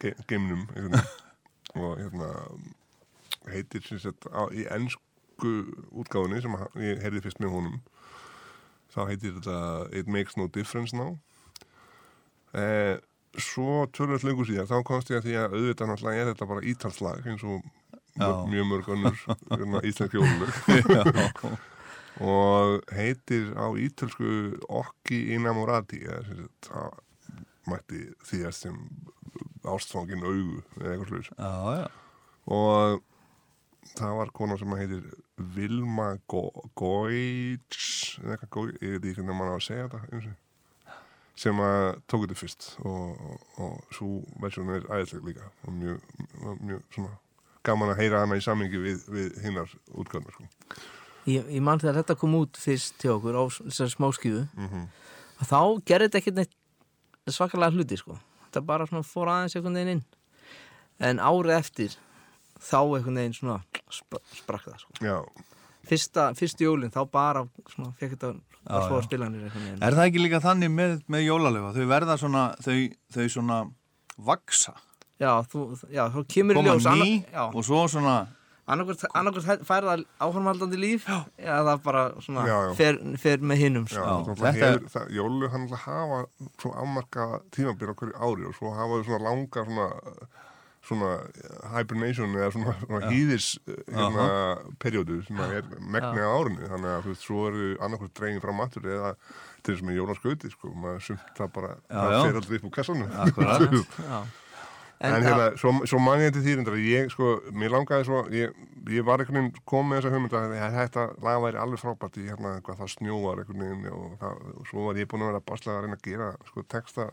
ge 0.00 0.14
geimnum 0.30 0.66
hérna, 0.74 1.02
og 1.82 1.98
hérna 2.00 2.30
heitir 3.50 3.84
sagt 3.98 4.26
á, 4.30 4.46
í 4.52 4.66
ennsku 4.70 5.52
útgáfunni 5.90 6.42
sem 6.42 6.56
ég 6.82 7.02
heyrði 7.02 7.24
fyrst 7.24 7.42
með 7.42 7.54
honum 7.56 7.78
þá 8.94 9.00
heitir 9.10 9.36
þetta 9.38 9.58
It 9.96 10.10
Makes 10.10 10.38
No 10.38 10.48
Difference 10.52 10.96
Now 10.96 11.16
eh, 12.54 12.98
svo 13.38 13.84
tölvöld 13.94 14.24
lengur 14.26 14.48
síðan 14.48 14.66
þá 14.70 14.78
komst 14.88 15.10
ég 15.12 15.20
að 15.20 15.26
því 15.28 15.34
að 15.38 15.52
auðvitað 15.58 15.90
náttúrulega 15.92 16.22
er 16.24 16.30
þetta 16.32 16.48
bara 16.50 16.64
ítalslag 16.72 17.26
eins 17.30 17.44
og 17.46 17.60
Já. 18.18 18.26
mjög, 18.50 18.64
mörg 18.66 18.88
önnur 18.90 19.20
hérna, 19.50 19.80
já, 20.96 21.04
og 22.20 22.82
heitir 22.92 23.52
á 23.54 23.66
ítölsku 23.78 24.32
Okki 24.68 25.20
Inamorati 25.36 26.00
það 26.66 26.90
mætti 27.70 28.00
því 28.26 28.40
að 28.50 28.56
sem 28.58 28.80
ástfangin 29.70 30.26
augu 30.26 30.58
eða 30.80 30.96
eitthvað 30.96 31.12
já. 31.78 31.86
og 32.50 33.00
það 33.94 34.14
var 34.18 34.34
kona 34.36 34.58
sem 34.60 34.74
heitir 34.80 35.06
Vilma 35.54 36.10
Go- 36.28 36.66
Goits 36.76 38.18
eða 38.20 38.34
eitthvað 38.36 38.52
Goits, 38.58 38.82
ég 38.82 38.96
veit 38.98 39.06
ekki 39.06 39.20
hvernig 39.22 39.38
mann 39.38 39.54
á 39.54 39.56
að 39.56 39.64
segja 39.70 39.86
þetta 39.86 40.02
einu 40.10 40.22
sinni, 40.26 40.38
sem 41.38 41.60
að 41.64 42.00
tók 42.10 42.26
þetta 42.26 42.38
fyrst 42.38 42.70
og, 42.84 43.16
og, 43.16 43.42
og 43.64 43.96
svo 43.96 44.12
versjón 44.42 44.72
er 44.76 44.86
æðislega 44.88 45.26
líka 45.26 45.50
og 45.66 45.76
mjög, 45.76 46.00
mjög 46.60 46.86
svona 46.94 47.12
gaman 47.64 47.92
að 47.92 48.00
heyra 48.02 48.24
hana 48.24 48.38
í 48.40 48.44
sammingi 48.44 48.80
við, 48.80 49.04
við 49.12 49.38
hinnar 49.44 49.72
útgáðnar 49.92 50.36
sko. 50.36 50.48
ég, 51.28 51.46
ég 51.46 51.62
man 51.64 51.80
þegar 51.80 52.02
þetta 52.02 52.18
kom 52.20 52.36
út 52.40 52.60
fyrst 52.60 52.96
til 53.00 53.14
okkur 53.16 53.36
á 53.36 53.44
þessari 53.60 53.96
smáskífu 53.96 54.46
mm 54.56 54.88
og 55.40 55.48
þá 55.48 55.60
gerði 55.88 56.08
þetta 56.08 56.20
ekkert 56.20 56.38
neitt 56.40 56.56
svakalega 57.30 57.76
hluti 57.76 57.98
sko. 58.00 58.16
Þetta 58.46 58.62
bara 58.66 58.86
svona 58.88 59.06
fór 59.06 59.30
aðeins 59.32 59.56
einhvern 59.56 59.78
veginn 59.78 59.92
inn. 59.96 60.02
En 61.00 61.22
árið 61.22 61.56
eftir 61.56 61.96
þá 62.60 62.80
einhvern 62.82 63.20
veginn 63.22 63.36
svona 63.36 63.60
sp 63.88 64.20
sprakk 64.36 64.68
það 64.68 64.82
sko. 64.84 65.20
Fyrsta, 65.90 66.26
fyrstu 66.36 66.66
jólinn 66.66 66.92
þá 66.92 67.02
bara 67.10 67.46
svona 67.72 67.94
fekk 67.98 68.16
þetta 68.16 68.34
Já, 68.68 68.80
fóra 68.88 69.00
já. 69.00 69.06
spilanir 69.08 69.46
Er 69.80 69.96
það 69.96 70.04
ekki 70.10 70.20
líka 70.24 70.40
þannig 70.44 70.70
með, 70.74 70.98
með 71.08 71.22
jólalöfa? 71.24 71.70
Þau 71.78 71.86
verða 71.90 72.16
svona, 72.20 72.42
þau, 72.60 72.76
þau 73.14 73.24
svona 73.32 73.60
vaksa, 74.20 74.74
já, 75.20 75.30
þú, 75.48 75.62
já, 75.88 76.04
þá 76.12 76.20
kemur 76.28 76.58
í 76.58 76.60
koma 76.60 76.74
ljós 76.76 76.90
ný 77.00 77.14
já, 77.32 77.42
og 77.48 77.64
svo 77.64 77.80
svona, 77.88 78.16
annarkvært 78.70 79.64
fær 79.66 79.86
það 79.88 80.04
áhörmaldandi 80.22 80.78
líf 80.80 81.08
eða 81.08 81.62
það 81.70 81.80
bara 81.86 82.02
svona 82.20 82.44
Já, 82.46 82.56
já. 82.68 82.74
Fer, 82.78 83.00
fer 83.22 83.42
með 83.42 83.62
hinnum 83.64 83.88
já, 83.88 83.96
sko. 83.96 84.36
Já, 84.36 84.68
er- 84.68 85.16
jólu 85.16 85.48
hann 85.50 85.66
hafa 85.72 86.20
svo 86.60 86.74
afmarka 86.76 87.30
tímabil 87.50 87.90
á 87.90 87.94
hverju 87.96 88.14
ári 88.20 88.46
og 88.50 88.54
svo 88.60 88.74
hafa 88.76 89.00
þau 89.00 89.08
svona 89.08 89.24
langa 89.30 89.64
svona, 89.64 89.88
svona 90.90 91.12
hibernation 91.76 92.34
eða 92.36 92.50
svona, 92.56 92.74
svona 92.82 93.12
hýðis 93.12 93.46
hérna, 93.86 94.26
periodu 94.82 95.20
sem 95.28 95.40
að 95.40 95.56
er 95.60 95.70
megni 95.80 96.26
á 96.26 96.30
árinu. 96.34 96.66
Þannig 96.74 96.90
að 96.96 97.06
þú 97.06 97.14
veist, 97.14 97.24
svo 97.28 97.46
eru 97.52 97.70
annarkvært 97.78 98.14
dregin 98.20 98.44
fram 98.44 98.62
aftur 98.66 98.90
eða 98.90 99.14
til 99.62 99.74
þess 99.76 99.86
með 99.86 99.98
jólaskauti 100.00 100.52
sko, 100.52 100.74
maður 100.74 101.02
sumt 101.08 101.32
það 101.38 101.50
bara, 101.56 101.72
Já, 101.86 101.96
það 101.96 102.14
já. 102.14 102.20
fer 102.26 102.40
aldrei 102.42 102.60
upp 102.60 102.70
úr 102.70 102.76
kassanum. 102.78 104.22
En, 105.00 105.14
En, 105.16 105.22
hérna, 105.24 105.44
svo, 105.56 105.70
svo 105.88 105.96
man 106.04 106.20
ég 106.20 106.34
til 106.34 106.42
þýrindar 106.44 106.74
ég, 106.76 107.06
sko, 107.08 107.30
mér 107.56 107.72
langaði 107.72 108.04
svo 108.04 108.18
ég, 108.36 108.50
ég 108.92 109.06
var 109.08 109.22
einhvern 109.22 109.46
veginn 109.46 109.62
kom 109.64 109.86
með 109.88 110.02
þessa 110.02 110.10
hugmynda 110.12 110.42
að 110.66 110.74
þetta 110.74 111.04
lag 111.24 111.38
væri 111.40 111.60
alveg 111.62 111.80
frábært 111.80 112.18
í 112.20 112.26
hérna, 112.26 112.50
hvað 112.66 112.82
það 112.82 112.90
snjóar 112.98 113.40
einhvern 113.40 113.64
veginn 113.64 113.86
og, 113.96 114.10
það, 114.20 114.42
og 114.60 114.66
svo 114.68 114.84
var 114.90 115.00
ég 115.00 115.08
búin 115.08 115.24
að 115.24 115.30
vera 115.30 115.40
baslega 115.48 115.78
að 115.78 115.86
reyna 115.86 115.96
að 115.96 116.04
gera 116.04 116.28
sko, 116.50 116.66
texta 116.76 117.06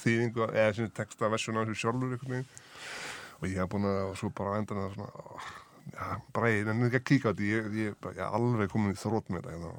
þýðingu 0.00 0.48
eða 0.54 0.88
texta 0.96 1.30
versjón 1.34 1.60
af 1.60 1.68
þessu 1.68 1.82
sjálfur 1.82 2.16
einhvern 2.16 2.32
veginn 2.38 2.48
og 3.44 3.52
ég 3.52 3.60
hef 3.60 3.70
búin 3.72 3.88
að 3.88 4.00
og 4.08 4.16
svo 4.18 4.30
bara 4.34 4.56
á 4.56 4.58
endan 4.58 4.80
að 4.80 4.94
svona, 4.96 5.10
já, 5.92 6.06
bara 6.36 6.52
ég 6.52 6.68
nefnir 6.68 6.88
ekki 6.88 7.00
að 7.00 7.08
kíka 7.10 7.28
á 7.28 7.30
þetta 7.32 7.48
ég, 7.50 7.68
ég, 7.76 7.98
ég 8.08 8.22
er 8.24 8.38
alveg 8.38 8.72
komin 8.72 8.94
í 8.94 8.98
þrótt 8.98 9.28
með 9.28 9.44
þetta 9.44 9.54
hérna. 9.54 9.72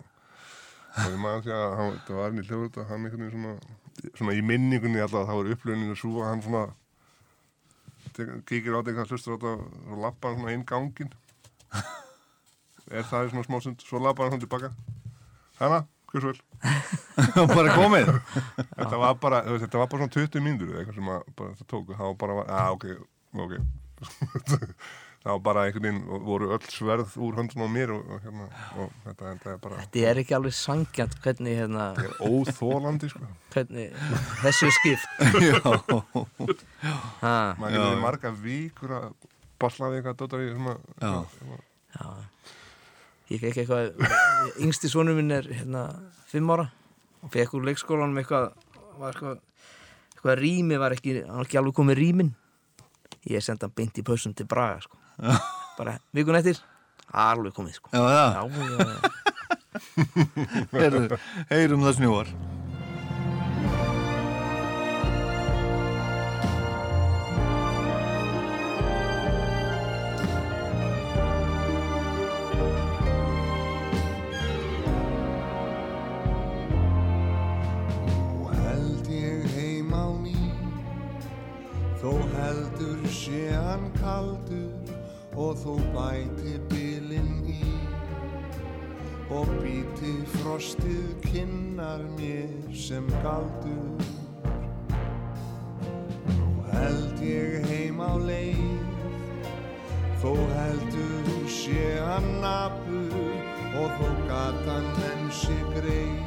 og 0.95 1.09
ég 1.09 1.19
maður 1.23 1.45
því 1.45 1.55
að 1.57 1.75
hann, 1.79 1.99
það 2.07 2.19
var 2.21 2.29
henni 2.29 2.47
hljóður 2.47 2.81
að 2.83 2.89
hann 2.91 3.07
einhvern 3.09 3.25
veginn 3.25 3.35
svona, 3.35 3.53
svona 4.19 4.35
í 4.37 4.43
minningunni 4.51 5.03
alltaf 5.03 5.29
þá 5.29 5.35
er 5.37 5.53
upplöfninu 5.55 5.97
svo 5.99 6.13
að 6.21 6.29
hann 6.29 6.45
svona 6.45 6.65
kíkir 8.45 8.75
á 8.75 8.79
þetta 8.79 8.93
eitthvað 8.93 9.11
hlustur 9.15 9.33
á 9.33 9.35
þetta 9.35 9.53
og 9.91 10.03
lappa 10.05 10.31
hann 10.31 10.41
svona 10.43 10.55
inn 10.55 10.67
gangin 10.69 11.11
er 12.93 13.07
það 13.09 13.31
svona 13.33 13.47
smá 13.47 13.57
stund 13.63 13.83
svo 13.83 14.01
lappa 14.03 14.23
hann 14.27 14.35
svona 14.35 14.45
tilbaka 14.45 14.71
hana, 15.59 15.81
hversu 16.11 16.31
vel 16.31 16.39
bara 17.57 17.73
komið. 17.75 18.11
þetta 18.75 18.99
var 18.99 19.17
bara, 19.21 19.41
þetta 19.47 19.81
var 19.81 19.89
bara 19.91 20.05
svona 20.05 20.15
20 20.15 20.43
mínútur 20.43 20.71
eða 20.71 20.81
eitthvað 20.83 20.99
sem 20.99 21.11
að 21.15 21.27
bara, 21.35 21.53
þetta 21.55 21.69
tóku 21.71 21.97
það 21.97 22.09
var 22.11 22.17
bara, 22.23 22.45
að 22.59 22.77
ok, 22.77 22.87
ok. 23.35 23.57
Það 25.25 25.33
var 25.33 25.39
bara 25.41 25.61
einhvern 25.65 25.85
veginn 25.87 26.25
voru 26.27 26.47
öll 26.53 26.65
sverð 26.69 27.13
úr 27.25 27.37
höndum 27.39 27.63
á 27.65 27.69
mér 27.73 27.95
og, 27.95 28.01
og 28.13 28.19
hérna, 28.21 28.43
og 28.77 28.91
þetta, 29.07 29.31
er 29.33 29.55
bara 29.63 29.79
þetta 29.79 30.03
er 30.11 30.19
ekki 30.21 30.35
alveg 30.37 30.53
sangjant 30.53 31.15
hvernig, 31.23 31.55
hérna, 31.57 31.87
þetta 31.97 32.11
er 32.11 32.29
óþólandi 32.29 33.09
sko. 33.09 33.29
Hvernig 33.55 33.95
þessu 34.43 34.67
er 34.69 34.75
skipt. 34.77 35.07
Já, 35.47 35.57
ha, 37.23 37.33
maður 37.57 37.87
í 37.87 37.97
marga 38.03 38.33
vikur 38.43 38.93
að 38.99 39.09
basla 39.65 39.89
við 39.95 40.11
eitthvað 40.11 40.77
Já. 41.01 41.15
já. 41.97 42.07
ég 43.33 43.41
fekk 43.47 43.63
eitthvað 43.63 44.61
yngsti 44.61 44.93
sonur 44.93 45.17
minn 45.17 45.33
er 45.33 45.49
hérna 45.49 45.87
fimm 46.29 46.53
ára. 46.53 46.69
Og 47.25 47.33
fekk 47.33 47.57
úr 47.57 47.65
leikskólanum 47.71 48.21
eitthvað 48.21 48.51
var 49.01 49.09
eitthvað, 49.09 49.41
eitthvað 50.13 50.41
rými 50.45 50.77
var 50.85 50.93
ekki, 50.93 51.23
hann 51.25 51.39
var 51.41 51.49
ekki 51.49 51.63
alveg 51.65 51.81
komið 51.81 52.03
rýmin 52.03 52.35
ég 53.29 53.43
sendi 53.43 53.65
hann 53.65 53.75
beint 53.75 53.97
í 53.99 54.05
pössun 54.05 54.35
til 54.37 54.47
Braga 54.49 54.81
sko. 54.85 54.97
bara 55.77 55.97
vikun 56.15 56.37
eftir 56.39 56.59
alveg 57.11 57.53
komið 57.55 57.79
sko. 57.79 57.89
já, 57.93 58.01
já, 58.01 58.25
já, 58.33 58.41
heyrum 61.51 61.83
það 61.85 61.97
snjóar. 61.99 62.29
Sé 83.35 83.51
hann 83.51 83.91
kaldur 83.99 84.95
Og 85.35 85.57
þó 85.59 85.73
bæti 85.91 86.55
bilinn 86.71 87.43
í. 87.51 87.71
Og 89.35 89.49
býti 89.59 90.13
frostið 90.37 91.09
kinnar 91.25 92.05
mér 92.15 92.53
sem 92.71 93.09
galdur. 93.25 94.05
Nú 96.37 96.53
held 96.69 97.19
ég 97.25 97.67
heim 97.67 97.99
á 97.99 98.15
leið. 98.29 98.79
Þó 100.23 100.31
heldur 100.55 101.27
sé 101.51 101.83
hann 101.99 102.29
napur 102.45 103.19
Og 103.75 103.99
þó 103.99 104.09
gatan 104.31 105.27
sé 105.41 105.59
greið. 105.75 106.23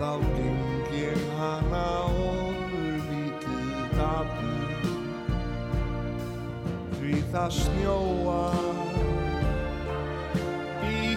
Þá 0.00 0.10
geng 0.32 0.96
ég 0.96 1.30
hana 1.36 1.86
ofurlítið 2.08 3.96
dapur. 4.00 4.44
Því 4.44 4.53
það 7.34 7.50
snjóar 7.50 8.74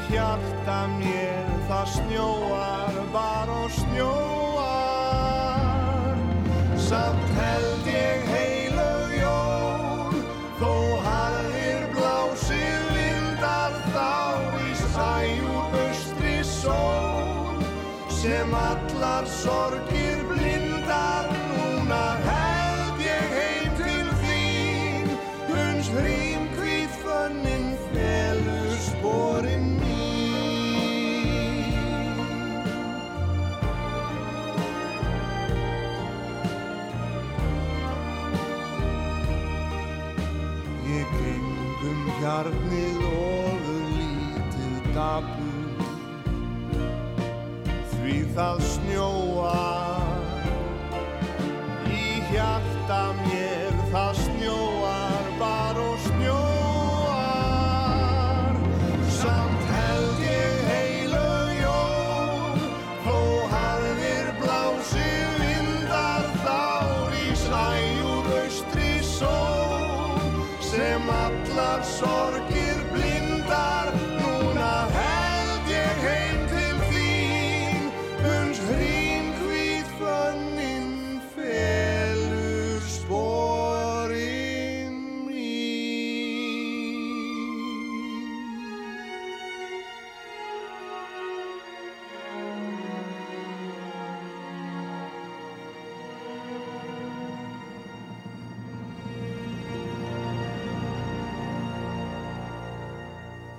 hjarta 0.08 0.78
mér 0.98 1.50
það 1.68 1.88
snjóar 1.94 2.96
bara 3.14 3.58
og 3.66 3.72
snjóar. 3.76 4.88
Samt 6.88 7.30
held 7.36 7.86
ég 7.92 8.24
heilög 8.32 9.10
jól 9.20 10.16
Þó 10.62 10.74
harðir 11.04 11.84
blásið 11.98 12.82
vindar 12.96 13.74
þá 13.92 14.14
í 14.64 14.72
sæjúr 14.80 15.66
austri 15.84 16.38
sól 16.48 17.60
Sem 18.22 18.50
allar 18.64 19.26
sorgir 19.42 20.07
gengum 42.44 42.97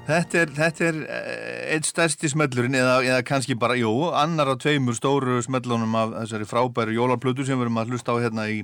Þetta 0.09 0.38
er, 0.40 0.52
þetta 0.56 0.84
er 0.88 1.00
eh, 1.04 1.64
einn 1.74 1.84
stærsti 1.84 2.30
smellurinn 2.32 2.76
eða, 2.78 2.94
eða 3.04 3.24
kannski 3.28 3.59
bara, 3.61 3.74
jú, 3.76 3.90
annar 4.16 4.54
af 4.54 4.62
tveimur 4.62 4.96
stóru 4.96 5.36
smellunum 5.44 5.96
af 6.00 6.14
þessari 6.22 6.48
frábæru 6.48 6.94
jólarplötu 6.96 7.44
sem 7.44 7.59
við 7.59 7.66
erum 7.66 7.80
að 7.82 7.92
hlusta 7.92 8.16
á 8.16 8.22
hérna 8.22 8.48
í 8.48 8.62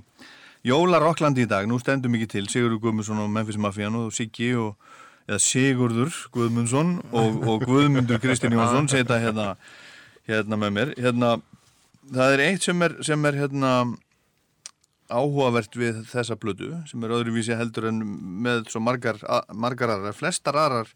Jólarokklandi 0.65 1.45
í 1.45 1.49
dag. 1.49 1.67
Nú 1.69 1.77
stendum 1.77 2.15
ekki 2.17 2.31
til 2.33 2.47
Sigurður 2.49 2.81
Guðmundsson 2.81 3.21
og 3.21 3.29
Memphis 3.33 3.59
Mafían 3.61 3.99
og 3.99 4.15
Siggi 4.17 4.55
og 4.57 4.79
eða 5.29 5.41
Sigurður 5.45 6.15
Guðmundsson 6.33 6.95
og, 7.13 7.43
og 7.45 7.67
Guðmundur 7.69 8.23
Kristinn 8.23 8.57
Jónsson 8.57 8.89
setja 8.89 9.21
hérna, 9.21 9.51
hérna 10.25 10.59
með 10.63 10.73
mér. 10.79 10.95
Hérna, 10.97 11.35
það 12.09 12.39
er 12.39 12.45
eitt 12.47 12.65
sem 12.65 12.89
er, 12.89 12.97
sem 13.05 13.29
er 13.29 13.39
hérna 13.43 13.75
áhugavert 15.13 15.77
við 15.77 16.01
þessa 16.09 16.39
plötu 16.41 16.71
sem 16.89 17.05
er 17.05 17.13
öðruvísi 17.13 17.61
heldur 17.61 17.91
en 17.91 18.01
með 18.45 18.65
svo 18.73 18.81
margar, 18.81 19.21
margar 19.53 19.93
aðrar, 19.99 20.17
flestar 20.17 20.57
aðrar 20.57 20.89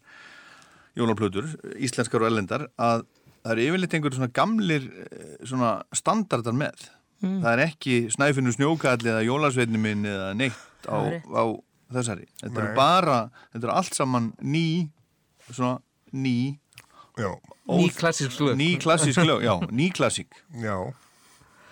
jólaplötur, 0.97 1.47
íslenskar 1.77 2.23
og 2.23 2.29
ellendar 2.31 2.67
að 2.79 3.05
það 3.43 3.51
eru 3.53 3.65
yfirleitt 3.69 3.93
einhverjum 3.97 4.17
svona 4.19 4.33
gamlir 4.35 4.87
eh, 4.89 5.35
svona 5.47 5.73
standardar 5.95 6.55
með. 6.57 6.87
Það 7.19 7.49
er 7.51 7.61
ekki 7.65 7.95
snæfinu 8.15 8.51
snjókall 8.55 9.01
eða 9.03 9.23
jólasveitni 9.27 9.79
minn 9.81 10.05
eða 10.07 10.29
neitt 10.39 10.87
á, 10.87 10.97
er 11.03 11.19
á 11.35 11.43
þessari. 11.91 12.27
Þetta 12.39 12.53
Nei. 12.55 12.61
eru 12.63 12.75
bara, 12.77 13.17
þetta 13.51 13.67
eru 13.67 13.73
allt 13.75 13.97
saman 13.97 14.29
ný 14.39 14.65
svona 15.51 15.79
ný 16.15 16.37
Já, 17.19 17.33
Ný 17.67 17.89
klassísk 17.91 18.39
lög. 18.39 18.55
ný 18.57 18.69
klassísk 18.79 19.19
lög, 19.27 19.43
já, 19.43 19.51
ný 19.75 19.89
klassík. 19.91 20.31
Já, 20.55 20.77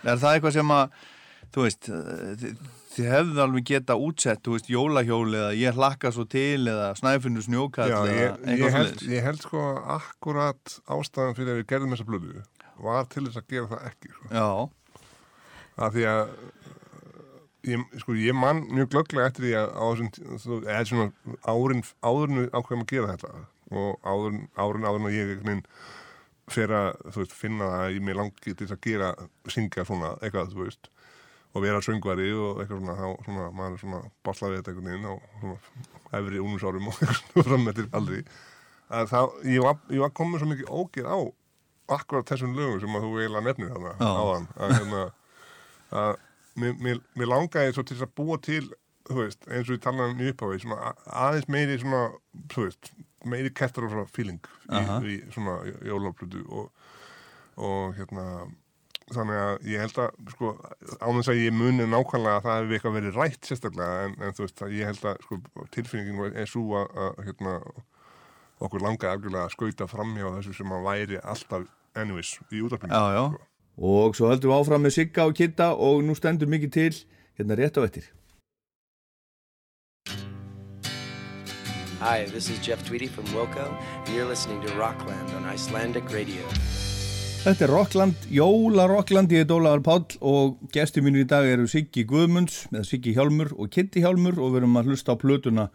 er 0.03 0.19
það 0.19 0.33
eitthvað 0.35 0.53
sem 0.57 0.73
að 0.75 0.97
þú 1.55 1.63
veist, 1.63 1.87
eh, 1.89 2.51
þið, 2.97 3.07
hefðu 3.13 3.41
alveg 3.45 3.65
geta 3.69 3.95
útsett, 4.01 4.41
þú 4.45 4.55
veist, 4.57 4.69
jólahjól 4.73 5.27
eða 5.37 5.51
ég 5.57 5.77
hlakka 5.77 6.11
svo 6.15 6.25
til 6.29 6.67
eða 6.71 6.91
snæfinu 6.99 7.43
snjókall 7.45 7.89
já 7.93 7.97
eða 8.01 8.17
ég, 8.17 8.59
ég, 8.63 8.71
held, 8.77 9.03
ég 9.13 9.25
held 9.27 9.41
sko 9.45 9.63
akkurat 9.97 10.77
ástæðan 10.97 11.37
fyrir 11.37 11.53
að 11.55 11.61
við 11.61 11.69
gerðum 11.73 11.93
þessa 11.95 12.07
blödu 12.09 12.43
var 12.81 13.07
til 13.09 13.25
þess 13.27 13.39
að 13.41 13.47
gera 13.53 13.69
það 13.71 13.85
ekki 13.91 14.11
sko. 14.13 14.27
Já, 14.33 14.47
að 15.87 15.95
því 15.97 16.07
að 16.13 16.33
ég, 17.67 17.85
sko, 18.01 18.15
ég 18.21 18.35
man 18.37 18.63
mjög 18.71 18.89
glögglega 18.93 19.29
eftir 19.31 19.47
því 19.47 19.53
að 19.61 19.69
á 19.73 19.83
þessum 19.91 20.11
tí- 20.15 20.41
þú- 20.43 20.59
eða 20.65 20.89
svona 20.89 21.07
árin, 21.53 21.83
áðurinu 22.05 22.45
ákveðum 22.53 22.83
að 22.85 22.91
gera 22.93 23.15
þetta 23.15 23.31
og 23.77 23.97
áðurin, 24.07 24.43
árin 24.55 24.85
áðurinu 24.87 25.09
að 25.09 25.17
ég 25.17 25.31
einhvern 25.33 25.49
veginn 25.51 25.65
fer 26.47 26.71
að 26.71 26.91
þú 27.11 27.17
veist, 27.23 27.33
finna 27.35 27.65
það 27.67 27.81
að 27.87 27.95
ég 27.97 28.05
mig 28.07 28.15
langi 28.15 28.45
til 28.45 28.55
þess 28.61 28.75
að 28.77 28.85
gera 28.87 29.09
syngja 29.51 29.83
svona 29.89 30.13
eitthvað, 30.21 30.53
þú 30.53 30.63
veist 30.63 30.87
og 31.57 31.63
vera 31.65 31.81
söngvari 31.83 32.29
og 32.37 32.61
eitthvað 32.61 32.83
svona, 32.83 32.95
þá, 32.99 33.25
svona 33.25 33.47
maður 33.57 33.73
er 33.77 33.81
svona 33.81 34.01
baslaði 34.27 34.59
þetta 34.59 34.73
einhvern 34.73 34.91
veginn 34.91 35.09
og 35.11 35.41
svona 35.41 36.21
efri 36.21 36.43
únusárum 36.43 36.89
og 36.91 36.97
eitthvað 37.01 37.21
svona 37.23 37.47
frammetir 37.49 37.89
aldrei 37.97 38.21
að 38.87 39.11
þá, 39.11 39.19
ég 39.51 39.65
var, 39.65 39.79
ég 39.91 40.03
var 40.05 40.15
komið 40.15 40.43
svo 40.43 40.49
mikið 40.53 40.71
ógið 40.71 41.09
á 41.11 41.17
akkurat 41.97 42.27
þessum 42.27 42.55
lögum 42.55 42.81
sem 42.83 42.97
að 42.97 43.05
þú 43.07 43.13
eiginlega 43.21 43.45
nefnir 43.47 43.71
þarna 43.73 43.93
Já. 43.95 44.09
áðan 44.21 44.47
að 44.55 44.75
hérna 44.77 45.03
að 45.97 46.11
mér, 46.59 46.77
mér, 46.83 47.01
mér 47.15 47.31
langaði 47.31 47.73
svo 47.75 47.85
til 47.87 47.99
að 48.01 48.13
búa 48.19 48.37
til 48.43 48.63
þú 49.07 49.19
veist, 49.21 49.47
eins 49.47 49.69
og 49.69 49.77
ég 49.77 49.83
talaði 49.83 50.15
um 50.15 50.23
í 50.23 50.31
upphafi 50.33 50.61
svona 50.63 50.93
aðeins 51.25 51.49
meiri 51.51 51.77
svona 51.79 52.01
þú 52.51 52.65
veist, 52.65 52.91
meiri 53.27 53.51
kettar 53.55 53.87
og 53.87 53.93
svona 53.93 54.11
feeling 54.11 54.51
Aha. 54.67 54.99
í, 54.99 55.15
í 55.15 55.35
svona 55.35 55.59
jólaplutu 55.87 56.43
og, 56.47 56.71
og 57.55 57.95
hérna 57.97 58.27
þannig 59.15 59.39
að 59.39 59.67
ég 59.71 59.83
held 59.83 59.99
að 60.03 60.31
sko, 60.33 60.53
án 60.99 61.19
þess 61.19 61.31
að 61.31 61.41
ég 61.41 61.55
muni 61.55 61.85
nákvæmlega 61.87 62.39
að 62.39 62.47
það 62.47 62.57
hefði 62.57 62.77
eitthvað 62.77 62.97
verið 62.97 63.19
rætt 63.21 63.49
sérstaklega 63.49 64.07
en, 64.07 64.15
en 64.19 64.35
þú 64.35 64.45
veist 64.45 64.63
að 64.65 64.73
ég 64.75 64.91
held 64.91 65.05
að 65.11 65.21
sko, 65.25 65.39
tilfinningin 65.75 66.39
er 66.43 66.51
svo 66.51 66.65
að, 66.81 66.97
að 67.05 67.21
hérna, 67.27 67.53
okkur 68.67 68.83
langaði 68.83 69.13
algjörlega 69.13 69.45
að 69.45 69.55
skauta 69.55 69.89
framhjá 69.91 70.27
þessu 70.39 70.57
sem 70.57 70.75
að 70.75 70.89
væri 70.89 71.21
alltaf 71.23 71.69
anyways 71.97 72.33
í 72.51 72.63
útarpinu 72.65 72.93
Já, 72.93 73.15
já. 73.15 73.23
Og 73.77 74.17
svo 74.17 74.31
höldum 74.31 74.49
við 74.49 74.57
áfram 74.57 74.87
með 74.87 74.95
Sigga 74.95 75.27
og 75.29 75.35
Kitta 75.37 75.69
og 75.77 76.01
nú 76.05 76.15
stendur 76.17 76.49
mikið 76.49 76.71
til 76.73 76.93
hérna 77.37 77.57
rétt 77.59 77.77
á 77.77 77.85
eftir. 77.85 78.07
Hi, 82.01 82.25
this 82.25 82.49
is 82.49 82.59
Jeff 82.59 82.85
Tweedy 82.85 83.07
from 83.07 83.25
Wilco, 83.33 83.65
and 84.05 84.15
you're 84.15 84.25
listening 84.25 84.61
to 84.61 84.73
Rockland 84.75 85.33
on 85.33 85.45
Icelandic 85.45 86.11
Radio. 86.11 86.41
Þetta 87.47 87.63
er 87.63 87.71
Rockland, 87.71 88.25
Jóla 88.27 88.89
Rockland, 88.91 89.31
ég 89.31 89.45
er 89.45 89.51
Ólaður 89.55 89.79
Páll 89.85 90.17
og 90.27 90.57
gesti 90.75 90.99
mínu 90.99 91.21
í 91.21 91.27
dag 91.31 91.45
eru 91.47 91.63
Siggi 91.71 92.03
Guðmunds 92.03 92.65
með 92.73 92.89
Siggi 92.89 93.13
Hjálmur 93.15 93.53
og 93.55 93.69
Kitti 93.71 94.03
Hjálmur 94.03 94.35
og 94.35 94.51
við 94.51 94.59
erum 94.59 94.75
að 94.75 94.89
hlusta 94.91 95.15
á 95.15 95.21
plötuna, 95.21 95.69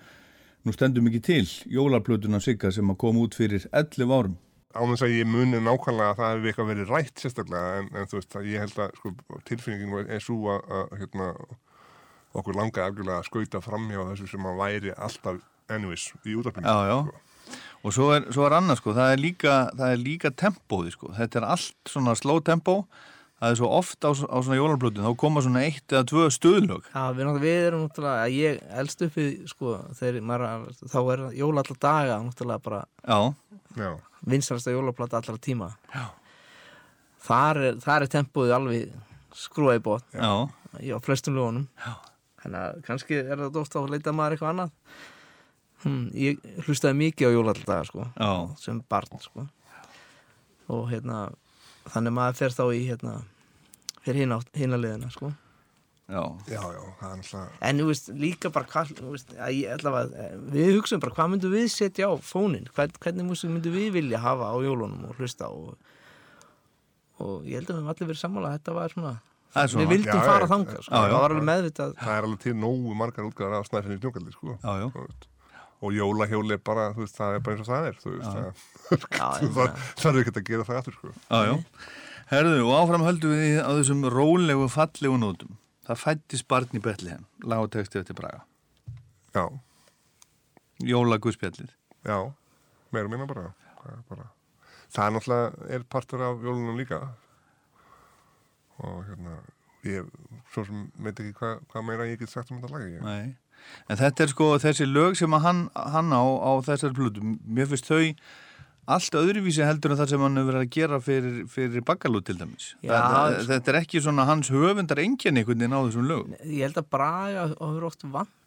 nú 0.68 0.74
stendur 0.76 1.06
mikið 1.06 1.24
til, 1.30 1.46
Jólaplötuna 1.72 2.42
Sigga 2.44 2.74
sem 2.76 2.92
að 2.92 2.98
koma 3.00 3.24
út 3.24 3.38
fyrir 3.40 3.64
11 3.72 4.12
árum. 4.12 4.36
án 4.76 4.92
þess 4.92 5.06
að 5.08 5.16
ég 5.16 5.32
muni 5.32 5.64
nákvæmlega 5.64 6.10
að 6.10 6.20
það 6.20 6.34
hefði 6.34 6.52
eitthvað 6.52 6.70
verið 6.74 6.92
rætt 6.92 7.24
sérstaklega 7.24 7.80
en, 7.80 7.90
en 7.96 8.12
þú 8.12 8.20
veist 8.20 8.36
að 8.36 8.52
ég 8.52 8.66
held 8.66 8.78
að 8.84 8.94
sko, 9.00 9.16
tilfinningin 9.48 10.12
er 10.12 10.28
svo 10.28 10.52
að, 10.52 10.94
hérna, 11.00 11.32
okkur 12.36 12.60
langaði 12.60 12.84
algjörlega 12.90 13.22
að 13.22 13.28
skauta 13.32 13.64
framhjá 13.64 14.10
þessu 14.12 14.28
sem 14.34 14.52
að 14.52 14.60
væri 14.60 14.96
alltaf 15.08 15.40
anyways 15.72 16.10
í 16.28 16.36
já. 16.36 16.98
Og 17.82 17.94
svo 17.94 18.12
er, 18.14 18.28
svo 18.30 18.44
er 18.46 18.54
annað 18.54 18.78
sko, 18.78 18.92
það 18.94 19.12
er 19.12 19.22
líka, 19.22 19.54
það 19.78 19.94
er 19.94 20.02
líka 20.02 20.30
tempóði 20.38 20.92
sko, 20.94 21.08
þetta 21.16 21.40
er 21.40 21.46
allt 21.50 21.90
svona 21.90 22.14
slow 22.18 22.38
tempó, 22.46 22.76
það 23.42 23.54
er 23.54 23.58
svo 23.58 23.70
oft 23.74 24.06
á, 24.06 24.10
á 24.14 24.38
svona 24.38 24.58
jólaplötun, 24.60 25.02
þá 25.02 25.18
koma 25.18 25.42
svona 25.42 25.64
eitt 25.66 25.90
eða 25.90 26.04
tvö 26.12 26.28
stuðlög. 26.30 26.86
Já, 26.92 27.02
við, 27.16 27.30
við 27.42 27.58
erum 27.66 27.82
náttúrulega, 27.88 28.28
að 28.28 28.36
ég 28.38 28.60
elst 28.82 29.02
upp 29.02 29.18
við, 29.18 29.32
sko, 29.50 29.74
þegar 29.98 30.28
maður, 30.30 30.68
þá 30.94 30.98
er 31.02 31.24
jóla 31.40 31.64
alltaf 31.64 31.80
daga, 31.82 32.20
náttúrulega 32.22 32.66
bara 32.68 32.82
Já, 33.02 33.18
já, 33.82 33.90
vinsarasta 34.30 34.76
jólaplata 34.76 35.18
allra 35.18 35.42
tíma. 35.42 35.72
Já. 35.90 36.06
Þar 37.26 37.62
er, 37.66 37.82
þar 37.82 38.06
er 38.06 38.14
tempóið 38.14 38.56
alveg 38.60 38.94
skrúa 39.42 39.74
í 39.78 39.82
bótt, 39.82 40.06
já, 40.14 40.30
á 40.46 40.98
flestum 41.02 41.34
lögunum. 41.34 41.66
Já. 41.82 41.98
Þannig 42.42 42.62
að 42.62 42.78
kannski 42.86 43.18
er 43.22 43.38
það 43.38 43.52
dótt 43.54 43.74
á 43.74 43.80
að 43.82 43.92
leita 43.94 44.14
maður 44.14 44.34
eitthvað 44.36 44.52
annað. 44.52 44.72
Hm, 45.82 46.02
ég 46.14 46.42
hlustaði 46.66 46.98
mikið 47.00 47.28
á 47.28 47.34
jólaldaga 47.36 47.84
sko 47.88 48.06
Já, 48.16 48.32
sem 48.62 48.82
barn 48.88 49.20
sko. 49.22 49.46
Og 50.72 50.88
hérna 50.92 51.28
þannig 51.92 52.14
maður 52.16 52.38
fer 52.38 52.54
þá 52.54 52.64
í 52.76 52.82
hérna 52.88 53.14
fyrir 54.02 54.24
hina, 54.24 54.40
hina 54.58 54.78
liðina 54.78 55.10
sko. 55.14 55.32
Já, 56.12 56.22
Já, 56.50 56.58
já, 56.60 56.80
það 57.00 57.12
er 57.12 57.18
náttúrulega 57.20 57.68
en 57.68 57.78
þú 57.80 57.84
veist 57.88 58.08
líka 58.20 58.50
bara 58.52 58.84
þú 58.90 59.12
veist, 59.14 59.30
allavega, 59.38 60.24
eh, 60.24 60.32
við 60.52 60.72
hugsaum 60.76 61.00
bara 61.00 61.14
hvað 61.16 61.30
myndum 61.32 61.52
við 61.54 61.68
setja 61.72 62.10
á 62.10 62.14
fónin 62.20 62.66
Hvern, 62.74 62.92
hvernig 63.00 63.28
músík 63.28 63.52
myndum 63.52 63.72
við 63.72 63.92
vilja 63.94 64.18
hafa 64.20 64.50
á 64.50 64.56
jólunum 64.60 65.06
og 65.08 65.16
hlusta 65.16 65.48
og, 65.48 65.76
og 67.22 67.46
ég 67.48 67.54
held 67.62 67.70
að 67.70 67.76
við 67.76 67.80
höfum 67.80 67.92
allir 67.94 68.10
verið 68.10 68.20
sammála 68.24 68.50
að 68.50 68.58
þetta 68.58 68.76
var 68.76 68.96
svona, 68.96 69.14
Það 69.52 69.62
er 69.62 69.72
svona. 69.72 69.84
við 69.86 69.94
vildum 69.94 70.18
Já, 70.18 70.26
fara 70.26 70.44
já, 70.46 70.50
þangað 70.52 70.82
sko. 70.82 70.92
það 70.92 71.14
var 71.16 71.30
alveg 71.30 71.48
meðvitað 71.52 71.94
Það 72.02 72.16
er 72.18 72.28
alveg 72.28 72.40
til 72.44 72.54
nógu 72.66 72.94
margar 72.98 73.28
útgáðar 73.30 73.58
af 73.62 73.70
snæfinni 73.70 74.00
snjókaldi, 74.02 74.34
sko. 74.36 74.58
Og 75.82 75.96
jólahjóli 75.96 76.54
er 76.54 76.62
bara, 76.62 76.90
þú 76.94 77.02
veist, 77.02 77.16
það 77.18 77.36
er 77.36 77.42
bara 77.42 77.56
eins 77.56 77.64
og 77.64 77.72
það 77.72 77.88
er, 77.88 77.96
þú 78.02 78.12
veist. 78.14 78.30
Það, 78.92 80.06
er 80.12 80.18
ekkert 80.20 80.38
að 80.38 80.46
gera 80.46 80.66
það 80.68 80.78
aftur, 80.78 80.96
sko. 80.98 81.12
Já, 81.26 81.40
já. 81.48 81.54
Herðu, 82.32 82.60
og 82.68 82.72
áfram 82.78 83.04
höldum 83.06 83.32
við 83.34 83.58
á 83.60 83.70
þessum 83.80 84.06
rólegu, 84.12 84.68
fallegu 84.72 85.18
nótum. 85.20 85.56
Það 85.88 86.00
fættist 86.04 86.46
barn 86.48 86.78
í 86.78 86.82
og 87.58 87.70
texti 87.74 87.98
eftir 87.98 88.16
Braga. 88.18 88.44
Já, 89.34 89.48
Jóla 90.82 91.18
Guðspjallið. 91.22 91.70
já, 92.04 92.32
meira 92.90 93.08
minna 93.08 93.26
bara. 93.26 93.52
Það 93.82 93.92
er 93.92 94.02
bara, 94.08 94.28
það 94.92 95.04
er 95.04 95.14
náttúrulega, 95.16 95.68
er 95.76 95.84
partur 95.88 96.24
af 96.26 96.42
jólunum 96.46 96.78
líka. 96.78 97.00
Og 98.82 99.04
hérna, 99.06 99.36
ég, 99.86 100.08
svo 100.54 100.64
sem 100.66 100.86
veit 100.98 101.20
ekki 101.20 101.34
hvað, 101.38 101.62
hvað 101.70 101.86
meira 101.86 102.08
ég 102.10 102.18
get 102.22 102.32
sagt 102.32 102.50
um 102.50 102.58
þetta 102.62 102.74
lagi. 102.74 102.98
Nei. 103.02 103.36
En 103.90 103.98
þetta 104.00 104.24
er 104.24 104.32
sko 104.32 104.48
þessi 104.62 104.86
lög 104.88 105.18
sem 105.18 105.36
hann, 105.44 105.66
hann 105.74 106.14
á 106.14 106.22
á 106.22 106.52
þessari 106.66 106.96
plutu. 106.96 107.24
Mér 107.44 107.70
finnst 107.70 107.90
þau 107.90 108.02
allt 108.92 109.14
öðruvísi 109.14 109.62
heldur 109.62 109.94
en 109.94 110.00
það 110.00 110.12
sem 110.12 110.24
hann 110.24 110.38
hefur 110.40 110.50
verið 110.50 110.64
að 110.64 110.72
gera 110.74 111.00
fyrir, 111.02 111.36
fyrir 111.50 111.84
bakkalút 111.86 112.26
til 112.26 112.38
dæmis. 112.40 112.72
Já, 112.82 112.96
það, 112.98 113.36
sko. 113.36 113.48
Þetta 113.52 113.72
er 113.72 113.78
ekki 113.82 114.02
svona 114.02 114.26
hans 114.26 114.50
höfundar 114.52 115.02
enginn 115.02 115.38
einhvern 115.38 115.62
veginn 115.62 115.76
á 115.76 115.80
þessum 115.86 116.08
lögum. 116.10 116.34
ég 116.42 116.66
held 116.66 116.80
að 116.82 116.88
Braga 116.90 117.44
ofur 117.54 117.88
oft 117.90 118.06
vant 118.10 118.38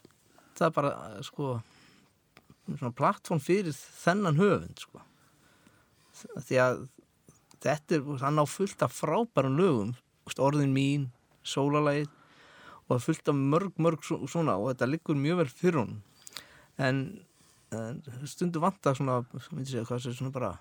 það 0.56 0.76
bara 0.76 0.92
sko 1.26 1.56
svona 2.66 2.96
plattform 2.96 3.42
fyrir 3.44 3.76
þennan 3.76 4.40
höfund 4.40 4.82
sko 4.82 5.04
því 6.16 6.60
að 6.64 6.84
þetta 7.64 7.98
er, 7.98 8.06
hann 8.22 8.42
á 8.42 8.46
fullt 8.48 8.84
af 8.86 8.96
frábærum 8.96 9.58
lögum 9.60 9.96
orðin 10.42 10.74
mín, 10.74 11.10
sólalagið 11.46 12.10
og 12.90 13.02
fullt 13.02 13.28
af 13.32 13.36
mörg, 13.36 13.72
mörg 13.82 14.04
svo- 14.06 14.28
svona 14.30 14.58
og 14.60 14.70
þetta 14.74 14.90
liggur 14.92 15.16
mjög 15.18 15.38
vel 15.42 15.50
fyrir 15.50 15.80
hún 15.82 15.96
en, 16.78 17.00
en 17.72 18.02
stundu 18.30 18.60
vant 18.62 18.86
að 18.86 19.00
svona, 19.00 19.16
segja 19.64 19.86
hvað 19.88 20.04
sé 20.04 20.14
svona 20.14 20.32
bara 20.36 20.52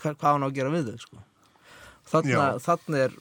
hver, 0.00 0.16
hvað 0.18 0.32
hann 0.32 0.42
á 0.42 0.48
að 0.48 0.56
gera 0.56 0.72
við 0.74 0.88
þau 0.90 0.98
sko. 1.04 1.22
Þarna, 2.10 2.48
þarna 2.64 2.98
er 3.06 3.14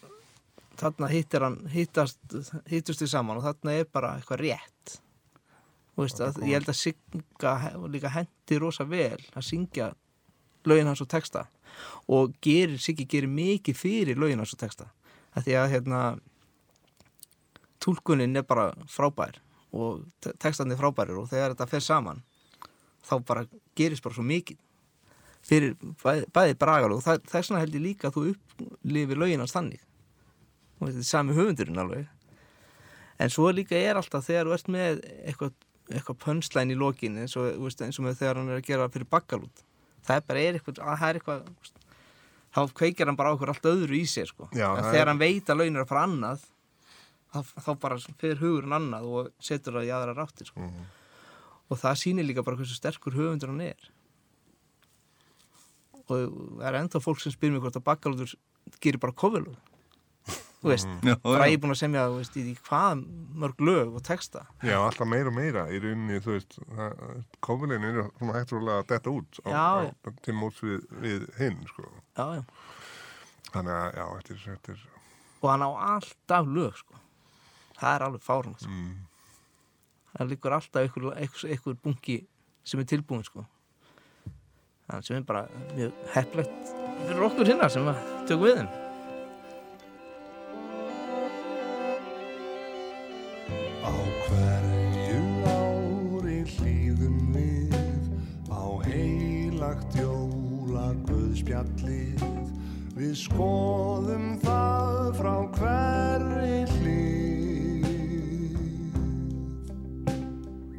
þarna 0.82 1.08
hittir 1.12 1.44
hann 1.46 1.60
hittast, 1.70 2.18
hittust 2.72 3.04
þið 3.04 3.12
saman 3.14 3.38
og 3.38 3.46
þarna 3.46 3.76
er 3.78 3.86
bara 3.94 4.16
eitthvað 4.18 4.42
rétt. 4.42 4.96
Að, 5.94 6.40
ég 6.50 6.56
held 6.58 6.72
að 6.72 6.80
Sigga 6.80 7.52
he- 7.62 7.76
líka 7.94 8.10
hendi 8.10 8.58
rosa 8.60 8.84
vel 8.90 9.20
að 9.38 9.46
syngja 9.46 9.92
lögin 10.66 10.90
hans 10.90 11.04
og 11.06 11.10
texta. 11.14 11.46
Og 12.10 12.34
gerir, 12.42 12.80
Siggi 12.82 13.06
gerir 13.06 13.30
mikið 13.30 13.78
fyrir 13.78 14.18
lögin 14.18 14.42
hans 14.42 14.56
og 14.56 14.60
texta. 14.64 14.90
Að 15.38 15.46
því 15.46 15.54
að 15.62 15.70
hérna 15.76 16.00
túlkunin 17.84 18.38
er 18.40 18.46
bara 18.48 18.70
frábær 18.90 19.40
og 19.74 20.04
te- 20.24 20.34
textandi 20.40 20.78
frábærir 20.80 21.18
og 21.20 21.28
þegar 21.32 21.54
þetta 21.56 21.68
fer 21.72 21.84
saman 21.84 22.22
þá 23.04 23.18
bara 23.28 23.46
gerist 23.76 24.04
bara 24.06 24.16
svo 24.16 24.24
mikið 24.24 24.60
fyrir 25.44 25.74
bæði, 26.04 26.28
bæði 26.32 26.56
bragal 26.62 26.94
og 26.96 27.02
þess 27.04 27.50
vegna 27.50 27.60
held 27.64 27.76
ég 27.76 27.84
líka 27.84 28.08
að 28.10 28.16
þú 28.16 28.22
upplifir 28.32 29.20
lögin 29.20 29.42
hans 29.44 29.52
þannig. 29.52 29.82
Og 30.80 30.88
þetta 30.88 31.02
er 31.04 31.10
sami 31.10 31.36
höfundurinn 31.36 31.82
alveg. 31.84 32.06
En 33.20 33.30
svo 33.34 33.50
líka 33.52 33.76
er 33.76 34.00
alltaf 34.00 34.24
þegar 34.30 34.48
þú 34.48 34.54
ert 34.56 34.70
með 34.72 35.02
eitthvað, 35.28 35.52
eitthvað 35.92 36.22
pönslæn 36.24 36.72
í 36.72 36.78
lokin 36.80 37.20
eins 37.20 37.36
og, 37.40 37.50
veist, 37.66 37.84
eins 37.84 38.00
og 38.00 38.08
þegar 38.16 38.40
hann 38.40 38.54
er 38.54 38.62
að 38.62 38.70
gera 38.72 38.88
fyrir 38.94 39.10
bakkalút 39.12 39.66
það 40.08 40.16
er 40.22 40.26
bara 40.30 40.40
er 40.48 40.58
eitthvað, 40.62 40.80
að 40.84 40.98
það 41.04 41.10
er 41.10 41.20
eitthvað 41.20 41.44
þá 42.54 42.62
kveikir 42.80 43.08
hann 43.12 43.20
bara 43.20 43.36
okkur 43.36 43.52
allt 43.54 43.68
öðru 43.74 44.00
í 44.00 44.08
sér 44.08 44.28
sko. 44.32 44.48
Já, 44.56 44.70
en 44.78 44.88
þegar 44.88 45.02
er- 45.04 45.12
hann 45.12 45.22
veit 45.22 45.52
að 45.52 45.60
laun 45.60 45.76
er 45.76 45.84
að 45.84 45.92
fara 45.92 46.08
annað 46.08 46.48
þá, 47.34 47.72
bara 47.82 47.98
fyrir 48.22 48.38
hugurinn 48.42 48.76
annað 48.78 49.10
og 49.10 49.32
setur 49.44 49.80
það 49.80 49.88
í 49.90 49.94
aðra 49.96 50.16
ráttir 50.20 50.50
sko. 50.52 50.60
Mhm. 50.62 50.86
og 51.72 51.80
það 51.80 52.00
sýnir 52.04 52.28
líka 52.28 52.44
bara 52.46 52.60
hversu 52.60 52.76
sterkur 52.78 53.16
höfundur 53.18 53.50
hann 53.54 53.62
er 53.66 53.90
og 56.04 56.10
það 56.60 56.66
er 56.68 56.80
ennþá 56.82 57.02
fólk 57.04 57.22
sem 57.24 57.34
spyr 57.34 57.54
mér 57.54 57.64
hvort 57.64 57.80
að 57.80 57.86
bakkalútur 57.88 58.34
gerir 58.84 59.00
bara 59.02 59.16
kofilug 59.16 59.56
þú 60.64 60.70
veist, 60.72 60.88
Já, 61.04 61.16
bara 61.24 61.48
ég 61.52 61.58
er 61.58 61.62
búin 61.64 61.74
að 61.74 61.80
semja 61.82 62.06
þú 62.08 62.20
veist, 62.22 62.38
í 62.40 62.54
hvað 62.68 63.02
mörg 63.44 63.64
lög 63.68 63.98
og 64.00 64.04
texta 64.08 64.46
Já, 64.64 64.78
alltaf 64.80 65.10
meira 65.12 65.32
og 65.32 65.36
meira 65.36 65.66
í 65.72 65.80
rauninni, 65.84 66.22
þú 66.24 66.38
veist, 66.38 66.58
kofulegin 67.44 67.88
er 67.90 68.00
svona 68.20 68.38
hægt 68.38 68.54
rúlega 68.56 68.80
að 68.84 68.90
detta 68.94 69.12
út 69.12 69.42
á, 69.44 69.50
Já, 69.52 69.66
á, 69.92 70.10
til 70.24 70.36
móts 70.40 70.62
við, 70.64 70.86
við 71.04 71.28
hinn, 71.40 71.60
sko. 71.68 71.88
já, 72.16 72.26
já. 72.40 72.44
Þannig 73.54 73.76
að, 73.76 74.00
já, 74.00 74.06
þetta 74.48 74.76
er, 74.76 74.86
og 75.44 75.50
hann 75.52 75.66
á 75.68 75.72
alltaf 75.98 76.48
lög 76.48 76.78
sko. 76.80 77.03
Það 77.80 77.96
er 77.96 78.06
alveg 78.08 78.24
fárun 78.26 78.56
sko. 78.60 78.70
mm, 78.70 78.94
það 80.14 80.32
liggur 80.32 80.56
alltaf 80.58 80.82
einhver, 80.86 81.10
einhver, 81.18 81.50
einhver 81.56 81.82
bunki 81.84 82.20
sem 82.64 82.80
er 82.80 82.88
tilbúin 82.90 83.26
sko. 83.26 83.46
þannig 84.88 85.08
sem 85.08 85.18
er 85.18 85.28
bara 85.28 85.46
mjög 85.74 85.92
heplegt 86.16 86.74
fyrir 87.04 87.28
okkur 87.30 87.52
hinnar 87.54 87.72
sem 87.74 87.88
að 87.92 88.02
tökum 88.30 88.48
við 88.48 88.62
þeim 88.62 88.72
Á 93.84 93.92
hverju 94.28 95.24
ári 95.52 96.38
hlýðum 96.54 97.18
við 97.36 97.76
á 98.48 98.64
heilagt 98.88 99.98
jóla 100.00 100.92
guðspjallið 101.10 102.24
Við 102.94 103.16
skoðum 103.18 104.36
það 104.44 105.08
frá 105.18 105.34
hverri 105.58 106.63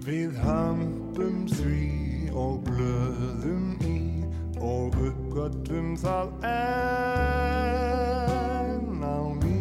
Við 0.05 0.35
hömpum 0.37 1.47
því 1.49 2.29
og 2.37 2.59
blöðum 2.67 3.71
í 3.89 4.21
og 4.61 4.93
uppgötum 5.01 5.95
það 5.97 6.29
enn 6.51 7.65
á 9.01 9.33
ný. 9.41 9.57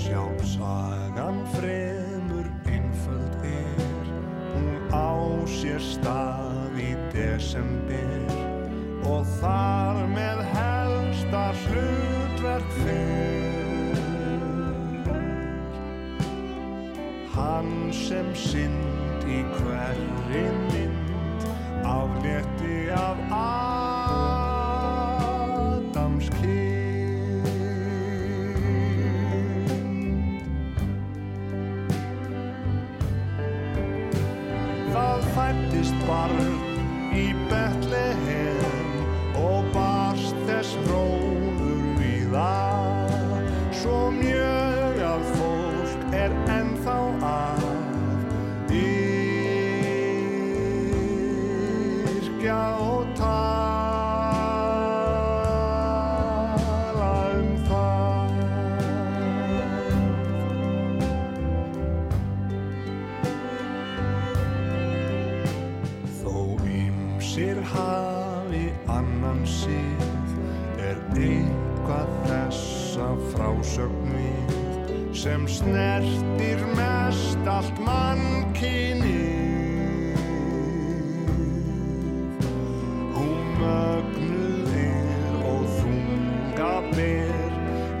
Sjálfsagan 0.00 1.44
fremur 1.58 2.48
einföld 2.72 3.36
er. 3.52 4.08
Hún 4.54 4.80
á 4.96 5.12
sér 5.44 5.82
stað 5.92 6.72
í 6.80 6.96
desember 7.12 8.24
Og 9.04 9.24
þar 9.42 9.77
sem 17.94 18.28
synd 18.36 19.24
í 19.28 19.40
hverri 19.56 20.44
mynd 20.68 21.46
Aflétti 21.88 22.88
af 22.92 23.20
sem 75.28 75.46
snertir 75.48 76.60
mest 76.76 77.46
allt 77.46 77.78
mannkyni 77.84 79.28
Hún 83.12 83.40
mögnuð 83.60 84.72
er 84.80 85.34
og 85.52 85.64
þunga 85.76 86.76
ber 86.94 87.52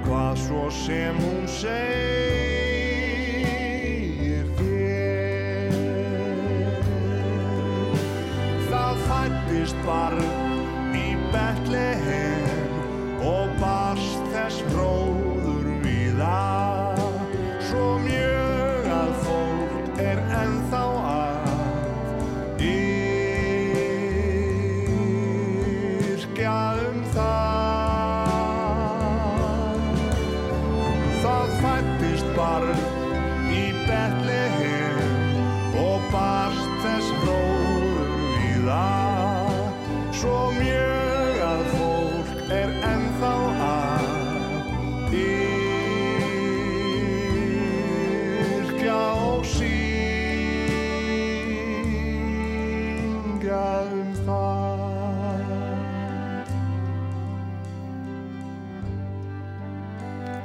hvað 0.06 0.34
svo 0.46 0.64
sem 0.72 1.14
hún 1.20 1.44
segir 1.52 2.08
þér. 4.62 5.70
Það 8.72 8.94
fættist 9.10 9.78
barn 9.84 10.28
í 10.96 11.08
Betlehem 11.36 12.72
og 13.20 13.46
barst 13.60 14.22
þess 14.32 14.58
bróður 14.72 15.27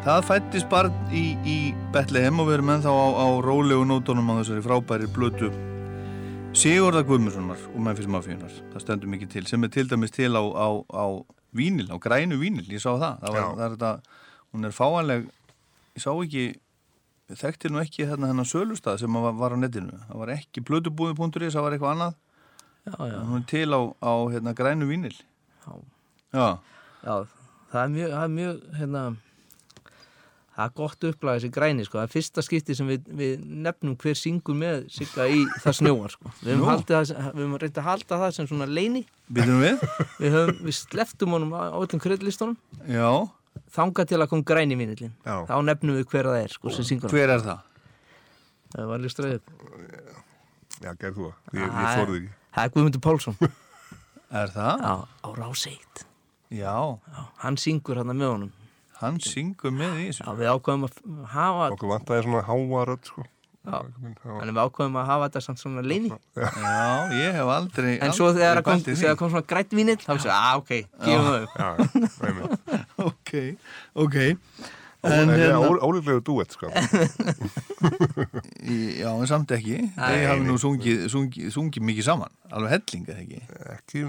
Það 0.03 0.25
fættist 0.27 0.67
barn 0.71 0.95
í, 1.15 1.21
í 1.47 1.57
Betlehem 1.93 2.41
og 2.43 2.49
við 2.49 2.57
erum 2.57 2.71
ennþá 2.73 2.91
á, 2.91 3.05
á 3.23 3.27
rólegu 3.45 3.85
nótunum 3.87 4.33
á 4.35 4.39
þessari 4.41 4.63
frábæri 4.65 5.07
blötu 5.15 5.47
Sigurða 6.53 7.01
Guðmundssonar 7.07 7.61
og 7.71 7.79
Memphis 7.81 8.09
Mafíunar. 8.11 8.51
Það 8.73 8.83
stendur 8.83 9.09
mikið 9.09 9.29
til 9.33 9.45
sem 9.49 9.63
er 9.65 9.71
til 9.73 9.87
dæmis 9.89 10.11
til 10.13 10.29
á, 10.37 10.43
á, 10.43 10.67
á 10.91 11.05
vínil, 11.55 11.87
á 11.89 11.97
grænu 12.03 12.37
vínil, 12.37 12.67
ég 12.69 12.83
sá 12.83 12.91
það. 12.91 13.15
Það, 13.23 13.31
var, 13.37 13.47
það 13.55 13.63
er 13.65 13.73
þetta, 13.77 14.19
hún 14.53 14.67
er 14.69 14.75
fáanleg, 14.77 15.23
ég 15.97 16.03
sá 16.03 16.11
ekki, 16.13 16.43
þekkti 17.41 17.71
nú 17.73 17.81
ekki 17.81 18.05
hérna 18.11 18.29
hennar 18.29 18.45
sölustað 18.51 18.99
sem 19.01 19.17
var, 19.17 19.33
var 19.39 19.55
á 19.55 19.57
netinu. 19.63 19.97
Það 20.11 20.21
var 20.21 20.33
ekki 20.35 20.65
blötubúði.is, 20.67 21.55
það 21.55 21.65
var 21.65 21.77
eitthvað 21.79 21.95
annað. 21.95 22.19
Já, 22.83 22.95
já, 23.07 23.17
Hún 23.31 23.39
er 23.39 23.49
til 23.49 23.65
á, 23.73 23.81
á 24.03 24.13
hérna, 24.35 24.53
grænu 24.59 24.91
vínil. 24.91 25.15
já. 25.63 25.73
Já, 26.37 26.47
Já, 27.01 27.15
það 27.71 27.81
er 27.81 27.93
mjög, 27.97 28.13
það 28.13 28.23
er 28.27 28.33
mjög, 28.37 28.61
hérna, 28.77 29.03
það 30.53 30.65
er 30.65 30.73
gott 30.77 31.07
upplag 31.09 31.37
þessi 31.39 31.51
græni, 31.53 31.85
sko. 31.87 31.99
Það 31.99 32.07
er 32.07 32.13
fyrsta 32.13 32.43
skipti 32.45 32.75
sem 32.77 32.89
við, 32.91 33.07
við 33.21 33.45
nefnum 33.65 33.95
hver 34.03 34.17
syngur 34.19 34.57
með 34.59 34.83
sigga 34.93 35.27
í 35.31 35.43
það 35.63 35.77
snjóar, 35.79 36.13
sko. 36.13 36.33
Við 36.43 36.61
höfum, 36.61 37.55
reyndið 37.61 37.81
að 37.81 37.87
halda 37.89 38.19
það 38.23 38.35
sem 38.37 38.49
svona 38.51 38.69
leini. 38.69 39.03
við? 39.63 39.85
Við 40.19 40.37
höfum, 40.37 40.59
við 40.67 40.77
sleftum 40.77 41.35
honum 41.37 41.55
á 41.57 41.73
öllum 41.73 42.03
kryddlistunum, 42.03 42.57
Já, 42.89 43.09
þangað 43.73 44.11
til 44.13 44.21
að 44.21 44.29
kom 44.31 44.45
græni 44.45 44.77
vínillin. 44.77 45.13
Já. 45.25 45.35
Þá 45.49 45.55
nefnum 45.69 45.97
við 45.99 46.07
hver 46.13 46.29
það 46.31 46.41
er, 46.43 46.55
sko, 46.57 46.75
hver 47.09 47.35
er 47.37 47.45
það? 47.45 47.69
Það 48.73 48.87
var 48.89 49.03
listraðið 49.03 49.35
upp. 49.41 49.51
Já, 50.83 50.93
gerð 50.99 51.19
þú 51.19 51.27
það. 51.27 51.35
Ég, 51.53 51.67
ég 51.67 51.99
þorði 51.99 52.17
ekki. 52.21 52.33
Það 52.53 52.65
er 52.65 52.73
Guðmundur 52.73 53.03
Pálsson. 53.03 53.37
Er 54.33 54.49
það? 54.49 54.81
Já, 54.81 54.93
á 55.21 55.29
ráseitt. 55.37 56.03
Já, 56.53 56.73
Já, 57.13 57.21
hann 57.43 57.57
syngur 57.61 57.99
hann 58.01 58.13
með 58.13 58.31
honum. 58.31 58.51
Hann 59.01 59.19
syngur 59.23 59.73
með 59.75 60.01
í 60.01 60.09
þessu. 60.09 60.25
Já, 60.27 60.33
við 60.39 60.51
ákveðum 60.53 60.87
að 60.87 60.99
hafa, 61.33 61.69
Okkur 61.75 61.93
vantaði 61.93 62.25
svona 62.27 62.43
háa 62.49 62.83
rödd, 62.89 63.07
sko. 63.09 63.25
Já. 63.63 63.77
Já. 63.79 64.31
en 64.43 64.49
við 64.51 64.59
ákveðum 64.59 64.97
að 64.99 65.05
hafa 65.07 65.27
þetta 65.29 65.41
samt 65.45 65.61
svona 65.61 65.83
leini. 65.87 66.11
Já, 66.35 66.47
ég 67.15 67.37
hef 67.37 67.51
aldrei 67.55 67.91
En 68.03 68.11
svo 68.15 68.31
þegar 68.35 68.59
það 68.59 68.65
kom, 68.67 68.73
aldrei 68.79 68.95
því. 68.99 69.13
kom 69.21 69.31
svona 69.31 69.47
grætt 69.53 69.75
vínill, 69.77 69.99
þá 70.03 70.11
vissi, 70.17 70.31
að 70.35 70.63
ok, 70.63 70.73
gefum 71.05 71.27
það 71.29 71.43
upp. 71.47 72.57
Ok, 73.07 73.31
ok 74.03 74.17
Er 75.03 75.25
hérna, 75.27 76.19
duett, 76.23 76.53
sko. 76.55 76.69
já, 79.01 79.09
en 79.11 79.27
samt 79.27 79.51
ekki 79.51 79.79
Þeir 79.97 80.27
hafi 80.29 80.45
nú 80.47 80.55
sungið, 80.61 81.01
sungið, 81.11 81.49
sungið 81.51 81.83
mikið 81.89 82.07
saman 82.07 82.31
Alveg 82.53 82.71
helling, 82.77 83.09
eða 83.11 83.23
ekki 83.25 83.41
Ekki, 83.73 84.03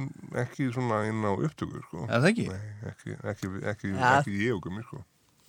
ekki 0.44 0.68
svona 0.74 1.00
inn 1.08 1.24
á 1.26 1.32
upptöku, 1.34 1.82
sko. 1.88 2.04
Það 2.10 2.28
ekki? 2.30 2.46
Ekki, 2.92 3.16
ekki, 3.32 3.50
ekki, 3.72 3.90
Ja. 3.94 4.12
ekki 4.20 4.38
ég 4.38 4.54
og 4.54 4.62
gummi, 4.68 4.84
sko. 4.86 5.02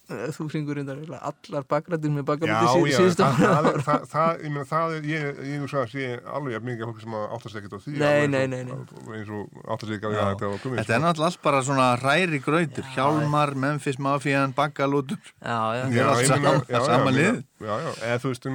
Eh, 0.05 0.27
Þú 0.35 0.45
syngur 0.53 0.77
reyndar 0.77 0.99
allar 1.17 1.63
bakgrættir 1.65 2.11
með 2.13 2.21
Já, 2.21 2.25
bakgrættir 2.29 2.83
já, 2.91 2.97
síðustu 2.99 3.23
það, 3.25 3.39
ára. 3.45 3.71
það, 3.71 3.79
það, 3.87 4.03
það, 4.11 4.43
ég 4.45 4.51
meina, 4.53 4.65
það 4.69 4.93
er, 4.97 5.07
ég, 5.09 5.39
ég 5.49 5.55
nú 5.63 5.69
sagði 5.71 5.81
að 5.81 5.93
sé 5.95 6.09
alveg 6.37 6.53
jafn 6.55 6.67
mikið 6.69 6.83
af 6.85 6.91
fólki 6.91 7.01
sem 7.05 7.15
að 7.17 7.25
áttast 7.37 7.57
ekkert 7.61 7.73
á 7.73 7.79
því. 7.85 7.93
Nei, 7.95 8.05
alveg 8.05 8.29
nei, 8.35 8.43
eins 8.45 8.69
nei, 8.69 8.75
og- 8.75 9.09
Eins 9.17 9.31
og 9.33 9.57
áttast 9.75 9.95
ekki 9.95 10.05
á 10.05 10.09
því 10.13 10.19
að 10.21 10.29
þetta 10.35 10.51
Þetta 10.77 10.95
er 10.99 11.03
náttúrulega 11.07 11.31
allt 11.31 11.41
bara 11.47 11.63
svona 11.65 11.87
hræri 12.03 12.39
grautur. 12.45 12.87
Hjálmar, 12.93 13.55
Memphis 13.65 13.97
Mafian, 13.97 14.53
Baggalútur 14.53 15.17
Já, 15.41 15.59
já, 15.79 15.83
Já. 15.89 16.01
er 16.01 16.09
allt 16.13 16.21
ég 16.21 16.27
sama- 16.27 16.41
meina- 16.45 16.65
já, 16.69 16.77
já, 16.77 16.85
sama 16.85 17.11
ég 17.11 17.15
lið. 17.17 17.31
meina- 17.33 17.65
Já, 17.65 17.75
já, 17.81 17.91
eða 18.05 18.19
þú 18.21 18.27
veist, 18.29 18.45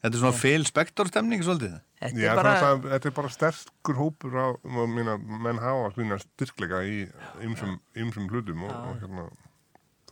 Þetta 0.00 0.16
er 0.16 0.20
svona 0.22 0.32
Phil 0.40 0.62
Spector 0.64 1.08
stemning 1.12 1.42
svolítið. 1.44 1.74
Þetta 2.00 2.16
já, 2.16 2.30
er 2.32 2.36
bara, 2.40 2.52
það, 2.56 2.84
þetta 2.88 3.06
er 3.06 3.10
bara 3.18 3.28
sterkur 3.28 3.94
hópur 4.00 4.32
á, 4.32 4.46
mína, 4.88 5.18
menn 5.20 5.58
hafa 5.60 5.90
styrkleika 6.22 6.78
í 6.88 7.02
ymsum, 7.44 7.74
hlutum 8.32 8.62
og, 8.64 8.70
og 8.72 8.96
hérna, 9.02 9.26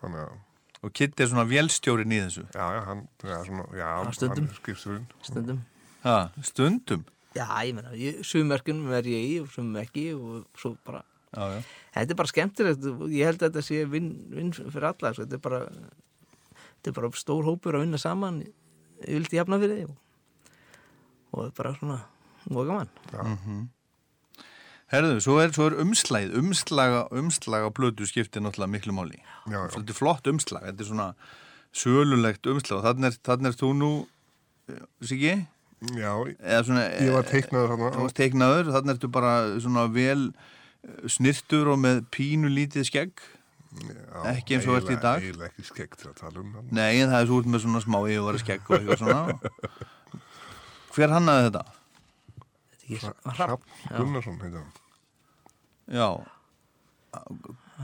þannig 0.02 0.24
að, 0.26 0.36
Og 0.86 0.92
Kitt 0.94 1.18
er 1.18 1.26
svona 1.26 1.42
vélstjórin 1.50 2.12
í 2.14 2.18
þessu 2.22 2.44
já, 2.54 2.62
já, 2.76 2.80
hann, 2.86 3.00
já, 3.26 3.38
svona, 3.48 3.64
já, 3.74 3.86
Á 3.98 4.02
stundum. 4.14 4.44
hann 4.44 4.52
er 4.52 4.58
skipstjórinn. 4.60 5.06
stundum. 5.26 5.62
ha, 6.04 6.16
Stundum 6.46 7.04
Já, 7.34 7.46
ég 7.66 7.74
meina, 7.74 7.90
sumverkun 8.24 8.84
er 8.94 9.06
ég 9.10 9.24
í 9.26 9.32
og 9.42 9.48
sumum 9.52 9.76
ekki 9.82 10.04
og 10.16 10.46
svo 10.58 10.76
bara, 10.86 11.02
já, 11.34 11.48
já. 11.56 11.58
þetta 11.96 12.14
er 12.14 12.18
bara 12.20 12.30
skemmtilegt. 12.30 12.86
og 12.88 13.02
Ég 13.10 13.26
held 13.28 13.42
að 13.42 13.50
þetta 13.50 13.64
sé 13.66 13.80
vinn 13.90 14.08
vin 14.32 14.52
fyrir 14.54 14.86
alla, 14.92 15.12
sko. 15.12 15.26
þetta 15.26 15.34
er 15.34 15.42
bara, 15.44 15.60
þetta 16.78 16.90
er 16.92 16.96
bara 17.00 17.10
stór 17.20 17.44
hópur 17.50 17.74
að 17.78 17.84
vinna 17.84 17.98
saman, 18.00 18.40
ég 19.02 19.18
vildi 19.18 19.36
jafna 19.40 19.58
fyrir 19.58 19.82
þig 19.82 19.90
og, 19.90 19.98
og 21.34 21.44
er 21.48 21.52
bara 21.58 21.74
svona, 21.78 21.98
og 22.54 22.70
gaman. 22.70 23.68
Herðu, 24.88 25.18
svo 25.20 25.36
er, 25.42 25.52
svo 25.52 25.66
er 25.68 25.76
umslæð 25.82 26.36
Umslaga, 26.40 27.02
umslaga 27.12 27.68
blödu 27.76 28.06
skiptir 28.08 28.40
náttúrulega 28.44 28.72
miklu 28.72 28.94
máli 28.96 29.18
Já, 29.20 29.58
já. 29.58 29.68
Þetta 29.74 29.92
er 29.92 29.98
flott 29.98 30.30
umslag 30.32 30.64
Þetta 30.64 30.84
er 30.84 30.88
svona 30.88 31.08
sölulegt 31.76 32.48
umslag 32.48 32.80
og 32.80 32.86
þannig 32.86 33.18
er, 33.18 33.48
er 33.50 33.58
þú 33.60 33.72
nú 33.76 33.90
Siggi? 35.04 35.34
Já, 35.94 36.12
svona 36.66 36.86
ég 36.98 37.12
var 37.14 37.26
teiknaður 37.28 37.68
Þú 37.70 37.74
þarna, 37.76 38.02
varst 38.02 38.18
teiknaður, 38.18 38.70
þannig 38.74 38.94
ertu 38.96 39.10
bara 39.14 39.34
svona 39.60 39.84
vel 39.94 40.22
eh, 40.28 41.04
snirtur 41.12 41.70
og 41.74 41.78
með 41.84 42.02
pínu 42.14 42.50
lítið 42.50 42.88
skegg 42.88 43.22
já, 43.22 44.24
Ekki 44.32 44.56
eins 44.56 44.66
og 44.66 44.80
ert 44.80 44.90
í 44.90 44.96
dag. 44.98 45.22
Eiginlega 45.22 45.52
ekki 45.52 45.66
skegg 45.68 45.96
til 46.00 46.08
að 46.10 46.16
tala 46.18 46.42
um 46.42 46.54
hann. 46.56 46.70
Nei, 46.72 47.04
það 47.04 47.18
er 47.20 47.28
svo 47.28 47.40
út 47.42 47.50
með 47.52 47.64
svona 47.66 47.82
smá 47.84 47.98
yfirvara 48.00 48.42
skegg 48.42 48.64
og 48.64 48.78
eitthvað 48.78 49.02
svona 49.04 49.20
Hver 50.96 51.14
hannaði 51.14 51.46
þetta? 51.46 51.64
Þetta 51.68 52.74
er 52.74 52.77
ekki 52.77 52.77
hrapp. 52.77 52.77
Hrafn 52.96 53.62
Gunnarsson 53.96 54.40
heitir 54.40 54.58
hann. 54.62 54.72
Já 55.88 56.08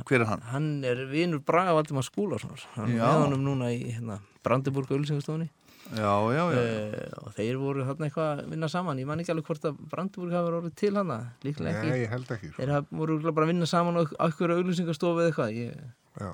Hver 0.04 0.20
er 0.20 0.26
hann? 0.28 0.42
Hann 0.52 0.66
er 0.84 1.04
vinur 1.08 1.40
Braga 1.46 1.72
Valdimar 1.76 2.04
Skúlasonar. 2.04 2.60
Hann 2.74 2.90
er 2.92 2.98
Já. 2.98 3.04
með 3.08 3.22
honum 3.24 3.44
núna 3.46 3.68
í 3.72 3.78
hérna, 3.94 4.18
Brandenburg 4.44 4.90
Ölsingastofunni. 4.92 5.48
Já, 5.94 6.12
já, 6.32 6.44
já, 6.52 6.60
Uh, 6.64 7.26
og 7.26 7.34
þeir 7.36 7.56
voru 7.60 7.84
þarna 7.84 8.06
eitthvað 8.08 8.28
að 8.40 8.50
vinna 8.50 8.68
saman. 8.72 8.98
Ég 8.98 9.06
man 9.06 9.20
ekki 9.20 9.32
alveg 9.34 9.44
hvort 9.50 9.64
að 9.68 9.78
Brandenburg 9.92 10.32
hafa 10.32 10.48
orðið 10.50 10.74
til 10.80 10.94
hana. 10.96 11.18
Líklega 11.44 11.74
ekki. 11.76 11.90
Nei, 11.90 11.98
ég 12.02 12.08
held 12.12 12.30
ekki. 12.36 12.48
Sko. 12.52 12.62
Þeir 12.62 12.86
voru 12.90 13.18
bara 13.32 13.44
að 13.46 13.50
vinna 13.52 13.66
saman 13.68 13.98
á 14.00 14.02
einhverju 14.24 14.56
auglýsingastofu 14.60 15.20
eða 15.20 15.28
eitthvað. 15.30 15.58
Ég, 15.60 15.84
Já, 16.20 16.30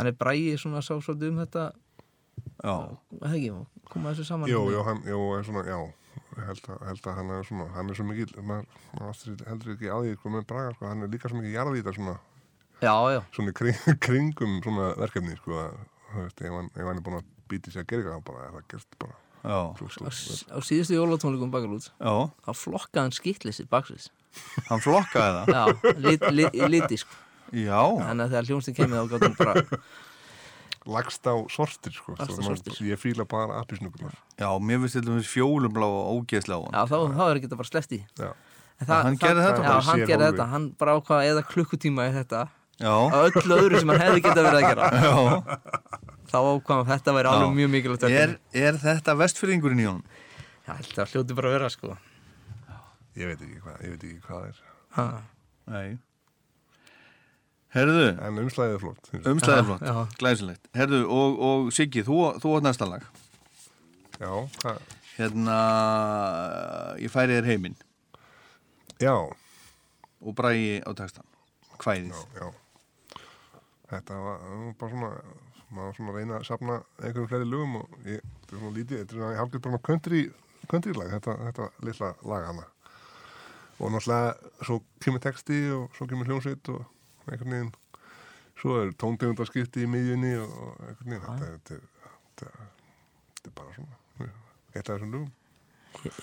hann 0.00 0.06
er 0.06 0.16
bræði 0.16 0.56
svona 0.60 0.80
sá 0.82 0.94
svolítið 0.96 1.28
um 1.34 1.40
þetta. 1.44 1.64
já. 2.64 2.76
Það 3.20 3.36
ekki, 3.36 3.50
og 3.52 3.90
koma 3.92 4.12
þessu 4.14 4.24
saman. 4.28 4.48
jú, 4.50 4.62
jú, 4.72 4.82
hann, 4.86 5.02
jú, 5.04 5.20
er 5.38 5.44
svona, 5.44 5.64
já, 5.68 5.78
held 6.46 6.68
að, 6.72 6.80
held 6.90 7.06
að 7.10 7.14
hann 7.18 7.30
er 7.36 7.44
svona, 7.48 7.66
hann 7.74 7.90
er 7.92 7.96
svo 7.98 8.06
mikið, 8.08 8.32
maður, 8.46 9.20
heldur 9.48 9.72
ekki 9.74 9.88
á 9.92 9.96
því, 10.04 10.14
með 10.36 10.46
Braga, 10.50 10.72
sko, 10.76 10.88
hann 10.90 11.02
er 11.06 11.12
líka 11.12 11.30
svo 11.32 11.38
mikið 11.40 11.54
jarðvítar 11.56 11.96
svona, 11.96 12.16
Já, 12.84 12.94
já. 13.14 13.20
svona 13.32 13.54
kring, 13.56 13.78
kringum 14.06 14.58
svona 14.64 14.88
verkefni, 15.00 15.36
sko, 15.40 15.56
að, 15.64 15.78
þú 16.12 16.24
veist, 16.26 16.42
ef 16.44 16.56
hann, 16.58 16.70
ef 16.76 16.82
hann 16.90 17.00
er 17.00 17.04
búin 17.06 17.18
að 17.20 17.30
býti 17.50 17.72
sér 17.72 17.84
að 17.86 17.90
gera 17.94 18.02
eitthvað, 18.02 18.20
þá 18.20 18.28
bara, 18.30 18.48
er 18.50 18.56
það 18.58 18.66
gerst 18.74 18.98
bara, 19.04 19.16
Já, 19.46 19.58
svo 19.78 19.86
Á, 19.86 20.10
á 20.52 20.58
síðustu 20.66 20.96
jólatónleikum 20.98 21.52
bakalút, 21.54 21.90
þá 22.02 22.50
flokkaði 22.58 23.04
hann 23.06 23.14
skittlýsið 23.16 23.68
baksins. 23.70 24.10
hann 24.68 24.82
flokkaði 24.82 25.44
það? 25.46 25.54
Já, 25.54 25.94
lit, 26.02 26.26
lit, 26.34 26.56
í 26.58 26.68
liti, 26.72 26.98
sko. 27.04 27.22
Já, 27.54 27.78
Þannig 27.78 28.24
að 28.24 28.32
þegar 28.32 28.48
hljónstin 28.50 28.74
kemur 28.74 28.98
þá 28.98 29.12
gáttum 29.12 29.36
bara 29.38 29.60
lagst 30.86 31.26
á 31.26 31.34
sortir 31.52 31.92
sko 31.96 32.14
Lagst 32.18 32.38
á 32.38 32.42
sortir. 32.46 32.76
ég 32.86 33.00
fíla 33.00 33.24
bara 33.28 33.60
appisnugular 33.62 34.14
já, 34.38 34.48
mér 34.58 34.82
finnst 34.84 34.98
þetta 35.00 35.14
með 35.16 35.26
fjólublá 35.30 35.86
og 35.88 36.20
ógeðslega 36.20 36.58
á 36.58 36.64
hann 36.66 36.76
Já, 36.76 36.82
þá, 36.92 36.96
þá 37.16 37.24
er 37.30 37.40
ekki 37.40 37.50
bara 37.56 37.70
sleppt 37.70 37.96
í. 37.96 38.00
Já. 38.20 38.30
En 38.76 38.92
hann 38.92 39.18
gerði 39.20 39.44
þetta 39.46 39.62
Já, 39.62 39.68
bara. 39.70 39.84
hann 39.88 40.02
gerði 40.04 40.26
þetta, 40.30 40.46
hann 40.52 40.64
bara 40.80 40.96
ákvaða 40.98 41.28
eða 41.30 41.44
klukkutíma 41.48 42.08
í 42.10 42.14
þetta. 42.18 42.42
Já, 42.76 42.92
á 42.92 43.18
öllu 43.24 43.56
öðru 43.56 43.78
sem 43.80 43.92
hann 43.94 44.02
hefði 44.04 44.24
getað 44.26 44.48
verið 44.50 44.58
að 44.58 44.66
gera. 44.68 44.90
Já. 45.06 45.12
Þá 46.26 46.36
ákvaða 46.42 46.80
að 46.82 46.90
þetta 46.90 47.14
væri 47.16 47.30
alveg 47.30 47.54
mjög 47.56 47.70
mikilvægt 47.72 48.04
Er, 48.10 48.34
er 48.66 48.80
þetta 48.82 49.14
vestfyrringurinn 49.22 49.80
í 49.80 49.86
honum? 49.88 50.02
Já, 50.66 50.74
að 50.76 51.14
hljóti 51.14 51.38
bara 51.38 51.48
að 51.52 51.56
vera 51.56 51.70
sko. 51.72 51.94
Ég 53.16 53.30
veit 53.30 53.40
ekki 53.46 53.62
hvað, 53.64 53.78
ég 53.86 53.94
veit 53.94 54.04
ekki 54.10 54.20
hvað 54.26 54.42
það 54.42 54.50
er. 54.50 54.60
Ha, 54.98 55.06
Nei 55.72 55.88
Herðu, 57.76 58.04
en 58.24 58.40
umslæðið 58.40 58.74
er 58.76 58.82
flott 58.82 59.10
umslæðið 59.20 59.58
Já, 59.60 59.66
flott, 59.68 59.82
já. 59.84 60.18
glæsilegt. 60.20 60.68
Herðu, 60.76 61.00
og, 61.12 61.40
og 61.48 61.72
Siggi, 61.76 62.04
þú, 62.06 62.20
þú 62.40 62.54
átt 62.56 62.66
næsta 62.70 62.88
lag. 62.88 63.04
Já, 64.16 64.30
hvað, 64.62 64.78
Hérna, 65.16 65.56
ég 67.00 67.12
færi 67.12 67.36
þér 67.38 67.50
heiminn. 67.50 67.76
Já, 69.00 69.14
og 69.16 70.36
bræði 70.36 70.78
á 70.84 70.90
textan 70.96 71.26
Hvæðið 71.76 72.14
já, 72.16 72.22
já. 72.40 73.26
Þetta 73.90 74.20
var 74.24 74.46
bara 74.80 74.90
svona 74.92 75.10
maður 75.76 75.96
svona 75.98 76.12
að 76.12 76.16
reyna 76.20 76.38
að 76.38 76.46
sapna 76.48 76.76
einhverjum 77.02 77.28
fleiri 77.30 77.48
lögum 77.50 77.76
og 77.82 77.96
ég, 78.08 78.24
þetta 78.24 78.54
er 78.56 78.60
svona 78.62 78.76
lítið, 78.78 79.00
þetta 79.02 79.12
er 79.12 79.20
svona, 79.20 79.30
ég 79.34 79.40
hafði 79.42 79.60
bara 79.66 79.80
country, 79.88 80.22
country 80.70 80.94
lag, 80.96 81.12
þetta, 81.16 81.36
þetta 81.50 81.68
litla 81.88 82.10
lag 82.32 82.46
hana. 82.48 82.66
Og 83.76 83.92
náttúrulega 83.92 84.64
svo 84.64 84.78
kemur 85.04 85.22
texti 85.26 85.58
og 85.76 85.96
svo 85.98 86.08
kemur 86.08 86.30
hljómsveit 86.30 86.70
og 86.72 86.84
einhvern 87.32 87.54
veginn. 87.56 87.74
Svo 88.60 88.70
er 88.82 88.88
tóndegundarskipti 89.02 89.78
í 89.84 89.90
miðjunni 89.92 90.32
og 90.40 90.48
einhvern 90.86 91.10
veginn. 91.10 91.26
Þetta, 91.26 91.44
er- 91.46 91.52
þetta, 91.56 91.72
er- 91.74 91.86
þetta, 92.26 92.46
þetta 93.34 93.48
er 93.50 93.54
bara 93.60 93.70
svona 93.76 93.96
eitt 94.76 94.88
af 94.90 94.94
þessum 94.98 95.12
lögum 95.16 95.32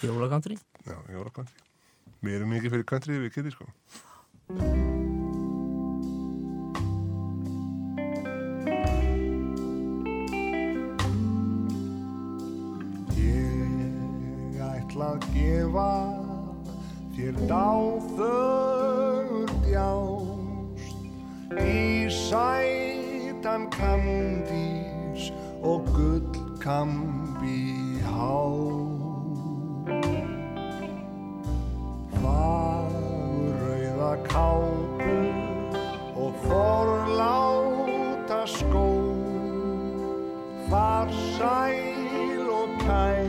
Jólagandri 0.03 0.55
já, 0.85 0.97
country 1.33 1.59
við 2.21 2.33
erum 2.37 2.49
mikið 2.53 2.71
fyrir 2.75 2.87
country 2.91 3.13
við 3.23 3.31
kitty 3.33 3.51
sko. 3.55 3.65
Ég 13.23 14.59
ætla 14.63 15.07
að 15.13 15.25
gefa 15.35 15.87
þér 17.15 17.35
dáfögur 17.49 19.49
djást 19.65 20.22
í 21.59 22.09
sætan 22.09 23.69
kandís 23.73 25.31
og 25.61 25.85
gull 25.93 26.33
kambi 26.63 27.99
há. 28.07 28.39
Fagur 32.21 33.53
rauða 33.61 34.13
kápu 34.29 35.17
og 36.15 36.31
forláta 36.45 38.41
skó 38.47 38.89
Far 40.69 41.07
sæl 41.37 42.47
og 42.49 42.69
kærleiksri 42.85 43.22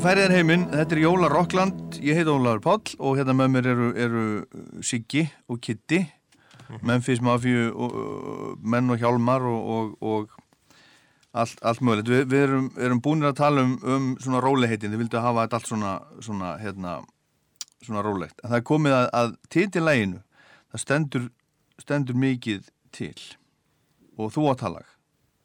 Ég 0.00 0.06
færi 0.06 0.22
þér 0.24 0.32
heiminn, 0.32 0.62
þetta 0.72 0.94
er 0.96 0.98
Jóla 1.02 1.28
Rockland, 1.28 1.96
ég 2.00 2.16
heit 2.16 2.28
Ólaður 2.32 2.62
Páll 2.64 2.92
og 3.04 3.18
hérna 3.18 3.34
með 3.36 3.48
mér 3.52 3.66
eru, 3.68 3.88
eru 4.00 4.22
Siggi 4.80 5.26
og 5.44 5.58
Kitty, 5.60 5.98
Memphis 6.88 7.18
Mafíu, 7.20 7.66
og, 7.68 7.98
og, 8.00 8.54
menn 8.64 8.88
og 8.88 8.96
hjálmar 9.02 9.44
og, 9.44 9.66
og, 9.74 9.90
og 10.00 11.34
allt, 11.36 11.60
allt 11.60 11.84
mögulegt. 11.84 12.08
Vi, 12.08 12.22
við 12.32 12.44
erum, 12.46 12.70
erum 12.80 13.02
búinir 13.04 13.28
að 13.28 13.42
tala 13.42 13.66
um, 13.66 13.74
um 13.84 14.06
svona 14.24 14.40
róliheitin, 14.40 14.88
þið 14.88 15.02
vildu 15.02 15.20
hafa 15.20 15.44
þetta 15.44 15.60
allt 15.60 15.68
svona, 15.68 15.92
svona, 16.30 16.54
hérna, 16.62 16.94
svona 17.84 18.06
rólegt. 18.06 18.40
En 18.40 18.54
það 18.54 18.62
er 18.62 18.66
komið 18.72 18.96
að, 19.02 19.10
að 19.20 19.36
titilæginu, 19.52 20.22
það 20.72 20.84
stendur, 20.86 21.28
stendur 21.84 22.22
mikið 22.24 22.72
til. 22.96 23.12
Og 24.16 24.32
þú 24.32 24.48
áttalag 24.54 24.88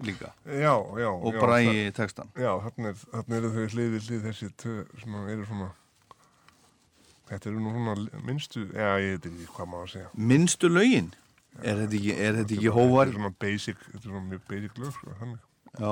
líka 0.04 0.34
já, 0.46 0.74
já 1.00 1.10
og 1.10 1.34
já, 1.34 1.60
í 1.72 1.92
textan. 1.96 2.30
Já, 2.36 2.52
þarna 2.66 2.92
er, 2.92 3.02
eru 3.40 3.52
þau 3.54 3.66
hlið 3.72 3.92
við 3.96 4.10
hlið 4.10 4.30
þessi 4.30 4.52
sem 5.02 5.20
eru 5.24 5.50
svona 5.50 5.72
Þetta 7.26 7.50
eru 7.50 7.58
nú 7.58 7.72
svona 7.74 8.22
minnstu, 8.22 8.68
já 8.70 8.90
ég 9.02 9.16
veit 9.16 9.24
ekki 9.32 9.48
hvað 9.56 9.70
maður 9.72 9.88
að 9.88 9.94
segja 9.96 10.10
Minnstu 10.32 10.70
lögin? 10.70 11.08
Er 11.64 11.80
þetta 11.80 11.98
ekki, 11.98 12.16
er 12.22 12.36
þetta 12.42 12.54
ekki 12.58 12.74
hóvar? 12.76 13.08
Þetta 13.08 13.16
er 13.16 13.20
svona 13.20 13.36
basic, 13.42 13.80
þetta 13.88 14.02
er 14.02 14.10
svona 14.12 14.26
mjög 14.28 14.44
basic 14.52 14.82
lög 14.82 14.92
sko, 14.94 15.16
Já, 15.76 15.92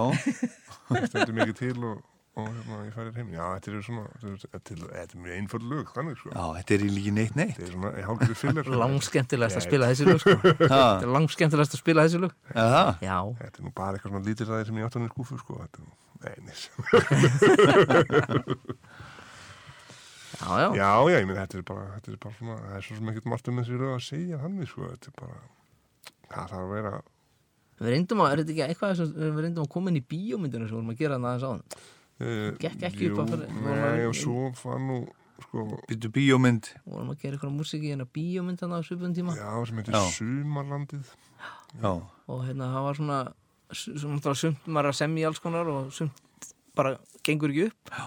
það 0.87 1.05
stendur 1.09 1.37
mikið 1.39 1.57
til 1.59 1.87
og, 1.89 2.03
og 2.34 2.47
hérna 2.49 2.77
ég 2.88 2.93
færir 2.95 3.13
heim. 3.17 3.29
Já, 3.36 3.43
þetta 3.55 3.69
eru 3.71 3.81
svona, 3.86 4.03
þetta 4.23 4.73
er, 4.73 4.79
er, 4.89 5.03
er 5.03 5.19
mjög 5.21 5.34
einföld 5.38 5.65
lög, 5.69 5.91
þannig 5.93 6.15
sko. 6.17 6.31
Já, 6.34 6.43
þetta 6.57 6.73
er 6.73 6.86
ekki 6.88 7.13
neitt 7.13 7.36
neitt. 7.38 7.53
Þetta 7.59 7.67
er 7.67 7.73
svona, 7.75 7.91
ég 7.99 8.07
hálfur 8.09 8.39
fyllir 8.39 8.65
Langskemmtilegast 8.84 9.59
að 9.59 9.65
spila 9.67 9.89
þessi 9.91 10.07
lög 10.09 10.19
sko. 10.23 10.34
Ha, 10.73 10.79
Þetta 10.79 11.05
er 11.05 11.13
langskemmtilegast 11.17 11.75
að 11.77 11.84
spila 11.84 12.07
þessi 12.07 12.19
lög. 12.23 12.34
Er 12.55 12.71
það? 12.73 12.89
Já, 13.05 13.17
Þetta 13.43 13.57
er 13.61 13.67
nú 13.67 13.71
bara 13.77 13.93
eitthvað 13.99 14.11
svona 14.15 14.25
lítil 14.29 14.47
ræðir 14.49 14.67
sem 14.71 14.79
ég 14.81 14.86
átt 14.89 14.97
hann 14.97 15.05
í 15.05 15.13
skúfu 15.13 15.36
sko, 15.43 15.53
þetta 15.61 15.77
er 15.84 15.88
nei, 16.23 16.36
neins 16.47 16.63
já, 20.39 20.49
já, 20.59 20.67
Já, 20.75 20.91
já, 21.11 21.17
ég 21.19 21.25
minn, 21.27 21.38
þetta 21.38 21.57
er 21.59 21.65
bara, 21.67 21.84
þetta 21.97 22.11
er 22.13 22.19
bara 22.23 22.36
svona, 22.38 22.55
það 22.63 22.77
er 22.77 22.86
svo 22.88 22.95
sem 22.99 23.09
ekkert 23.13 23.27
margt 23.34 23.49
um 23.51 23.59
þessi 23.61 23.79
röð 23.79 23.93
að 23.93 24.05
segja 24.07 24.39
þannig, 24.41 24.67
sko, 24.71 24.81
þetta 24.93 25.07
er 25.11 25.15
bara, 25.21 25.38
það 26.34 26.45
þarf 26.53 26.61
að 26.63 26.73
vera, 26.77 26.93
Við 27.84 27.89
reyndum 27.89 28.21
að, 28.23 28.29
er 28.31 28.38
þetta 28.39 28.53
ekki 28.53 28.65
eitthvað 28.69 28.91
að 32.20 32.32
að 32.53 32.57
Gekk 32.64 32.84
ekki 32.89 33.11
upp 33.11 33.20
að 33.24 33.30
fara- 33.34 33.47
voru 33.64 33.82
Nei, 33.97 34.05
og 34.07 34.16
svo 34.16 34.53
var 34.64 34.80
nú 34.80 34.97
sko, 35.43 35.64
Býttu 35.89 36.09
bíómynd. 36.14 36.70
Vorum 36.86 37.09
að 37.14 37.20
gera 37.24 37.38
eitthvað 37.38 37.55
músík 37.57 37.84
í 37.84 37.91
hérna 37.93 38.05
bíómyndan 38.05 38.74
á 38.76 38.80
svipun 38.86 39.14
tíma. 39.16 39.36
Já, 39.36 39.66
sem 39.66 39.78
heitir 39.82 39.93
Já. 39.93 40.03
Sumarlandið. 40.18 41.05
Já, 41.82 41.93
og 42.28 42.43
hérna 42.45 42.70
það 42.74 42.84
var 42.88 42.93
svona 42.99 43.20
svona 43.74 44.36
sumt 44.38 44.68
maður 44.68 44.91
að 44.93 44.99
semja 45.01 45.28
alls 45.28 45.39
konar 45.41 45.68
og 45.68 45.89
sumt 45.91 46.53
bara 46.76 46.97
gengur 47.26 47.49
ekki 47.49 47.66
upp. 47.72 47.89
Já. 47.89 48.05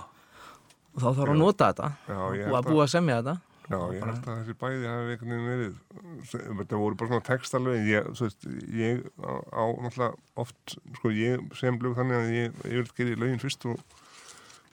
og 0.97 1.03
þá 1.03 1.09
þarf 1.19 1.31
að 1.35 1.37
nota 1.43 1.73
þetta. 1.73 1.89
Já, 2.09 2.21
og 2.49 2.55
að 2.57 2.69
búa 2.71 2.85
að 2.87 2.93
semja 2.95 3.19
þetta 3.23 3.41
Já, 3.67 3.79
ég 3.91 4.05
held 4.05 4.29
að 4.31 4.37
þessi 4.41 4.55
bæði 4.61 4.87
hafi 4.87 5.14
einhvern 5.17 5.33
veginn 5.33 5.49
verið 5.51 6.59
þetta 6.61 6.79
voru 6.79 6.99
bara 6.99 7.11
svona 7.11 7.27
textalögin 7.27 7.89
ég, 7.91 8.11
þú 8.14 8.27
veist, 8.29 8.45
ég 8.79 9.01
á, 9.19 9.35
á 9.43 9.64
náttúrulega 9.83 10.43
oft, 10.45 10.77
sko, 11.01 11.11
ég 11.11 11.43
sem 11.59 11.79
lög 11.83 11.97
þannig 11.99 12.19
að 12.21 12.35
ég, 12.37 12.61
ég 12.71 12.85
vil 12.85 12.93
gera 13.01 13.21
lögin 13.25 13.43
fyrst 13.43 13.67
og, 13.67 13.81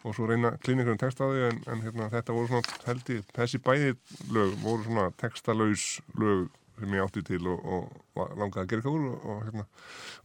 og 0.03 0.13
svo 0.13 0.27
reyna 0.29 0.51
að 0.53 0.59
klína 0.67 0.83
einhvern 0.83 1.01
text 1.01 1.23
á 1.23 1.25
því 1.25 1.47
en, 1.47 1.63
en 1.73 1.81
hérna, 1.87 2.11
þetta 2.13 2.35
voru 2.37 2.51
svona 2.51 2.77
held 2.85 3.09
ég, 3.15 3.31
þessi 3.39 3.61
bæði 3.65 3.95
lög 4.35 4.53
voru 4.61 4.85
svona 4.85 5.07
textalaus 5.23 5.87
lög 6.21 6.45
sem 6.77 6.93
ég 6.93 7.07
átti 7.07 7.25
til 7.25 7.41
og, 7.49 7.89
og 8.13 8.37
langaði 8.37 8.67
að 8.67 8.71
gera 8.75 8.93
úr 8.93 9.09
og, 9.09 9.25
og 9.25 9.41
hérna, 9.47 9.65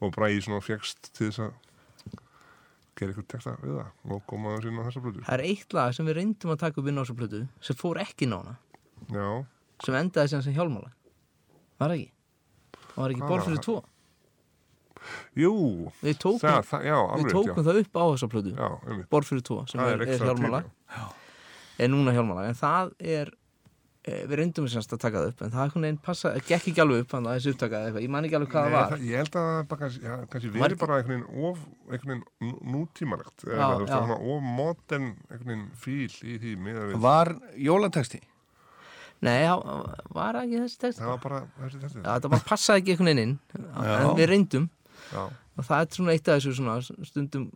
og 0.04 0.12
bræði 0.12 0.44
svona 0.44 0.60
fjekst 0.64 1.12
til 1.14 1.30
þess 1.30 1.46
að 1.46 1.56
gera 2.98 3.12
eitthvað 3.14 3.28
texta 3.34 3.54
við 3.62 3.76
það. 3.78 3.90
Og 4.08 4.24
koma 4.30 4.54
þess 4.56 4.70
inn 4.70 4.80
á 4.80 4.82
þessa 4.88 5.02
blötu 5.04 5.26
það 5.26 5.36
er 5.38 5.44
eitt 5.48 5.76
lag 5.78 5.94
sem 5.96 6.08
við 6.08 6.18
reyndum 6.18 6.54
að 6.54 6.62
taka 6.64 6.82
upp 6.82 6.90
inn 6.90 6.98
á 6.98 7.02
þessu 7.02 7.18
plötu 7.18 7.42
sem 7.68 7.78
fór 7.78 8.00
ekki 8.02 8.28
nána. 8.30 8.56
Já, 9.14 9.28
sem 9.84 9.98
endaði 9.98 10.32
sem 10.34 10.42
sem 10.44 10.56
hjálmála 10.56 10.90
var 11.78 11.92
það 11.92 11.96
ekki? 11.98 12.10
það 12.88 12.98
var 12.98 13.14
ekki 13.14 13.28
það? 13.28 13.62
tvo? 13.68 13.78
Jú. 15.38 15.52
Við 16.02 16.16
tókum, 16.18 16.40
það, 16.42 16.64
það, 16.66 16.86
já, 16.88 16.96
við 16.98 17.12
alveg 17.14 17.34
tókum 17.36 17.66
það 17.68 17.80
upp 17.82 17.98
á 17.98 18.04
þessa 18.08 18.30
borð 19.12 19.30
fyrir 19.30 19.44
tvo 19.46 19.58
sem 19.70 19.80
Það 19.80 19.92
er, 19.92 20.02
er 20.02 20.24
hjálmála 20.26 20.62
er 21.78 21.92
núna 21.92 22.14
hjálmála 22.16 22.46
en 22.48 22.58
það 22.58 22.90
er 22.98 23.30
við 24.08 24.34
reyndum 24.40 24.66
semst 24.72 24.92
að 24.94 25.00
taka 25.04 25.20
það 25.22 25.28
upp 25.32 25.42
en 25.46 25.50
það 25.54 25.62
einhvern 25.64 25.84
veginn 25.86 25.98
passa, 26.08 26.32
gekk 26.48 26.68
ekki 26.72 26.82
alveg 26.84 27.02
upp 27.04 27.10
þannig 27.14 27.30
að 27.32 27.38
þessi 27.38 27.52
upptaka 27.54 27.78
eða 27.78 27.88
eitthvað, 27.88 28.04
ég 28.06 28.12
man 28.14 28.28
ekki 28.28 28.38
alveg 28.38 28.50
hvað 28.54 28.64
Nei, 28.64 28.72
það 28.72 28.78
var. 28.78 28.92
það, 28.92 29.04
ég 29.08 29.22
held 29.22 29.38
að 29.40 29.48
það 29.48 29.68
bara 29.72 29.80
kannski, 29.82 30.02
já, 30.08 30.14
kannski 30.32 30.48
Var 30.48 30.58
verið 30.62 30.76
ekki- 30.76 30.80
bara 30.84 30.98
einhvern 30.98 31.22
veginn 31.24 31.44
of, 31.50 31.58
einhvern 31.92 32.10
veginn 32.12 32.24
nú- 32.48 32.72
nútímalegt 32.74 33.44
Já, 33.44 33.52
eða 33.54 33.68
þú 33.68 33.78
veist, 33.82 33.92
já. 33.92 33.98
svona 33.98 34.18
of 34.34 34.42
modern 34.58 35.06
einhvern 35.30 35.52
veginn 35.52 35.68
fíl 35.84 36.18
í 36.24 36.38
því 36.42 36.56
við 36.68 36.98
var 37.08 37.32
jólateksti 37.68 38.20
Nei, 39.18 39.38
það 39.42 39.62
var 40.14 40.36
ekki 40.44 40.58
þessi 40.62 40.78
text 40.84 41.00
það 41.02 41.08
var 41.14 41.22
bara 41.26 41.38
þessi 41.58 41.78
þetta 41.82 42.02
Já, 42.04 42.10
þetta 42.18 42.28
bara 42.36 42.46
passaði 42.52 42.82
ekki 42.84 42.92
einhvern 42.94 43.08
veginn 43.10 43.24
inn 43.24 43.38
en 43.58 44.12
við 44.18 44.28
reyndum. 44.30 44.68
Já, 45.12 45.24
og 45.58 45.64
það 45.66 45.80
er 45.82 45.96
svona 45.96 46.12
eitt 46.14 46.28
af 46.28 46.38
þessu 46.38 46.52
svona 46.54 46.76
stundum, 47.08 47.48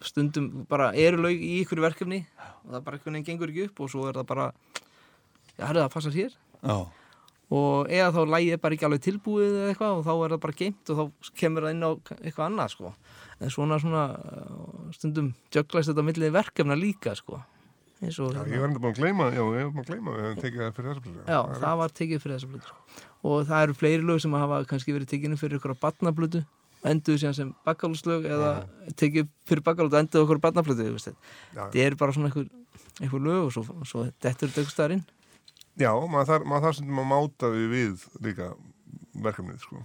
stundum 0.00 0.46
bara 0.70 0.90
eru 0.96 1.20
laug 1.24 1.36
í 1.36 1.50
ykkur 1.64 1.80
verkefni 1.84 2.22
og 2.64 2.72
það 2.72 2.84
bara 2.86 2.96
einhvern 2.96 3.16
veginn 3.18 3.26
gengur 3.28 3.52
ekki 3.52 3.66
upp 3.68 3.80
og 3.84 3.92
svo 3.92 4.06
er 4.08 4.16
það 4.16 4.26
bara 4.32 4.46
já, 5.56 5.64
herrðu, 5.66 5.82
það 5.82 5.92
passar 5.96 6.16
hér 6.16 6.36
Já, 6.66 6.76
og 7.56 7.90
eða 7.94 8.12
þá 8.14 8.20
lægi 8.34 8.54
er 8.56 8.62
bara 8.62 8.76
ekki 8.76 8.86
alveg 8.88 9.02
tilbúið 9.04 9.50
eða 9.50 9.72
eitthvað 9.72 9.98
og 9.98 10.06
þá 10.06 10.14
er 10.14 10.32
það 10.34 10.44
bara 10.46 10.58
geimt 10.60 10.92
og 10.92 11.00
þá 11.00 11.34
kemur 11.42 11.66
það 11.66 11.74
inn 11.76 11.86
á 11.86 11.90
eitthvað 12.20 12.46
annað 12.48 12.72
sko. 12.74 12.94
En 13.36 13.52
svona 13.52 13.76
svona 13.82 14.06
uh, 14.16 14.88
stundum 14.96 15.28
jöglast 15.54 15.92
þetta 15.92 16.06
millið 16.06 16.34
verkefna 16.34 16.78
líka 16.78 17.14
sko. 17.18 17.42
Og 17.96 18.10
já, 18.12 18.20
hérna- 18.20 18.52
ég 18.52 18.60
var 18.60 18.68
enda 18.68 18.80
búin 18.80 18.92
að 18.92 18.98
gleyma 19.00 19.26
já, 19.32 19.40
ég 19.40 19.62
var 19.64 19.72
búin 19.72 19.84
að 19.84 19.88
gleyma, 19.88 20.12
við 20.16 20.26
hefum 20.26 20.42
tekið 20.42 20.60
það 20.60 20.74
fyrir 20.76 20.90
þessa 20.90 21.04
blötu 21.06 21.22
Já, 21.32 21.38
það 21.62 21.78
var 21.80 21.94
tekið 21.96 22.20
fyrir 22.20 22.34
þessa 22.36 22.50
blötu 22.50 22.66
sko. 22.68 22.76
og 23.22 23.46
það 23.48 23.62
eru 23.62 23.76
fleiri 23.80 24.04
lög 24.04 24.20
sem 24.20 24.36
hafa 24.36 24.58
kannski 24.68 24.92
verið 24.92 25.10
tekinu 25.14 25.38
fyrir 25.40 25.56
ykkur 25.56 25.72
á 25.72 25.82
batnablötu 25.86 26.42
enduðu 26.86 27.22
síðan 27.22 27.38
sem 27.38 27.54
bakkálslög 27.64 28.28
eða 28.28 28.50
tekið 29.00 29.30
fyrir 29.48 29.64
og 29.72 29.96
enduðu 29.96 30.26
okkur 30.26 30.40
á 30.40 30.44
batnablötu 30.44 30.86
Já. 30.92 31.14
það 31.56 31.80
er 31.86 31.96
bara 31.96 32.12
svona 32.12 32.28
einhver, 33.00 33.20
lög 33.24 33.48
og 33.48 33.52
svo, 33.56 33.64
svo 33.88 34.04
dettur 34.20 34.52
þetta 34.52 34.60
ykkur 34.66 34.74
staðar 34.76 34.96
inn 34.98 35.04
já, 35.76 35.92
maður 36.08 36.28
þarf, 36.30 36.44
maður 36.48 36.64
þarf 36.66 36.76
sem 36.78 37.00
að 37.02 37.08
máta 37.12 37.46
við 37.52 37.66
við 37.72 38.04
líka 38.24 38.46
verkefnið 39.24 39.60
sko. 39.60 39.76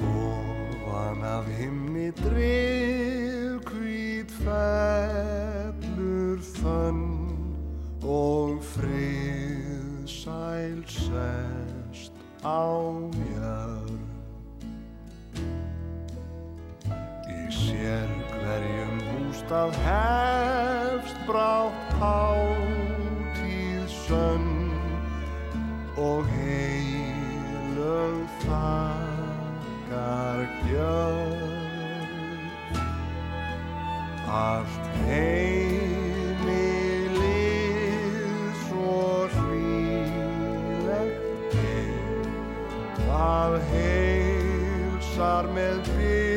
Ofan 0.00 1.20
af 1.26 1.46
himni 1.58 2.08
drif 2.22 3.60
hvít 3.70 4.30
fellur 4.44 6.40
fönn 6.56 7.04
og 8.06 8.62
frið 8.72 10.06
sæl 10.08 10.80
sest 10.88 12.14
á 12.42 12.64
jörn. 13.34 13.89
Í 17.50 17.52
sér 17.52 18.06
hverjum 18.30 19.00
hústað 19.10 19.74
hefst 19.82 21.16
brátt 21.26 21.90
hátíð 21.98 23.90
sönn 23.90 24.70
og 25.98 26.22
heilög 26.30 28.22
þakkar 28.44 30.38
gjörn. 30.68 32.38
Allt 34.30 34.86
heimilið 35.10 36.46
svo 38.62 39.26
hlýlegt 39.34 41.18
er, 41.66 42.30
það 43.02 43.52
heilsar 43.74 45.44
með 45.58 45.82
byrt 45.90 46.29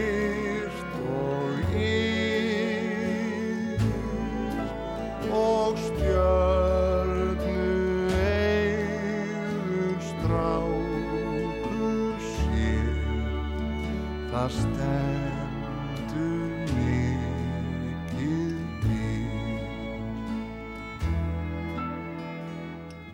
það 14.43 14.51
stendur 14.59 16.41
mikið 16.75 18.41
byr 18.81 19.63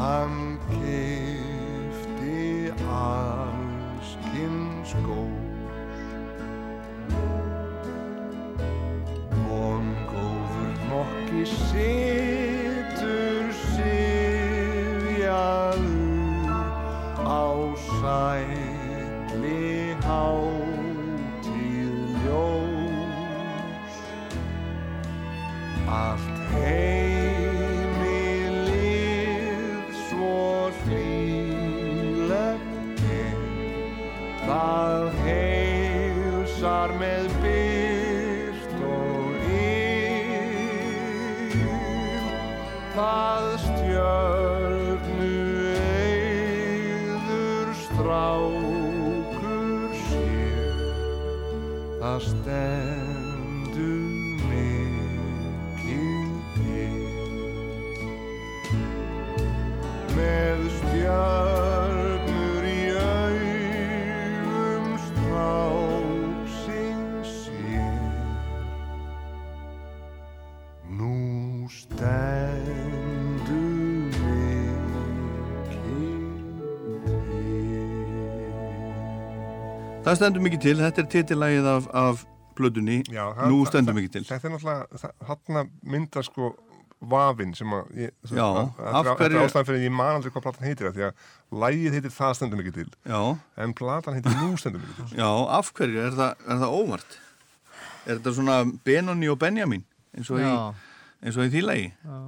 hann 0.00 0.36
keifti 0.72 2.42
allskinn 2.98 4.60
skós 4.90 6.02
Vongóður 9.46 10.74
það 80.10 80.18
stendur 80.20 80.44
mikið 80.48 80.64
til, 80.66 80.76
þetta 80.84 81.02
er 81.04 81.08
titillægið 81.16 81.68
af, 81.74 81.86
af 82.04 82.24
plötunni 82.58 82.98
Já, 83.08 83.24
nú 83.48 83.62
stendum 83.68 83.94
það- 83.96 84.02
ekki 84.04 84.12
til 84.18 84.24
Þetta 84.28 84.48
er 84.50 84.52
náttúrulega, 84.56 85.12
þarna 85.30 85.62
mynda 85.94 86.22
sko 86.26 86.50
vafinn 87.00 87.54
sem 87.56 87.72
að 87.72 87.86
ég, 87.96 88.10
Já, 88.28 88.44
að, 88.44 88.66
af 88.76 88.92
að, 88.92 89.06
hverju- 89.06 89.16
Þetta 89.16 89.38
er 89.40 89.46
ástæðan 89.48 89.68
fyrir 89.70 89.78
að 89.80 89.84
ég 89.86 89.94
man 89.96 90.16
aldrei 90.18 90.32
hvað 90.34 90.42
platan 90.44 90.66
heitir 90.68 90.90
því 90.92 91.04
að 91.06 91.24
lægið 91.62 91.94
heitir 91.96 92.12
það 92.18 92.34
stendum 92.36 92.60
ekki 92.60 92.74
til 92.76 92.90
Já, 93.08 93.20
en 93.64 93.72
platan 93.78 94.18
heitir 94.18 94.36
nú 94.42 94.50
stendum 94.60 94.82
ekki 94.84 95.06
til 95.08 95.22
já, 95.22 95.30
af 95.58 95.70
hverju 95.78 96.02
er 96.04 96.18
það, 96.18 96.44
er 96.44 96.60
það 96.60 96.76
óvart? 96.82 97.16
Er 98.04 98.18
þetta 98.18 98.34
svona 98.36 98.58
Benoni 98.84 99.28
og 99.32 99.38
Benjamin 99.40 99.84
eins 100.16 100.28
og, 100.34 100.42
í, 100.44 100.52
eins 101.24 101.36
og 101.40 101.48
í 101.48 101.54
því 101.56 101.64
lagi? 101.64 101.88
já. 102.04 102.20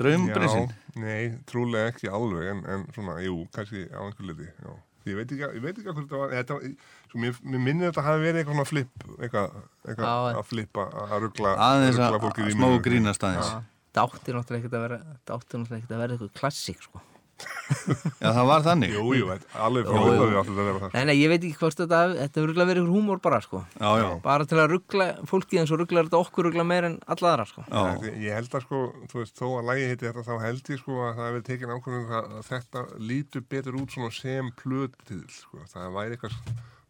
Draumbrinsinn? 0.00 0.70
Já, 0.72 1.00
nei, 1.04 1.22
trúlega 1.50 1.90
ekki 1.92 2.08
alveg 2.08 2.48
en, 2.54 2.60
en 2.72 2.84
svona, 2.94 3.18
jú, 3.24 3.42
kannski 3.52 3.84
á 3.92 4.00
einhver 4.06 4.28
liti 4.30 4.46
já. 4.48 4.72
Ég 5.04 5.16
veit 5.18 5.32
ekki, 5.34 5.44
ég 5.44 5.62
veit 5.64 5.78
ekki 5.78 5.86
hvað 5.90 5.98
þetta 6.00 6.20
var 6.20 6.34
þetta, 6.34 6.58
svo 7.12 7.20
mér, 7.20 7.40
mér 7.44 7.62
minnir 7.66 7.90
þetta 7.90 8.04
hafi 8.06 8.22
verið 8.24 8.40
eitthvað 8.42 8.68
flip 8.70 9.06
eitthvað, 9.18 9.56
eitthvað 9.84 10.06
Já. 10.08 10.38
að 10.40 10.46
flippa 10.50 10.86
að 11.04 11.16
ruggla 11.26 11.54
að 11.60 12.20
fólkið 12.24 12.48
í 12.48 12.54
smá 12.54 12.64
munum. 12.66 12.84
grínast 12.86 13.26
aðeins. 13.28 13.50
Það 13.94 14.06
átti 14.08 14.34
náttúrulega 14.34 14.62
ekkert 14.62 14.78
að 14.78 14.86
vera 14.88 15.00
Það 15.24 15.34
átti 15.36 15.58
náttúrulega 15.60 15.80
ekkert 15.82 15.94
að 15.94 16.02
vera 16.04 16.16
eitthvað 16.16 16.32
klassík 16.40 16.80
sko. 16.82 17.02
Já, 18.20 18.28
það 18.28 18.46
var 18.48 18.64
þannig. 18.64 18.92
Jú, 18.94 19.04
jú, 19.18 19.28
alveg 19.60 19.88
Nei, 20.94 21.04
nei, 21.08 21.14
ég 21.18 21.30
veit 21.32 21.40
ekki 21.40 21.56
hvort 21.58 21.78
þetta 21.80 22.00
Þetta 22.14 22.40
hefur 22.40 22.50
ruggla 22.50 22.66
verið 22.68 22.84
ykkur 22.84 22.94
húmór 22.94 23.22
bara 23.24 23.40
sko. 23.44 23.62
Já, 23.80 23.88
já, 24.00 24.08
Bara 24.24 24.46
til 24.48 24.60
að 24.60 24.68
ruggla 24.74 25.06
fólkið 25.30 25.62
eins 25.62 25.72
og 25.74 25.80
rugglar 25.82 26.08
þetta 26.08 26.20
okkur 26.20 26.48
ruggla 26.48 26.66
meir 26.68 26.88
en 26.90 26.98
alla 27.14 27.32
aðra 27.32 27.48
sko. 27.50 27.64
já. 27.68 27.82
Ég 28.24 28.38
held 28.38 28.54
að 28.58 28.66
sko, 28.66 28.82
þú 29.10 29.20
veist, 29.22 29.34
þó 29.40 29.46
að 29.58 29.66
lægi 29.72 29.88
heiti 29.90 30.08
þetta 30.10 30.26
þá 30.28 30.34
held 30.44 30.70
ég 30.74 30.82
sko 30.84 31.00
að 31.08 31.18
það 31.18 31.30
hefur 31.30 31.46
tekin 31.50 31.74
ákvörðum 31.74 32.14
að, 32.20 32.30
að 32.38 32.46
þetta 32.52 32.84
lítur 33.10 33.46
betur 33.56 33.80
út 33.80 33.96
svona 33.96 34.14
sem 34.14 34.52
plötill, 34.60 35.24
sko, 35.34 35.64
það 35.72 35.98
væri 35.98 36.18
eitthvað 36.18 36.38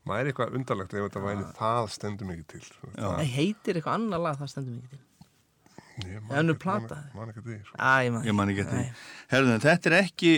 væri 0.05 0.33
eitthvað 0.33 0.55
undarlegt 0.59 0.95
ef 0.95 1.07
þetta 1.07 1.25
væri 1.25 1.49
það 1.57 1.91
stendur 1.95 2.29
mikið 2.29 2.47
til 2.53 2.63
sko. 2.67 2.93
Já. 2.93 3.09
Það 3.09 3.35
heitir 3.39 3.79
eitthvað 3.81 3.99
annar 3.99 4.25
lag 4.27 4.41
það 4.43 4.53
stendur 4.53 4.77
mikið 4.83 4.93
til 4.93 5.03
Man 6.03 6.47
man- 6.49 6.57
plata. 6.59 6.99
man 7.15 7.31
ekki 7.31 7.43
því, 7.47 7.57
sko. 7.69 7.77
Æ, 7.79 8.11
man 8.13 8.25
Ég 8.27 8.35
man 8.35 8.51
ekki 8.53 8.65
eftir 8.65 8.81
því. 8.81 9.59
Þetta 9.65 9.91
er 9.93 9.97
ekki 10.03 10.33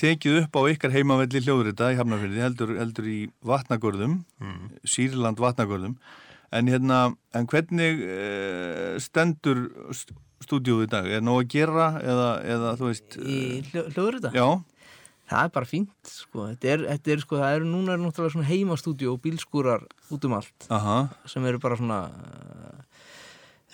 tekið 0.00 0.38
upp 0.42 0.56
á 0.58 0.60
ykkar 0.72 0.94
heimavelli 0.94 1.42
hljóðrita 1.44 1.92
í 1.94 1.98
Hafnarfyrði, 2.00 2.40
heldur, 2.42 2.72
heldur 2.80 3.08
í 3.12 3.18
vatnagörðum, 3.46 4.16
Sýrland 4.84 5.38
vatnagörðum. 5.42 5.96
En 6.54 6.68
hérna, 6.70 6.98
en 7.34 7.46
hvernig 7.50 8.00
uh, 8.06 8.94
stendur 9.02 9.64
st- 9.94 10.14
stúdíóið 10.44 10.86
í 10.86 10.90
dag? 10.92 11.06
Er 11.18 11.22
nóg 11.24 11.40
að 11.44 11.48
gera 11.56 11.86
eða, 12.02 12.28
eða 12.54 12.72
þú 12.78 12.88
veist... 12.90 13.16
Í 13.18 13.40
hljóður 13.72 14.20
þetta? 14.20 14.32
Já, 14.38 14.48
Það 15.24 15.46
er 15.46 15.52
bara 15.54 15.64
fínt 15.66 16.10
sko. 16.12 16.42
Þetta 16.50 16.68
er, 16.68 16.82
þetta 16.90 17.12
er 17.14 17.20
sko, 17.22 17.36
það 17.40 17.54
eru 17.56 17.68
núna 17.70 17.94
er 17.94 18.00
náttúrulega 18.02 18.34
svona 18.34 18.48
heimastúdíu 18.50 19.08
og 19.14 19.22
bílskúrar 19.24 19.86
út 20.12 20.26
um 20.28 20.34
allt 20.36 20.66
aha, 20.68 20.96
sem 21.32 21.46
eru 21.48 21.60
bara 21.62 21.78
svona 21.80 21.96
uh, 22.12 22.82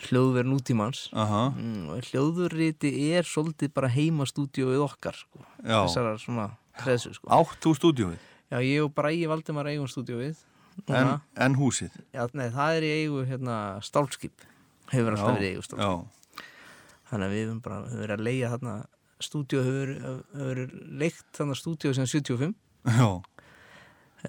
hljóðver 0.08 0.48
nútímans 0.48 1.08
aha, 1.12 1.50
mm, 1.52 1.88
og 1.92 2.10
hljóðurriti 2.10 2.92
er 3.12 3.26
svolítið 3.28 3.74
bara 3.76 3.90
heimastúdíuið 3.92 4.84
okkar 4.86 5.18
sko. 5.18 5.42
já. 5.60 5.80
þessara 5.84 6.14
svona 6.20 6.46
treðsu 6.80 7.14
sko. 7.16 7.28
Átt 7.36 7.58
þú 7.64 7.74
stúdíóið? 7.78 8.28
Já, 8.50 8.58
ég 8.64 8.86
og 8.86 8.94
Bræði 8.96 9.28
Valdimar 9.30 9.68
eigum 9.70 9.90
stúdíuið 9.90 10.46
En, 10.88 11.18
en 11.36 11.56
húsið? 11.58 11.92
Já, 12.14 12.22
nei, 12.32 12.46
það 12.54 12.78
er 12.78 12.86
í 12.86 12.92
eigu 13.02 13.24
hérna, 13.28 13.56
stálskip 13.84 14.46
hefur 14.90 15.12
alltaf 15.14 15.36
verið 15.36 15.48
í 15.48 15.50
eigu 15.54 15.64
stálskip 15.66 16.46
þannig 17.10 17.26
að 17.26 17.34
við 17.34 17.44
höfum 17.44 17.60
bara 17.64 17.80
höfum 17.82 18.02
verið 18.04 18.14
að 18.14 18.24
leia 18.28 18.52
þarna 18.54 18.76
stúdíu 19.20 19.64
hefur, 19.66 19.92
hefur 20.38 20.62
leikt 21.02 21.26
þarna 21.36 21.58
stúdíu 21.58 21.92
sem 21.96 22.08
75 22.08 22.54
já, 23.00 23.10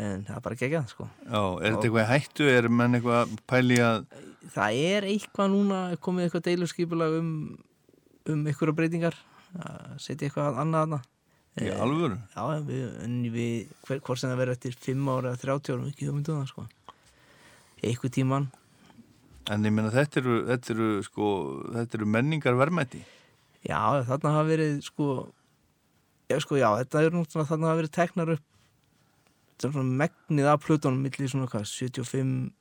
en 0.01 0.25
það 0.27 0.35
er 0.35 0.45
bara 0.49 0.59
geggjað 0.63 0.91
sko 0.91 1.07
já. 1.07 1.39
Er 1.39 1.77
þetta 1.77 1.87
eitthvað 1.87 2.11
hættu? 2.11 2.49
Er 2.51 2.69
menn 2.81 2.99
eitthvað 2.99 3.35
pæli 3.49 3.79
að... 3.85 4.03
það 4.49 4.81
er 4.91 5.07
eitthvað 5.11 5.53
núna 5.53 5.81
komið 6.01 6.27
eitthvað 6.27 6.47
deilurskipulag 6.49 7.17
um 7.19 7.31
um 8.29 8.45
einhverja 8.45 8.77
breytingar 8.77 9.17
að 9.57 9.97
setja 10.01 10.27
eitthvað 10.27 10.61
annað 10.61 10.85
þarna 10.85 11.01
Í 11.59 11.67
Eh, 11.67 11.75
alvöru? 11.83 12.15
Já, 12.31 12.61
við, 12.63 12.83
en 13.03 13.15
við, 13.27 13.71
hvort 13.83 14.19
sem 14.21 14.29
það 14.31 14.37
verður 14.39 14.55
eftir 14.55 14.75
5 14.85 15.09
ára 15.11 15.33
eða 15.33 15.41
30 15.41 15.73
ára, 15.73 15.87
ekki 15.89 16.07
hugmyndu 16.07 16.35
það 16.37 16.45
sko 16.47 16.63
eitthvað 17.81 18.13
tíman 18.15 18.45
En 19.51 19.65
ég 19.65 19.73
meina 19.73 19.91
þetta 19.91 20.21
eru, 20.21 20.37
þetta 20.47 20.71
eru, 20.75 20.87
sko, 21.03 21.27
þetta 21.73 21.97
eru 21.97 22.07
menningar 22.13 22.55
verðmætti. 22.55 23.01
Já, 23.65 23.81
þarna 24.07 24.33
hafa 24.35 24.47
verið 24.47 24.75
sko 24.85 25.07
já, 26.29 26.37
sko, 26.39 26.59
já, 26.61 26.69
þetta 26.83 27.01
er 27.01 27.15
náttúrulega 27.17 27.49
þarna 27.49 27.71
hafa 27.71 27.79
verið 27.81 27.93
teknar 27.97 28.33
upp 28.37 28.47
megnið 30.01 30.47
af 30.49 30.63
plötunum 30.63 31.03
millir 31.03 31.29
svona 31.29 31.49
hvað, 31.51 31.67
75 31.69 32.53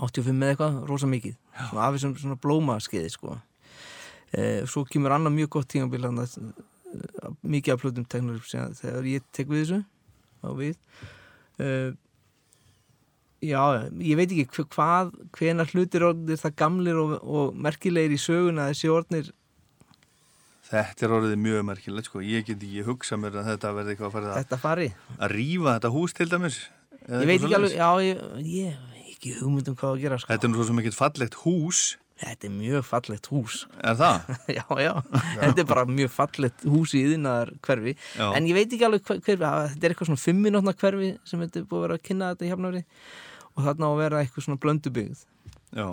85 0.00 0.36
með 0.40 0.52
eitthvað, 0.54 0.80
rosa 0.88 1.08
mikið. 1.10 1.38
Svona 1.60 1.86
af 1.86 1.96
þessum 1.96 2.16
svona 2.18 2.40
blómaskeiði 2.40 3.14
sko. 3.14 3.38
E, 4.30 4.44
svo 4.70 4.84
kemur 4.88 5.16
annað 5.16 5.36
mjög 5.38 5.54
gott 5.56 5.70
tímabil 5.72 6.04
hann 6.06 6.22
að 6.22 6.36
mikið 7.46 7.74
af 7.74 7.82
plötum 7.82 8.06
síðan 8.10 8.78
þegar 8.78 9.10
ég 9.10 9.26
tek 9.34 9.50
við 9.50 9.64
þessu 9.64 9.82
á 10.46 10.48
við. 10.56 10.78
E, 11.60 11.72
Já, 13.40 13.88
ég 14.04 14.18
veit 14.18 14.28
ekki 14.28 14.66
hvað, 14.68 15.14
hvenar 15.32 15.70
hlutir 15.72 16.04
orðir 16.04 16.36
það 16.42 16.56
gamlir 16.60 16.98
og, 17.00 17.12
og 17.24 17.54
merkilegir 17.56 18.12
í 18.12 18.18
söguna 18.20 18.66
þessi 18.68 18.90
orðnir 18.92 19.30
Þetta 20.70 21.06
er 21.06 21.14
orðið 21.16 21.40
mjög 21.42 21.64
merkilegt, 21.66 22.06
sko. 22.06 22.20
Ég 22.22 22.44
get 22.46 22.60
ekki 22.62 22.84
hugsa 22.86 23.16
mér 23.18 23.40
að 23.40 23.48
þetta 23.48 23.72
verði 23.74 23.94
eitthvað 23.94 24.06
að 24.06 24.12
fara 24.14 24.28
að, 24.28 24.36
þetta 24.38 24.58
fari. 24.62 24.84
að 25.16 25.32
rífa 25.32 25.72
þetta 25.72 25.90
hús 25.96 26.14
til 26.14 26.26
dæmis. 26.30 26.58
eða 27.00 27.22
Ég 27.24 27.30
veit 27.30 27.38
ekki 27.40 27.56
alveg, 27.58 27.74
já, 27.74 27.88
ég, 28.04 28.20
ég 28.46 28.89
ekki 29.20 29.36
hugmynd 29.38 29.68
um 29.68 29.76
hvað 29.76 29.92
að 29.94 30.04
gera 30.06 30.18
sko. 30.18 30.32
Þetta 30.32 30.48
er 30.48 30.52
nú 30.54 30.64
svo 30.64 30.80
ekkert 30.80 30.96
fallegt 30.98 31.42
hús, 31.44 31.82
Þetta 32.20 32.48
er 32.50 32.52
mjög 32.52 32.82
fallegt 32.84 33.26
hús 33.32 33.54
er 33.80 33.94
það? 33.96 34.26
Já, 34.58 34.64
já, 34.84 34.90
þetta 35.40 35.62
er 35.62 35.68
bara 35.70 35.84
mjög 35.88 36.10
fallegt 36.12 36.66
hús 36.68 36.92
í 36.92 37.00
yðinaðar 37.06 37.54
hverfi 37.64 37.94
Já. 37.96 38.26
En 38.36 38.48
ég 38.50 38.58
veit 38.58 38.74
ekki 38.76 38.84
alveg 38.84 39.06
hver, 39.08 39.22
hverfi 39.24 39.40
Þetta 39.40 39.86
er 39.88 39.94
eitthvað 39.94 40.10
svona 40.10 40.20
fimminótna 40.20 40.74
hverfi 40.82 41.08
sem 41.24 41.40
þetta 41.40 41.62
er 41.62 41.68
búið 41.70 41.78
að 41.80 41.86
vera 41.86 41.96
að 41.96 42.04
kynna 42.10 42.28
þetta 42.34 42.44
í 42.44 42.50
hefnafri 42.52 42.82
og 43.56 43.64
þarna 43.64 43.88
á 43.88 43.90
að 43.94 44.00
vera 44.02 44.20
eitthvað 44.20 44.46
svona 44.46 44.60
blöndubyggð 44.66 45.24
Já. 45.80 45.86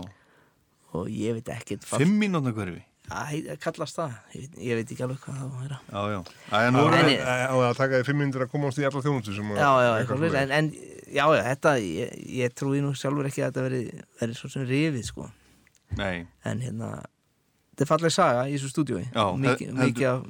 og 0.99 1.07
ég 1.15 1.37
veit 1.39 1.53
ekkert 1.55 1.87
fall- 1.87 2.03
Fimm 2.03 2.19
mínútna 2.19 2.51
hverfi? 2.59 2.83
Að 3.09 3.57
kallast 3.63 3.95
það. 3.97 4.15
Ég 4.35 4.41
veit, 4.41 4.55
ég 4.67 4.75
veit 4.79 4.91
ekki 4.91 5.03
alveg 5.05 5.19
hvað 5.23 5.37
það 5.37 5.43
á 5.43 5.47
að 5.47 5.61
vera 5.63 5.77
Já, 5.87 6.01
já. 6.11 6.19
Æja, 6.51 6.71
nú 6.75 7.61
að 7.63 7.77
taka 7.79 7.99
því 8.01 8.05
fimm 8.09 8.19
minnir 8.23 8.43
að 8.45 8.51
komast 8.51 8.77
í 8.81 8.85
alla 8.87 9.01
þjónustu 9.05 9.35
sem 9.35 9.51
að- 9.53 9.61
Já, 9.61 9.69
já, 9.85 9.91
eitthvað 10.01 10.35
en, 10.41 10.51
en 10.51 10.71
já, 11.07 11.23
já, 11.37 11.43
þetta 11.47 11.73
ég, 11.83 12.17
ég 12.41 12.53
trúi 12.57 12.81
nú 12.83 12.91
sjálfur 12.93 13.29
ekki 13.29 13.43
að 13.45 13.51
þetta 13.51 13.63
veri, 13.69 13.83
veri 14.21 14.33
svo 14.35 14.49
sem 14.51 14.65
rifið 14.67 15.05
sko. 15.07 15.29
Nei, 15.97 16.27
en 16.43 16.59
hérna 16.65 16.89
þetta 17.71 17.85
er 17.85 17.91
falleg 17.93 18.11
saga 18.11 18.43
í 18.49 18.57
þessu 18.57 18.73
stúdíói. 18.73 19.05
Já, 19.13 19.25
mikið, 19.39 19.71
hel- 19.71 19.87
mikið 19.87 20.09
af 20.11 20.25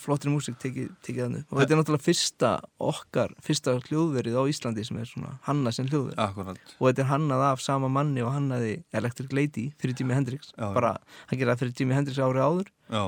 flottri 0.00 0.32
músík 0.32 0.56
tekið, 0.62 0.90
upp 0.90 1.52
og 1.52 1.60
þetta 1.60 1.74
er 1.74 1.80
náttúrulega 1.80 2.06
fyrsta 2.06 2.50
okkar, 2.82 3.34
fyrsta 3.44 3.76
hljóðverið 3.86 4.38
á 4.40 4.42
Íslandi 4.50 4.84
sem 4.86 4.98
er 5.00 5.08
svona 5.10 5.36
hannað 5.46 5.76
sem 5.78 5.90
hljóðverið 5.90 6.22
akkurat. 6.24 6.74
og 6.78 6.84
þetta 6.88 7.04
er 7.04 7.10
hannað 7.10 7.46
af 7.50 7.64
sama 7.64 7.90
manni 7.92 8.24
og 8.24 8.32
hannaði 8.34 8.74
Electric 8.96 9.32
Lady 9.36 9.68
fyrir 9.80 9.96
Jimi 9.98 10.16
Hendrix 10.16 10.52
Já. 10.56 10.70
bara, 10.72 10.96
hann 11.28 11.40
geraði 11.40 11.64
fyrir 11.64 11.80
Jimi 11.80 11.98
Hendrix 11.98 12.20
árið 12.20 12.46
áður 12.46 12.70
Já, 12.88 13.04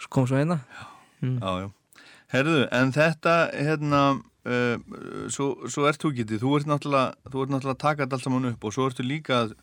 svo 0.00 0.12
kom 0.16 0.28
svo 0.30 0.40
hérna 0.40 0.60
mm. 1.20 1.38
já, 1.40 1.66
já. 1.66 1.68
Herðu, 2.34 2.62
en 2.74 2.90
þetta, 2.94 3.34
hérna, 3.54 4.00
uh, 4.48 5.28
svo, 5.30 5.52
svo 5.70 5.84
ert 5.90 6.02
þú 6.02 6.14
getið, 6.18 6.40
þú 6.42 6.56
ert 6.58 6.70
náttúrulega, 6.70 7.14
þú 7.28 7.44
ert 7.44 7.52
náttúrulega 7.52 7.76
að 7.76 7.84
taka 7.84 8.04
þetta 8.04 8.18
allt 8.18 8.26
saman 8.26 8.50
upp 8.50 8.64
og 8.64 8.74
svo 8.74 8.88
ertu 8.90 9.06
líka 9.06 9.44
að, 9.44 9.54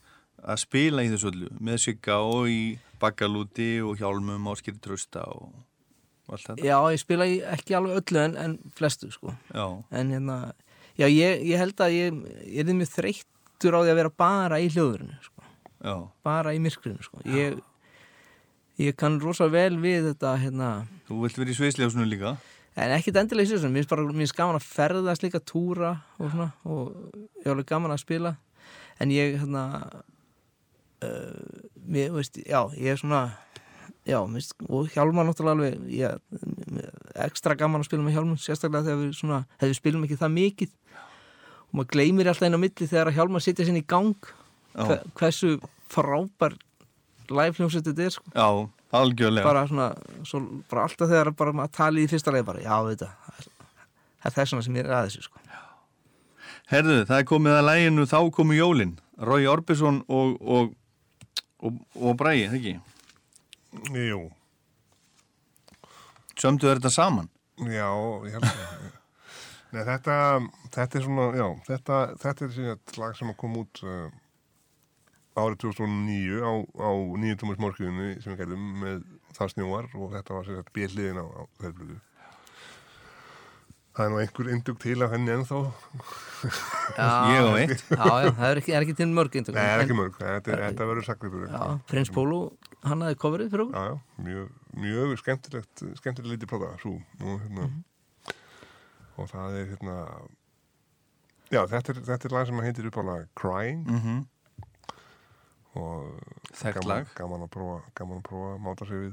að 0.41 0.61
spila 0.61 1.03
í 1.03 1.11
þessu 1.11 1.31
öllu 1.31 1.51
með 1.59 1.83
Sigga 1.87 2.21
og 2.23 2.47
í 2.51 2.61
Baggalúti 3.01 3.73
og 3.81 3.97
Hjálmum 3.99 4.47
og 4.51 4.61
Skýrtrösta 4.61 5.25
og. 5.33 5.51
Já, 6.61 6.77
ég 6.93 7.01
spila 7.01 7.27
ekki 7.55 7.75
alveg 7.77 8.01
öllu 8.01 8.21
en, 8.21 8.37
en 8.39 8.53
flestu 8.77 9.11
sko. 9.11 9.33
Já, 9.53 9.65
en 9.91 10.13
hérna, 10.15 10.37
já, 10.99 11.07
ég, 11.07 11.43
ég 11.49 11.59
held 11.61 11.83
að 11.83 11.97
ég, 11.97 12.21
ég 12.47 12.63
er 12.63 12.77
mjög 12.77 12.93
þreyttur 12.95 13.77
á 13.77 13.79
því 13.81 13.91
að 13.93 13.99
vera 14.01 14.13
bara 14.23 14.61
í 14.61 14.69
hljóðverinu 14.71 15.17
sko. 15.25 15.49
Já, 15.81 15.95
bara 16.25 16.53
í 16.55 16.61
myrkrinu 16.63 17.03
sko. 17.05 17.23
ég, 17.25 17.59
ég 18.81 18.97
kann 18.97 19.19
rosa 19.21 19.49
vel 19.51 19.75
við 19.81 20.11
þetta 20.11 20.35
hérna, 20.41 20.71
þú 21.09 21.23
vilt 21.25 21.41
vera 21.41 21.53
í 21.53 21.57
Sveisljósunu 21.57 22.07
líka. 22.07 22.37
en 22.75 22.95
ekkit 22.95 23.19
endilega 23.19 23.49
í 23.49 23.51
þessu 23.55 23.67
mér 23.69 23.83
finnst 23.83 23.91
bara, 23.91 24.07
mér 24.07 24.23
finnst 24.23 24.37
gaman 24.37 24.61
að 24.61 24.69
ferðast 24.69 25.25
líka 25.25 25.43
túra 25.43 25.97
og 26.17 26.31
svona 26.31 26.51
og 26.63 26.95
ég 27.41 27.45
er 27.45 27.53
alveg 27.55 27.67
gaman 27.73 27.93
að 27.93 28.03
spila. 28.05 28.35
En 29.01 29.09
ég 29.09 29.39
hérna 29.41 29.65
uh, 31.01 31.61
mér, 31.85 32.11
veist, 32.15 32.37
já, 32.45 32.61
ég 32.77 32.93
er 32.93 33.01
svona 33.01 33.23
já, 34.07 34.17
minnst, 34.27 34.55
og 34.67 34.89
Hjálmar 34.93 35.27
náttúrulega 35.27 35.55
alveg 35.57 35.93
ég, 35.93 36.17
ekstra 37.27 37.55
gaman 37.59 37.83
að 37.83 37.89
spila 37.89 38.05
með 38.05 38.17
Hjálmar 38.17 38.41
sérstaklega 38.41 38.87
þegar 38.87 39.01
við 39.03 39.13
svona, 39.19 39.39
þegar 39.59 39.71
við 39.73 39.79
spilum 39.79 40.07
ekki 40.07 40.19
það 40.21 40.33
mikið 40.37 40.73
og 41.61 41.77
maður 41.79 41.91
gleymir 41.95 42.31
alltaf 42.31 42.47
inn 42.49 42.57
á 42.57 42.63
milli 42.65 42.89
þegar 42.89 43.13
Hjálmar 43.15 43.45
setja 43.45 43.67
sinni 43.67 43.83
í 43.83 43.87
gang 43.93 44.15
Já. 44.73 44.85
hve, 44.87 44.99
hversu 45.19 45.53
frábær 45.91 46.57
live 47.31 47.59
hljómsveit 47.59 47.87
þetta 47.91 48.07
er 48.07 48.15
sko 48.17 48.33
Já, 48.33 48.47
algjörlega. 49.01 49.45
bara 49.47 49.65
svona, 49.69 49.89
svo, 50.27 50.41
bara 50.71 50.87
alltaf 50.87 51.11
þegar 51.11 51.33
bara 51.37 51.55
maður 51.61 51.75
tali 51.77 52.05
í 52.07 52.11
fyrsta 52.11 52.33
leið 52.33 52.47
bara, 52.49 52.65
já, 52.65 52.75
veit 52.87 53.05
það 53.05 54.29
er 54.29 54.35
þess 54.35 54.53
vegna 54.53 54.65
sem 54.65 54.81
ég 54.81 54.85
er 54.87 54.97
að 54.97 55.07
þessu 55.09 55.27
sko 55.29 55.47
Herðu, 56.71 57.01
það 57.03 57.17
er 57.17 57.25
komið 57.27 57.57
að 57.57 57.65
læginu 57.67 58.03
Þá 58.07 58.19
komu 58.31 58.55
jólin 58.55 58.93
Rói 59.21 59.43
Orbison 59.51 59.97
og, 60.07 60.37
og, 60.39 60.69
og, 61.59 61.81
og 61.99 62.15
Bræi, 62.17 62.45
það 62.47 62.57
ekki? 62.61 62.73
Jú, 63.95 64.21
Sömdu 66.41 66.67
þetta 66.71 66.89
saman? 66.91 67.29
já, 67.61 67.87
ég 68.25 68.33
held 68.35 68.47
að 68.49 68.89
Nei, 69.71 69.83
þetta, 69.87 70.15
þetta 70.73 70.97
er 70.99 71.03
svona, 71.05 71.25
já, 71.39 71.45
þetta, 71.69 71.97
þetta 72.19 72.43
er 72.43 72.49
síðan 72.57 72.79
lag 72.99 73.13
sem 73.15 73.29
að 73.31 73.37
koma 73.39 73.61
út 73.61 73.79
uh, 73.87 74.09
árið 75.39 75.61
2009 75.63 76.41
á, 76.43 76.51
á 76.75 76.89
nýju 77.21 77.37
tómas 77.39 77.61
morguðinu 77.63 78.09
sem 78.19 78.33
við 78.33 78.41
gerðum 78.41 78.65
með 78.81 78.97
það 79.37 79.53
snjóar 79.53 79.87
og 79.95 80.09
þetta 80.17 80.35
var 80.35 80.49
sér 80.49 80.65
bjelliðin 80.75 81.21
á, 81.23 81.25
á 81.31 81.41
þeirflögu. 81.63 81.99
Það 83.95 84.03
er 84.05 84.11
nú 84.11 84.19
einhver 84.25 84.49
indug 84.57 84.77
til 84.83 84.97
af 85.07 85.15
henni 85.15 85.33
ennþá. 85.37 85.61
Já, 86.99 87.07
Ég 87.31 87.47
á 87.47 87.53
eitt. 87.61 87.81
Já, 87.91 88.11
já, 88.11 88.29
það 88.35 88.45
er 88.49 88.59
ekki, 88.61 88.75
er 88.75 88.85
ekki 88.89 88.97
til 88.99 89.07
mörg 89.15 89.39
eindök. 89.39 89.55
Nei, 89.55 89.63
það 89.63 89.77
er 89.77 89.85
ekki 89.85 89.97
mörg, 90.01 90.19
þetta, 90.19 90.51
er- 90.57 90.65
þetta 90.67 90.87
verður 90.91 91.07
saklipur. 91.07 91.47
Já, 91.47 91.63
Prins 91.91 92.11
Pólu, 92.15 92.41
hann 92.87 93.05
hafði 93.05 93.19
coverið 93.21 93.53
fyrir 93.53 93.65
okkur. 93.67 93.77
Já, 93.77 93.95
já, 93.95 94.25
mjög, 94.27 94.51
mjög 94.81 95.15
skemmtilegt, 95.21 95.85
skemmtilegt 96.01 96.33
lítið 96.35 96.51
plata, 96.51 96.73
svo, 96.81 96.97
og 97.21 97.41
hérna, 97.45 97.69
og 99.17 99.31
það 99.31 99.57
er 99.61 99.71
hérna, 99.73 99.97
já, 101.51 101.61
þetta 101.73 101.95
er, 101.95 102.03
þetta 102.11 102.29
er 102.29 102.37
lag 102.37 102.47
sem 102.49 102.63
heitir 102.65 102.91
uppálega 102.91 103.27
Crying 103.37 103.89
Mm 103.89 104.21
og 105.79 106.15
Þekkt 106.51 106.83
gaman, 106.83 107.05
gaman 107.15 107.43
að 107.45 107.51
prófa, 107.53 107.81
gaman 107.95 108.19
að 108.19 108.25
prófa 108.27 108.47
að 108.53 108.63
máta 108.65 108.87
sig 108.89 109.03
við, 109.05 109.11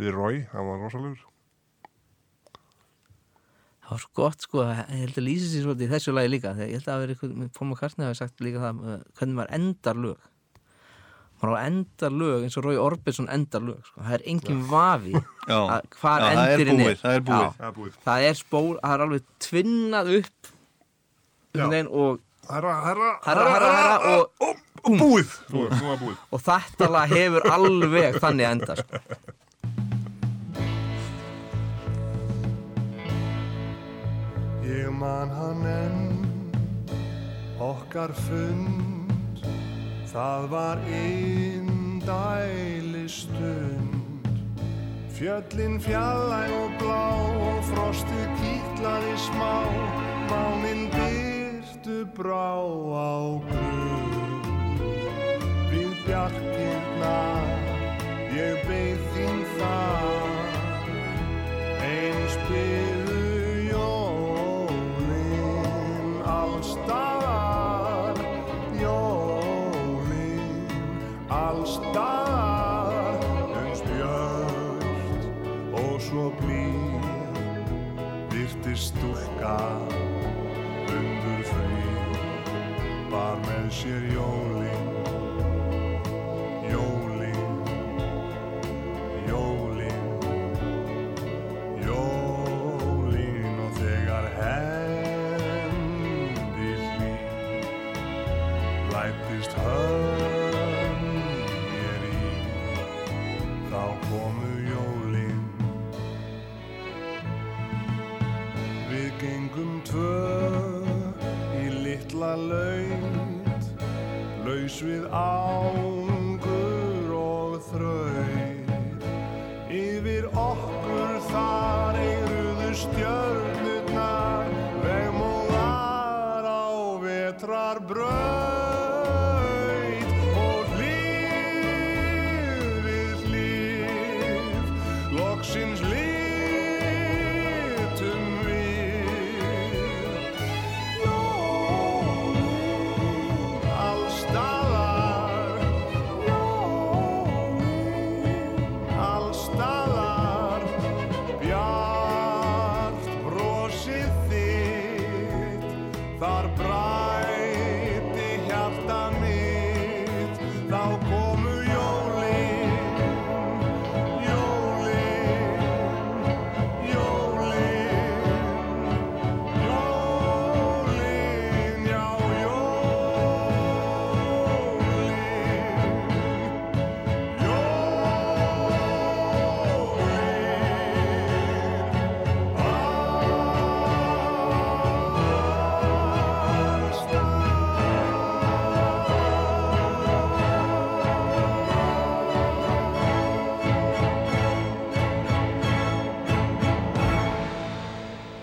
við 0.00 0.10
Roy, 0.16 0.40
hann 0.52 0.68
var 0.68 0.82
rosalegur. 0.84 1.22
Það 3.82 3.94
var 3.94 4.02
svo 4.02 4.10
gott, 4.16 4.44
sko, 4.44 4.66
ég 4.68 5.00
held 5.02 5.16
að 5.20 5.26
lýsa 5.26 5.48
sér 5.48 5.64
svolítið 5.66 5.88
í 5.88 5.92
þessu 5.94 6.14
lagi 6.14 6.32
líka. 6.32 6.52
Þegar 6.58 6.68
ég 6.68 6.76
held 6.78 6.84
að 6.84 6.92
það 6.92 7.02
verið, 7.06 7.54
Póma 7.56 7.78
Kartni 7.80 8.06
hafi 8.06 8.20
sagt 8.20 8.44
líka 8.44 8.62
það, 8.62 8.82
uh, 8.84 9.00
hvernig 9.18 9.38
maður 9.38 9.56
endar 9.58 10.02
lög. 10.04 10.28
Maður 11.42 11.52
á 11.52 11.58
að 11.58 11.66
endar 11.66 12.12
lög 12.22 12.44
eins 12.46 12.56
og 12.60 12.64
Rói 12.68 12.76
Orbison 12.78 13.26
endar 13.34 13.64
lög, 13.66 13.80
sko. 13.88 14.00
Það 14.06 14.12
er 14.14 14.22
engin 14.30 14.60
vafi 14.70 15.14
að 15.50 15.88
er 16.30 16.42
endirinn 16.42 16.82
búið, 16.84 17.00
það 17.02 17.16
er 17.18 17.24
búið. 17.26 17.42
Já, 17.42 17.54
Það 17.58 17.66
er 17.68 17.76
búið. 17.78 17.96
það 18.04 18.26
er 18.28 18.38
spól, 18.38 18.68
það 18.82 18.94
er 18.94 19.04
alveg 19.06 19.24
tvinnað 19.46 20.12
upp 20.20 20.52
og 21.90 22.20
Herra, 22.52 22.72
herra, 22.84 23.08
herra, 23.24 23.42
herra, 23.54 23.68
herra 23.72 24.16
og, 24.18 24.54
og 24.82 24.96
búið, 24.98 25.34
var 25.86 26.00
búið. 26.00 26.16
og 26.34 26.40
þetta 26.42 26.88
lag 26.90 27.12
hefur 27.14 27.44
alveg 27.54 28.16
þannig 28.22 28.48
enda, 28.48 28.74
sko. 28.80 28.98
Ég 34.62 34.90
man 34.94 35.30
hann 35.34 35.64
enn, 35.66 36.26
okkar 37.62 38.12
fund, 38.26 39.01
það 40.12 40.50
var 40.50 40.78
indæli 40.88 41.88
stund. 43.08 44.28
Fjöllin 45.16 45.80
fjallæg 45.80 46.52
og 46.52 46.70
blá 46.80 47.08
og 47.48 47.64
frostið 47.70 48.28
kýtlaði 48.40 49.14
smá, 49.26 49.54
máninn 50.30 50.84
byrtu 50.92 51.98
brá 52.16 52.60
á 52.92 53.40
grunn. 53.48 54.42
Við 55.70 55.92
bjarkirnar, 56.06 57.46
ég 58.36 58.66
beið 58.68 59.00
þín 59.14 59.38
þar, 59.56 60.50
eins 61.86 62.36
byrðu 62.50 63.01
svo 76.12 76.28
blíð, 76.44 77.04
virtist 78.28 78.92
stúlka 78.92 79.56
undur 80.92 81.40
frið, 81.48 82.18
bar 83.08 83.40
með 83.46 83.70
sér 83.72 84.04
jólin, 84.12 84.71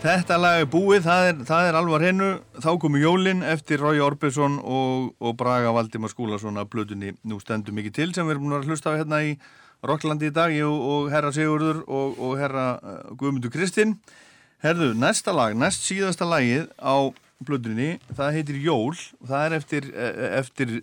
Þetta 0.09 0.37
lag 0.41 0.59
er 0.63 0.67
búið, 0.71 1.03
það 1.05 1.23
er, 1.27 1.41
það 1.45 1.67
er 1.67 1.75
alvar 1.77 2.01
hennu, 2.01 2.27
þá 2.63 2.69
komu 2.81 2.97
jólin 2.97 3.43
eftir 3.45 3.77
Rói 3.83 3.99
Orbison 4.01 4.55
og, 4.57 5.11
og 5.21 5.35
Braga 5.37 5.69
Valdimar 5.75 6.09
Skúlason 6.09 6.57
að 6.57 6.71
blöðunni 6.71 7.11
nú 7.29 7.37
stendur 7.43 7.75
mikið 7.77 7.93
til 7.93 8.07
sem 8.15 8.25
við 8.25 8.33
erum 8.33 8.47
búin 8.47 8.55
að 8.57 8.71
hlusta 8.71 8.89
á 8.89 8.97
hérna 8.97 9.19
í 9.27 9.35
Rokklandi 9.85 10.31
í 10.31 10.33
dag, 10.33 10.55
ég 10.55 10.65
og, 10.65 10.79
og 10.81 11.11
herra 11.13 11.29
Sigurður 11.35 11.83
og, 11.85 12.17
og 12.25 12.33
herra 12.41 12.63
uh, 12.79 12.95
Guðmundur 13.19 13.53
Kristinn. 13.53 13.93
Herðu, 14.65 14.89
næsta 14.97 15.35
lag, 15.35 15.53
næst 15.59 15.85
síðasta 15.85 16.25
lagið 16.25 16.65
á 16.81 17.13
blöðunni, 17.45 17.91
það 18.09 18.39
heitir 18.39 18.59
Jól, 18.65 18.97
það 19.29 19.45
er 19.45 19.57
eftir, 19.59 19.91
eh, 19.93 20.25
eftir 20.39 20.73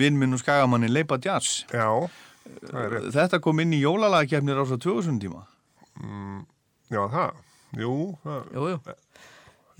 vinnminn 0.00 0.34
og 0.34 0.42
skagamanni 0.42 0.90
Leipa 0.90 1.20
Jazz. 1.22 1.62
Já, 1.70 1.86
það 2.66 2.82
er 2.82 2.92
rétt. 2.96 3.08
Þetta 3.14 3.42
kom 3.46 3.62
inn 3.62 3.78
í 3.78 3.84
jólalagakefnir 3.84 4.58
á 4.58 4.66
svo 4.66 4.82
2000 4.90 5.22
tíma. 5.22 5.46
Já, 6.90 7.06
það. 7.06 7.40
Jú, 7.78 7.94
það. 8.24 8.50
Jú, 8.52 8.66
jú, 8.72 8.80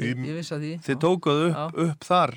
Í, 0.01 0.07
ég, 0.09 0.23
ég 0.25 0.37
vissi 0.39 0.55
að 0.57 0.63
því. 0.65 0.73
Þið 0.87 1.01
tókuðu 1.05 1.49
upp, 1.53 1.75
upp 1.85 2.07
þar 2.09 2.33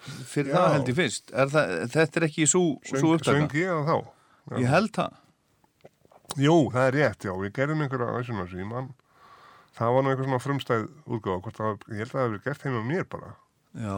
fyrir 0.00 0.48
Já. 0.48 0.56
það 0.56 0.70
held 0.74 0.88
ég 0.88 0.96
fyrst 0.96 1.32
er 1.36 1.50
það, 1.52 1.72
þetta 1.92 2.20
er 2.20 2.24
ekki 2.30 2.46
svo, 2.48 2.62
upptaka 3.18 3.34
söng 3.36 3.56
ég 3.60 3.72
að 3.74 3.90
þá. 3.90 3.96
ég 4.62 4.70
held 4.72 4.92
það 4.96 5.18
Jú, 6.38 6.54
það 6.70 6.84
er 6.86 6.94
rétt, 6.94 7.24
já. 7.26 7.32
Við 7.34 7.52
gerðum 7.56 7.80
einhverja 7.82 8.20
æsuna 8.20 8.44
sem 8.46 8.60
mann. 8.70 8.90
Það 9.74 9.94
var 9.96 10.04
nú 10.04 10.10
eitthvað 10.12 10.28
svona 10.28 10.42
frumstæð 10.44 10.84
það, 11.58 11.66
var- 11.66 11.88
ég 11.90 11.98
held 11.98 12.06
að 12.06 12.12
það 12.12 12.20
hefur 12.22 12.30
verið 12.30 12.44
gert 12.44 12.62
heim 12.62 12.76
á 12.78 12.82
mér 12.86 13.08
bara. 13.10 13.30
Já, 13.74 13.96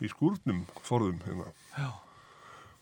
í 0.00 0.08
skúrnum 0.08 0.62
forðum 0.80 1.18
hérna. 1.26 1.52
Já. 1.76 1.90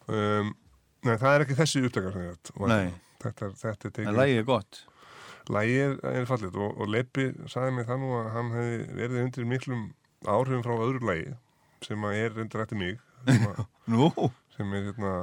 Um, 0.07 0.55
nei, 1.03 1.17
það 1.17 1.35
er 1.35 1.45
ekki 1.45 1.59
þessi 1.59 1.83
upptakar 1.89 2.13
sem 2.15 2.23
ég 2.23 2.37
veit. 2.37 2.53
Nei. 2.71 2.93
Þetta, 3.23 3.51
þetta 3.59 3.87
er 3.91 3.95
tekið. 3.99 4.17
lægið 4.23 4.39
er 4.39 4.47
gott. 4.49 4.81
Lægið 5.51 5.97
er, 6.07 6.25
fallit 6.29 6.55
og, 6.55 6.77
og 6.79 6.89
Leppi 6.93 7.25
sagði 7.51 7.73
mig 7.77 7.87
það 7.89 8.03
nú 8.05 8.13
að 8.21 8.29
hann 8.37 8.53
hefði 8.55 8.77
verið 9.01 9.23
undir 9.25 9.49
miklum 9.51 9.83
áhrifum 10.23 10.63
frá 10.63 10.75
öðru 10.77 11.03
lægi 11.09 11.33
sem 11.83 12.05
að 12.07 12.19
er 12.21 12.37
undir 12.45 12.63
eftir 12.63 12.79
mig 12.79 13.01
sem, 13.27 13.47
að, 13.51 13.65
Nú, 13.91 14.11
sem 14.55 14.75
er 14.79 14.87
hérna 14.91 15.15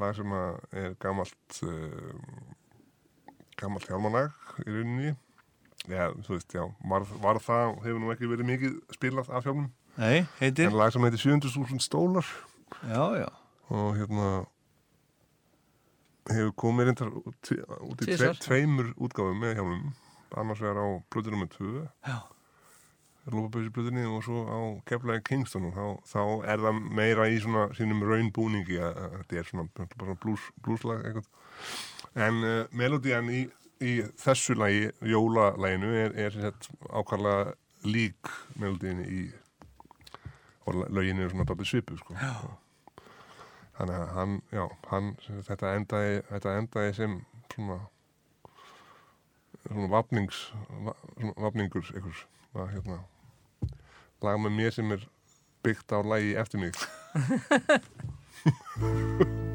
lag 0.00 0.16
sem 0.16 0.32
að 0.32 0.80
er 0.80 0.94
gamalt 1.02 1.60
uh, 1.66 2.16
gamalt 3.60 3.88
hjálmanag 3.90 4.32
í 4.64 4.68
rauninni 4.70 5.14
Já, 5.86 6.08
þú 6.24 6.32
veist, 6.32 6.50
já, 6.56 6.64
var, 6.90 7.04
var 7.22 7.38
það 7.38 7.76
hefur 7.84 8.00
nú 8.02 8.08
ekki 8.10 8.26
verið 8.30 8.48
mikið 8.48 8.72
spilað 8.96 9.28
af 9.30 9.44
hjálmum 9.46 9.68
nei, 10.00 10.24
heitir. 10.40 10.66
en 10.70 10.78
lag 10.80 10.90
sem 10.90 11.04
heitir 11.06 11.22
700.000 11.22 11.84
stólar 11.84 12.26
Já, 12.88 13.04
já. 13.22 13.28
og 13.70 13.92
hérna 14.00 14.30
hefur 16.30 16.52
komið 16.62 16.88
reyndar 16.90 17.10
út, 17.20 17.50
í- 17.54 17.60
út 17.90 18.02
í 18.02 18.08
tve, 18.16 18.32
tveimur 18.42 18.92
útgáfum 18.96 19.38
með 19.44 19.54
hjálmum. 19.60 19.92
Annars 20.36 20.60
vegar 20.60 20.80
á 20.82 20.86
plötunum 21.12 21.44
með 21.44 21.52
tvö 21.56 21.84
Já. 22.06 22.16
lópaböðsplötunni 23.30 24.04
og 24.06 24.22
svo 24.26 24.42
á 24.46 24.58
Keflaði 24.86 25.22
Kingston 25.26 25.70
þá, 25.74 25.86
þá 26.06 26.20
er 26.52 26.62
það 26.62 26.80
meira 26.98 27.28
í 27.32 27.38
svona 27.42 27.64
sínum 27.78 28.02
raunbúningi 28.06 28.76
að 28.78 29.00
þetta 29.16 29.38
er 29.40 29.48
svona, 29.50 29.86
svona 29.96 30.16
blues, 30.22 30.44
blueslag 30.62 31.06
eitthvað. 31.08 31.30
En 32.26 32.38
uh, 32.46 32.66
melodían 32.70 33.30
í, 33.34 33.40
í 33.82 33.96
þessu 34.22 34.54
lagi, 34.58 34.90
jólalæginu 35.02 35.90
er, 36.04 36.14
er 36.28 36.38
ákvarlega 36.90 37.54
lík 37.86 38.30
melodíin 38.58 39.02
í 39.06 39.24
og 40.66 40.80
lögin 40.90 41.20
eru 41.22 41.30
svona 41.30 41.44
dálítið 41.46 41.68
svipuð 41.70 42.00
sko. 42.02 42.14
Þannig 43.76 43.96
að 43.98 44.14
hann, 44.16 44.38
já, 44.52 44.64
hann 44.90 45.12
þetta 45.48 45.74
endaði, 45.76 46.22
þetta 46.30 46.56
endaði 46.60 46.96
sem 46.96 47.18
svona 47.54 47.78
svona 49.66 49.88
vapnings 49.90 50.42
va, 50.86 50.94
svona 51.16 51.34
vapningur 51.46 51.90
einhvers 51.94 52.22
að 52.56 52.70
hérna 52.76 53.00
lag 54.24 54.38
með 54.40 54.56
mér 54.60 54.76
sem 54.76 54.94
er 54.96 55.08
byggt 55.66 55.92
á 55.92 55.98
lagi 56.06 56.36
eftir 56.38 56.62
mig 56.62 56.74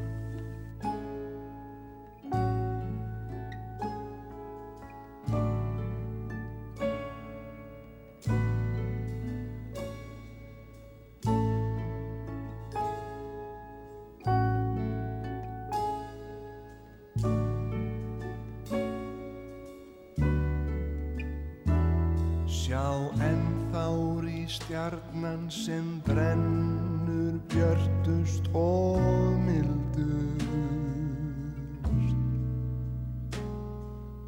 Sjá 22.72 23.12
ennþár 23.20 24.24
í 24.32 24.48
stjarnan 24.48 25.42
sem 25.52 26.00
brennur 26.06 27.36
björtust 27.52 28.48
og 28.56 29.36
mildust. 29.44 30.48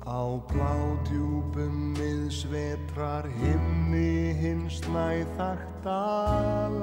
Á 0.05 0.37
bládjúpum 0.53 1.97
miðsvetrar 1.97 3.25
himni 3.33 4.37
hins 4.37 4.85
næþakta 4.93 6.05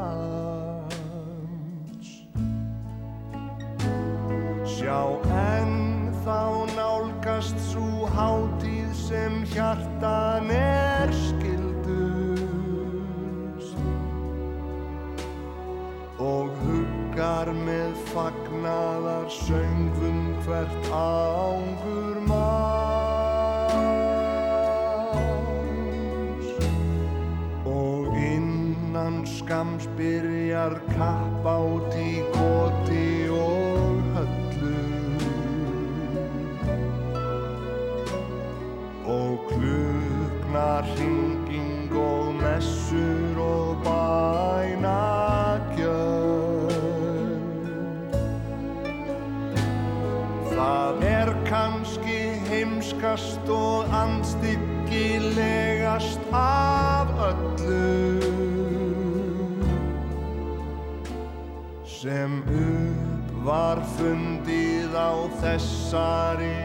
lands. 0.01 0.89
Sjá 4.65 5.13
enn 5.45 6.09
þá 6.25 6.65
nálgast 6.73 7.53
svo 7.69 8.09
hátíð 8.17 8.89
sem 9.05 9.45
hjartan 9.53 9.90
hvert 20.51 20.91
ángur 20.91 22.19
manns. 22.27 22.87
Og 27.65 28.17
innan 28.19 29.25
skams 29.25 29.87
cessarem. 65.41 66.60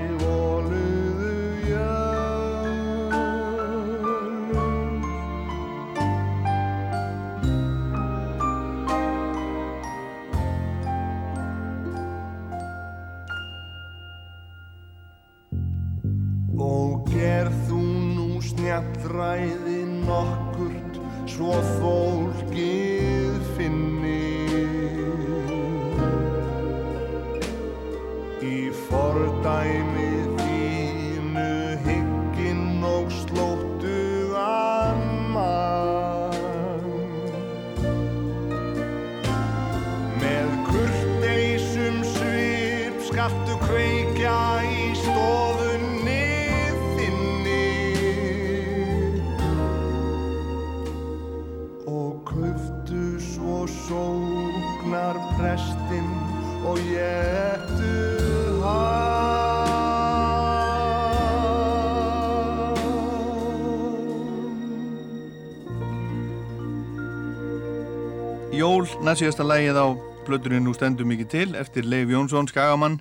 Jól, 69.16 69.30
næstíðasta 69.32 69.44
lægið 69.48 69.76
á 69.80 69.86
blöðurinn 70.26 70.66
nú 70.66 70.72
stendur 70.76 71.06
mikið 71.08 71.28
til 71.32 71.54
eftir 71.56 71.86
Leif 71.88 72.10
Jónsson, 72.12 72.44
Skagamann 72.50 72.98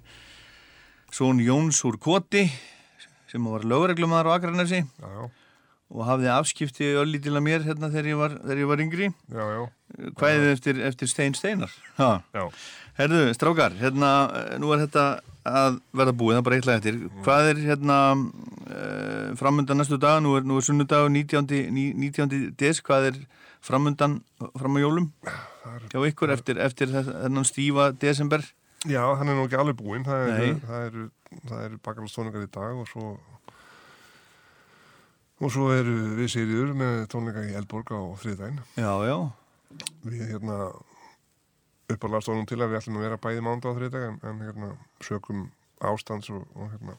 Són 1.12 1.42
Jóns 1.44 1.82
úr 1.84 1.98
Koti 2.00 2.46
sem 3.28 3.44
var 3.44 3.66
lögreglumæður 3.68 4.30
á 4.32 4.36
Akranesi 4.38 4.80
og 5.92 6.06
hafði 6.08 6.30
afskipti 6.32 6.94
öllítil 7.02 7.34
að 7.36 7.44
mér 7.44 7.66
hérna 7.66 7.90
þegar 7.92 8.08
ég 8.08 8.20
var, 8.22 8.36
þegar 8.46 8.62
ég 8.62 8.70
var 8.70 8.84
yngri. 8.86 9.10
Já, 9.28 9.44
já, 9.44 9.66
hvæðið 10.22 10.48
eftir, 10.54 10.80
eftir 10.88 11.12
Stein 11.12 11.36
Steinar. 11.36 11.74
Herðu, 12.96 13.20
strákar, 13.36 13.76
hérna, 13.82 14.12
eh, 14.40 14.54
nú 14.64 14.72
er 14.72 14.86
þetta 14.86 15.04
að 15.46 15.82
verða 15.92 16.14
búið, 16.16 16.38
það 16.38 16.40
er 16.40 16.46
bara 16.48 16.60
eitthvað 16.62 16.80
eftir. 16.80 17.02
Hvað 17.28 17.50
er 17.50 17.60
hérna 17.66 17.98
uh, 18.16 19.36
framundan 19.36 19.84
næstu 19.84 20.00
dag, 20.00 20.24
nú 20.24 20.38
er, 20.40 20.48
nú 20.48 20.62
er 20.62 20.66
sunnudag 20.70 21.12
19. 21.12 21.52
ní- 21.76 21.92
19. 22.08 22.56
des, 22.56 22.80
hvað 22.80 23.10
er 23.12 23.20
framundan 23.60 24.22
fram 24.56 24.80
á 24.80 24.86
jólum 24.86 25.12
hjá 25.92 26.00
ykkur 26.12 26.34
eftir, 26.36 26.60
eftir 26.62 26.92
þess- 26.94 27.14
þennan 27.26 27.48
stífa 27.50 27.90
desember? 28.02 28.44
Já, 28.86 29.02
hann 29.18 29.30
er 29.32 29.36
nú 29.40 29.46
ekki 29.48 29.58
alveg 29.58 29.78
búinn, 29.80 30.04
það 30.06 30.28
eru, 30.86 31.06
það 31.50 31.64
eru 31.66 31.80
bakalstónleikar 31.88 32.44
í 32.46 32.52
dag 32.54 32.82
og 32.84 32.88
svo 32.92 33.16
og 35.44 35.52
svo 35.52 35.68
eru 35.76 35.96
við 36.16 36.30
sýriður 36.32 36.74
með 36.80 37.00
tónleika 37.12 37.44
í 37.50 37.56
Eldborg 37.60 37.90
á 37.92 38.00
þriðdægin 38.22 38.60
Já, 38.80 38.92
já, 39.10 39.18
við 40.06 40.22
hérna 40.32 40.60
uppalega 41.92 42.24
stóðum 42.26 42.48
til 42.50 42.60
að 42.64 42.72
við 42.72 42.80
ætlum 42.80 43.00
að 43.02 43.06
vera 43.08 43.20
bæði 43.26 43.44
mánda 43.46 43.74
á 43.74 43.78
þriðdag 43.78 44.06
en, 44.08 44.16
en 44.32 44.40
hérna 44.46 44.70
sökum 45.06 45.42
ástands 45.86 46.32
og, 46.34 46.46
og 46.56 46.72
hérna 46.72 46.96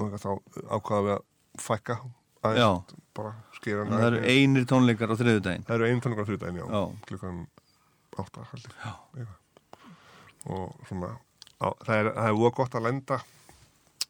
og 0.00 0.16
þá 0.18 0.30
ákvaða 0.76 1.04
við 1.06 1.14
að 1.14 1.22
fækka 1.62 1.98
aðeins, 2.40 2.92
bara 3.16 3.32
skera 3.60 3.86
það 3.86 4.04
eru 4.08 4.20
einir 4.34 4.66
tónleikar 4.68 5.12
á 5.12 5.16
þriðudaginn 5.20 5.64
það 5.68 5.76
eru 5.78 5.88
einu 5.92 6.02
tónleikar 6.04 6.26
á 6.26 6.28
þriðdaginn, 6.32 6.60
já, 6.60 6.66
Já. 6.74 6.82
klukkan 7.06 7.40
átta 8.22 8.46
haldi 8.50 9.26
og 10.50 10.76
svona 10.88 11.14
á, 11.60 11.68
það 11.84 11.96
er, 11.98 12.10
voða 12.36 12.54
gott 12.56 12.76
að 12.78 12.86
lenda 12.88 13.20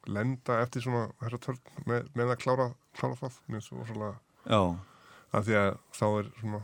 lenda 0.08 0.60
eftir 0.64 0.84
svona 0.84 1.08
törn 1.42 1.58
með, 1.86 2.10
með 2.16 2.34
að 2.34 2.42
klára, 2.44 2.68
klára 2.96 3.18
það 3.20 3.64
svo 3.64 3.86
svona 3.88 4.12
af 5.30 5.46
því 5.46 5.56
að 5.60 5.72
þá 5.96 6.06
er 6.08 6.30
svona 6.40 6.60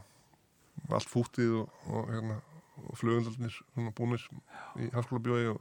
allt 0.96 1.10
fútið 1.10 1.56
og, 1.62 1.80
og, 1.90 2.12
hérna, 2.12 2.36
og 2.82 3.00
flugundalnir 3.00 3.56
svona 3.56 3.94
búnir 3.96 4.26
í 4.80 4.90
halskóla 4.94 5.24
bjói 5.24 5.50
og 5.54 5.60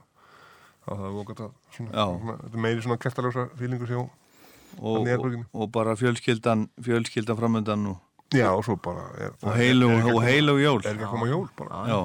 það 0.86 1.04
er 1.08 1.16
voða 1.16 1.28
gott 1.30 1.44
að 1.46 1.52
svona, 1.76 1.92
svona, 1.92 2.38
þetta 2.44 2.58
er 2.58 2.64
meiri 2.66 2.86
svona 2.86 3.02
kertalösa 3.02 3.46
fílingur 3.58 3.92
hjá 3.92 4.00
og, 4.02 5.06
og, 5.08 5.38
og 5.52 5.70
bara 5.72 5.96
fjölskyldan 5.98 6.66
fjölskyldan 6.82 7.38
framöndan 7.38 7.86
og, 7.92 8.02
já 8.36 8.48
og 8.52 8.64
svo 8.66 8.76
bara 8.82 9.04
er, 9.18 9.34
og 9.42 9.52
heilu 9.56 9.88
er, 9.90 10.08
og 10.14 10.22
heilu 10.24 10.56
jól. 10.60 10.80
er 10.84 10.94
ekki 10.94 11.06
að 11.08 11.12
koma 11.16 11.28
jól 11.30 11.48
bara. 11.58 11.82
Já, 11.90 11.98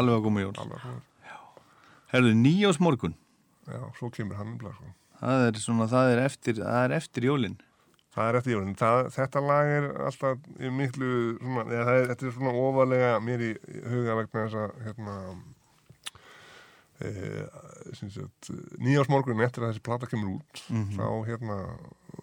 alveg 0.00 0.18
að 0.20 0.24
koma 0.28 0.40
jól. 0.44 0.54
Herðu, 2.14 2.34
nýjás 2.38 2.78
morgun 2.80 3.14
já, 3.66 3.80
svo 3.98 4.10
kemur 4.12 4.36
hann 4.38 4.54
um 4.54 4.58
sko. 4.60 4.90
það 5.20 5.46
er 5.48 5.58
svona, 5.62 5.86
það 5.90 6.10
er 6.14 6.24
eftir 6.24 6.58
það 6.60 6.82
er 6.84 6.92
eftir 6.98 7.24
jólin. 7.30 7.56
Það 8.14 8.28
er 8.30 8.36
eftir 8.38 8.52
jólinn. 8.54 8.74
Það, 8.78 8.98
þetta 9.16 9.40
lag 9.42 9.70
er 9.74 9.86
alltaf 10.06 10.44
miklu, 10.78 11.08
svona, 11.40 11.64
eða, 11.66 11.84
það 11.88 11.96
er, 11.98 12.04
þetta 12.12 12.26
er 12.28 12.34
svona 12.36 12.52
ofalega 12.60 13.08
mér 13.24 13.42
í 13.42 13.48
huga 13.90 14.14
vegna 14.20 14.44
þess 14.44 14.58
að, 14.60 14.76
hérna, 14.84 15.14
e, 17.02 17.10
sagt, 18.14 18.50
nýjásmorgun 18.78 19.42
eftir 19.44 19.64
að 19.66 19.72
þessi 19.72 19.82
plata 19.88 20.06
kemur 20.10 20.36
út, 20.38 20.62
Mhm. 20.70 20.94
þá, 20.94 21.06
hérna, 21.26 21.58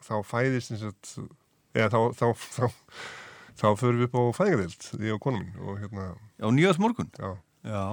þá 0.07 0.13
fæðist, 0.23 0.71
eða 1.75 1.89
þá, 1.91 1.99
þá, 2.15 2.25
þá, 2.31 2.31
þá 2.55 2.71
förum 3.59 3.99
við 3.99 4.07
upp 4.07 4.17
á 4.17 4.21
fæðingadild, 4.39 4.89
ég 5.03 5.15
og 5.15 5.21
konu 5.23 5.41
mín, 5.43 5.53
og 5.61 5.79
hérna, 5.81 6.07
já, 6.39 6.47
nýjás 6.51 6.79
morgun 6.81 7.11
já, 7.17 7.35
já, 7.67 7.85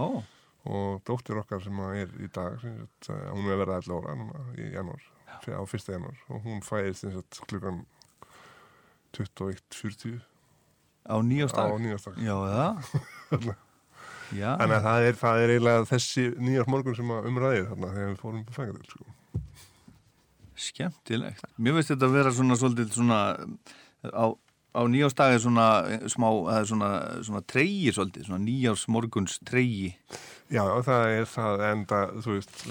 og 0.68 1.02
dóttir 1.08 1.38
okkar 1.40 1.62
sem 1.64 1.78
er 1.90 2.10
í 2.22 2.30
dag, 2.32 2.58
sagt, 2.62 3.10
hún 3.10 3.50
er 3.50 3.60
vera 3.60 3.78
11 3.82 3.98
ára 3.98 4.16
núna 4.18 4.46
í 4.56 4.70
janúar, 4.74 5.04
á 5.28 5.62
fyrsta 5.68 5.96
janúar, 5.96 6.18
og 6.28 6.42
hún 6.46 6.62
fæðist, 6.64 7.04
sem 7.04 7.14
sagt, 7.16 7.40
klukkan 7.50 7.84
21.40 9.16 10.20
á 11.08 11.16
nýjás 11.24 11.54
á 11.56 11.64
dag 11.64 11.78
nýjastak. 11.80 12.18
já, 12.20 12.34
það 12.36 13.54
já, 14.36 14.50
Þannig 14.60 14.76
að 14.76 14.82
það 14.84 15.06
er, 15.06 15.16
það 15.22 15.42
er 15.42 15.52
eiginlega 15.54 15.86
þessi 15.88 16.26
nýjars 16.36 16.68
morgun 16.68 16.96
sem 16.98 17.14
umræðir 17.16 17.70
þarna 17.70 17.94
þegar 17.94 18.10
við 18.10 18.18
fórum 18.22 18.42
på 18.44 18.56
fængadild, 18.56 18.90
sko. 18.92 19.06
skemmtilegt. 20.58 21.46
Mér 21.56 21.78
veist 21.78 21.92
þetta 21.92 22.08
að 22.08 22.16
vera 22.18 22.34
svona 22.34 22.58
svolítið 22.58 22.92
svona 22.98 23.20
á, 24.04 24.26
á 24.78 24.82
nýjástagi 24.86 25.40
svona 25.42 25.66
smá, 26.06 26.28
það 26.46 26.58
er 26.62 26.66
svona, 26.70 26.90
svona 27.26 27.42
treyji 27.50 27.92
svolítið, 27.96 28.26
svona 28.28 28.42
nýjás 28.46 28.84
morguns 28.94 29.38
treyji 29.48 29.94
Já, 30.48 30.62
það 30.80 31.10
er 31.12 31.26
það 31.28 31.62
enda, 31.66 31.96
þú 32.24 32.34
veist, 32.38 32.62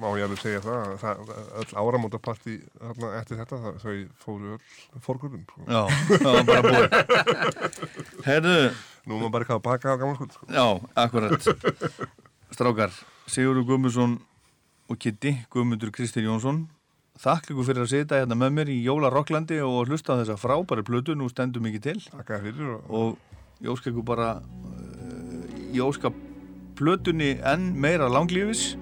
má 0.00 0.08
ég 0.18 0.24
alveg 0.26 0.40
segja 0.42 0.62
það, 0.64 0.88
að 0.88 0.96
það 1.04 1.28
öll 1.60 1.76
áramótaparti 1.84 2.54
þarna 2.80 3.10
eftir 3.20 3.38
þetta, 3.38 3.58
það, 3.62 3.76
þau 3.84 3.94
fóru 4.24 4.56
öll 4.56 5.02
fórgurinn, 5.04 5.44
sko. 5.46 5.62
já, 5.68 5.82
það 6.10 6.32
var 6.34 6.48
bara 6.48 6.64
búið 6.66 6.88
herðu, 8.28 8.56
Nú 9.04 9.18
maður 9.20 9.32
bara 9.36 9.46
að 9.58 9.62
baka 9.68 9.94
á 9.94 10.00
gamla 10.00 10.16
skuld, 10.18 10.34
sko. 10.34 10.48
já, 10.50 10.66
akkurat 11.04 11.46
strákar, 12.56 12.98
Sigurður 13.30 13.68
Guðmundsson 13.70 14.18
og 14.90 14.98
Kitty, 15.00 15.36
Guðmundur 15.54 15.94
Kristinn 15.94 16.26
Jónsson 16.26 16.64
þakk 17.20 17.52
ykkur 17.52 17.66
fyrir 17.68 17.84
að 17.84 17.92
sita 17.92 18.18
hérna 18.18 18.36
með 18.38 18.54
mér 18.56 18.70
í 18.74 18.80
Jóla 18.82 19.10
Rocklandi 19.12 19.60
og 19.62 19.88
hlusta 19.88 20.16
á 20.16 20.20
þessa 20.20 20.38
frábæri 20.40 20.82
plötu, 20.86 21.14
nú 21.14 21.28
stendum 21.30 21.66
ekki 21.70 21.82
til 21.84 21.98
Takk 22.08 22.34
að 22.34 22.48
fyrir 22.48 22.72
og, 22.74 22.88
og 22.90 23.62
ég 23.62 23.70
óska 23.70 23.92
ykkur 23.92 24.06
bara 24.08 24.30
uh, 24.42 25.44
ég 25.70 25.82
óska 25.84 26.10
plötunni 26.74 27.36
enn 27.46 27.70
meira 27.78 28.10
langlífis 28.10 28.72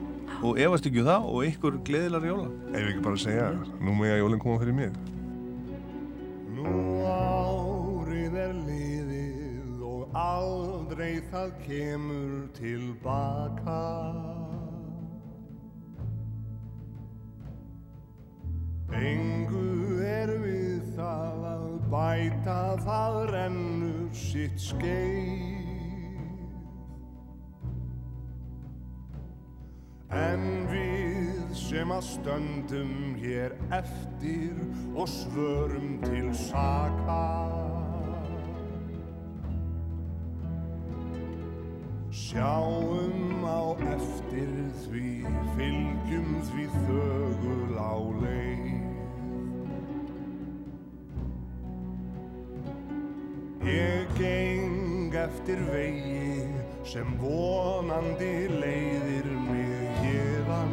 og 0.42 0.58
efast 0.58 0.88
ekki 0.88 1.02
um 1.02 1.10
það 1.10 1.26
og 1.28 1.48
ykkur 1.50 1.80
gleðilar 1.86 2.24
jóla 2.26 2.48
ef 2.72 2.86
ekki 2.86 3.04
bara 3.04 3.20
segja, 3.20 3.50
nú 3.84 3.96
með 3.98 4.14
að 4.16 4.22
jólinn 4.22 4.42
koma 4.42 4.62
fyrir 4.62 4.78
mig. 4.78 4.96
Nú 6.56 6.72
árið 7.06 8.40
er 8.46 8.56
liðið 8.56 9.84
og 9.92 10.16
aldrei 10.18 11.20
það 11.30 11.54
kemur 11.66 12.48
tilbaka. 12.58 13.78
Engu 18.92 20.02
er 20.04 20.34
við 20.42 20.82
það 20.96 21.46
að 21.48 21.68
bæta 21.92 22.58
það 22.84 23.18
rennur 23.32 24.10
sitt 24.16 24.60
skeið. 24.60 25.60
En 30.12 30.44
við 30.68 31.54
sem 31.56 31.92
að 31.94 32.04
stöndum 32.04 32.92
hér 33.22 33.56
eftir 33.72 34.60
og 34.92 35.08
svörum 35.08 35.96
til 36.04 36.28
saka 36.36 37.22
Sjáum 42.12 43.40
á 43.40 43.72
eftir 43.94 44.52
því, 44.84 45.24
fylgjum 45.56 46.34
því 46.44 46.66
þögul 46.84 47.72
á 47.80 47.96
leið 48.20 48.81
eftir 55.32 55.60
vegi 55.72 56.44
sem 56.84 57.08
vonandi 57.20 58.48
leiðir 58.52 59.28
mig 59.46 59.88
hérðan 60.02 60.72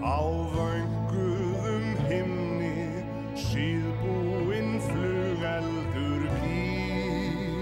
Á 0.00 0.20
vönguðum 0.54 1.86
himni 2.08 2.88
síðbúinn 3.36 4.78
flugeldur 4.86 6.24
gís 6.40 7.58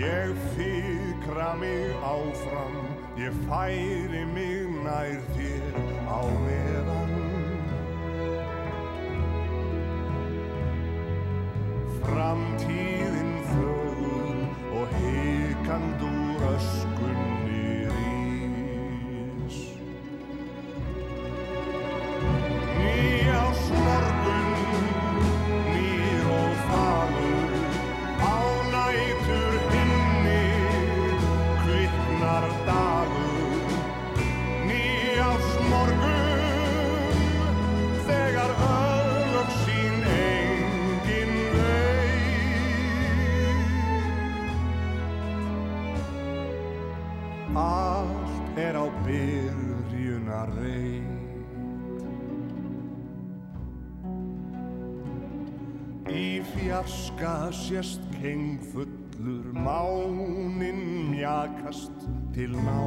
Ég 0.00 0.32
fikra 0.56 1.52
mig 1.60 1.92
áfram, 2.14 2.76
ég 3.20 3.36
færi 3.50 4.24
mig 4.32 4.64
nær 4.80 5.20
þér 5.36 5.76
á 6.08 6.20
meðan 6.46 6.89
sést 57.52 58.00
kengfullur 58.22 59.52
mánin 59.52 61.10
mjakast 61.10 61.92
til 62.34 62.54
náða 62.54 62.79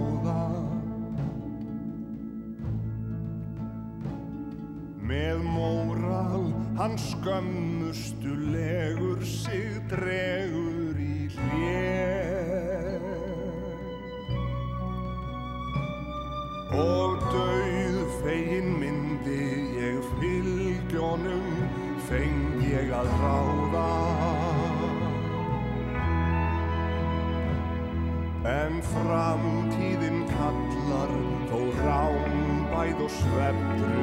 trapped 33.32 34.03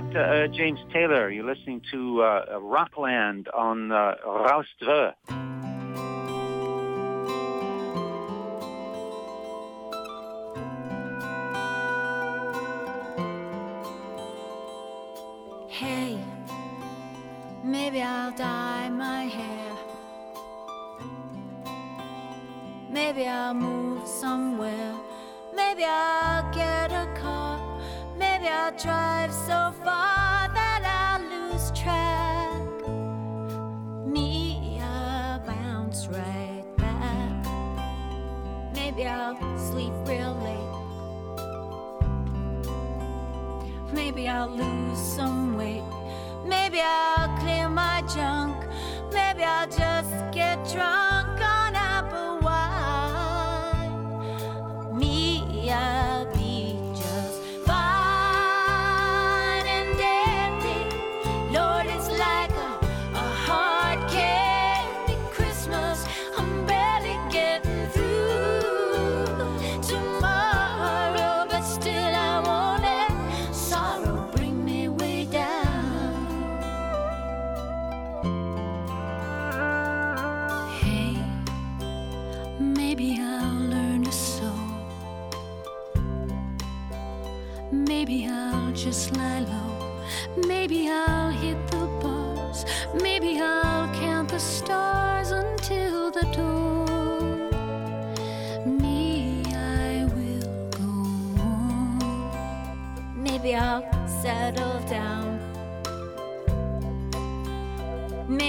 got 0.00 0.16
uh, 0.16 0.46
James 0.48 0.78
Taylor. 0.92 1.30
You're 1.30 1.44
listening 1.44 1.82
to 1.90 2.22
uh, 2.22 2.58
Rockland 2.60 3.48
on 3.48 3.90
uh, 3.90 4.14
Raustre. 4.24 5.14
Hey, 15.68 16.18
maybe 17.64 18.00
I'll 18.00 18.32
dye 18.32 18.90
my 18.90 19.24
hair. 19.24 19.76
Maybe 22.90 23.26
I'll 23.26 23.54
move 23.54 24.06
somewhere 24.06 24.87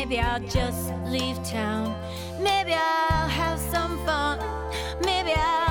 Maybe 0.10 0.22
I'll 0.22 0.40
just 0.40 0.92
leave 1.06 1.38
town. 1.44 1.96
Maybe 2.40 2.74
I'll 2.74 3.28
have 3.28 3.60
some 3.60 4.04
fun. 4.08 4.40
Maybe 5.06 5.34
I'll. 5.36 5.69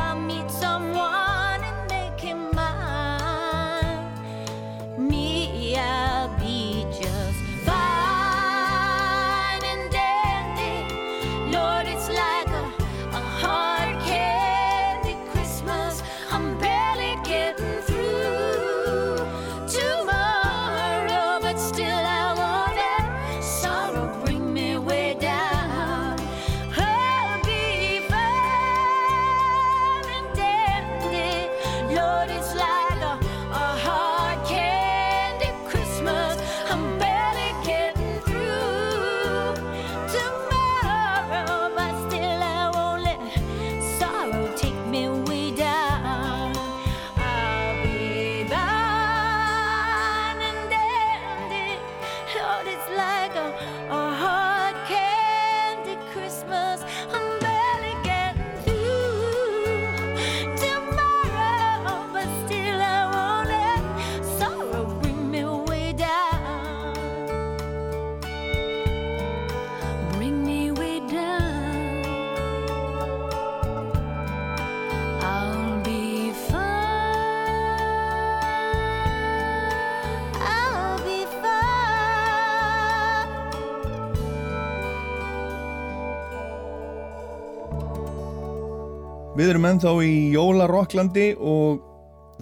Við 89.38 89.52
erum 89.52 89.68
ennþá 89.68 89.90
í 90.02 90.14
Jólarokklandi 90.32 91.28
og 91.38 91.84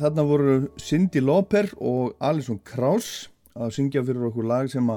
þarna 0.01 0.23
voru 0.25 0.53
Cindy 0.81 1.21
Lauper 1.21 1.67
og 1.77 2.15
Alison 2.25 2.57
Krauss 2.65 3.27
að 3.53 3.75
syngja 3.77 4.01
fyrir 4.07 4.25
okkur 4.31 4.47
lag 4.49 4.71
sem 4.73 4.89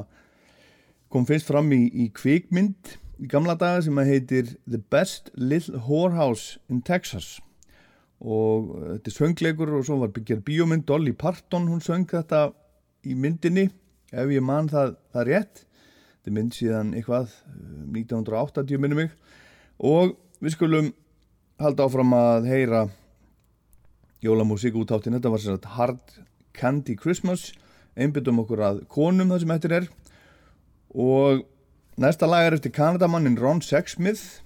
kom 1.11 1.25
fyrst 1.27 1.49
fram 1.49 1.67
í, 1.75 1.89
í 1.91 2.05
kvikmynd 2.15 2.93
í 3.19 3.27
gamla 3.27 3.57
daga 3.59 3.81
sem 3.83 3.99
heitir 3.99 4.53
The 4.63 4.79
Best 4.79 5.27
Little 5.35 5.81
Whorehouse 5.89 6.61
in 6.71 6.79
Texas. 6.87 7.41
Og 8.23 8.71
uh, 8.77 8.87
þetta 8.93 9.11
er 9.11 9.17
söngleikur 9.17 9.75
og 9.75 9.83
svo 9.89 9.99
var 10.05 10.15
byggjar 10.15 10.39
bíómynd 10.47 10.87
Dolly 10.87 11.11
Parton, 11.11 11.67
hún 11.67 11.83
söng 11.83 12.07
þetta 12.07 12.45
í 13.03 13.17
myndinni 13.19 13.67
ef 14.15 14.31
ég 14.31 14.47
man 14.47 14.71
það, 14.71 14.95
það 15.11 15.29
rétt. 15.33 15.65
Þetta 16.15 16.31
er 16.31 16.39
mynd 16.39 16.55
síðan 16.61 16.95
eitthvað 16.95 17.35
uh, 17.43 17.83
1980 17.91 18.79
minnum 18.79 19.03
mig. 19.03 19.13
Og 19.83 20.15
við 20.39 20.55
skulum 20.55 20.91
halda 21.59 21.85
áfram 21.85 22.13
að 22.15 22.45
heyra 22.47 22.81
jólamúsík 24.23 24.77
út 24.79 24.91
áttin 24.95 25.17
þetta 25.17 25.31
var 25.33 25.41
sér 25.43 25.57
að 25.57 25.65
Hard 25.75 26.13
Candy 26.55 26.95
Christmas. 26.95 27.49
Einbyttum 27.99 28.39
okkur 28.43 28.61
að 28.63 28.83
konum 28.91 29.33
það 29.33 29.41
sem 29.43 29.55
eftir 29.55 29.75
er. 29.79 29.89
Og 30.95 31.43
næsta 31.99 32.29
lag 32.29 32.47
er 32.47 32.55
eftir 32.55 32.71
Kanadamannin 32.75 33.35
Ron 33.39 33.59
Sexsmith. 33.63 34.39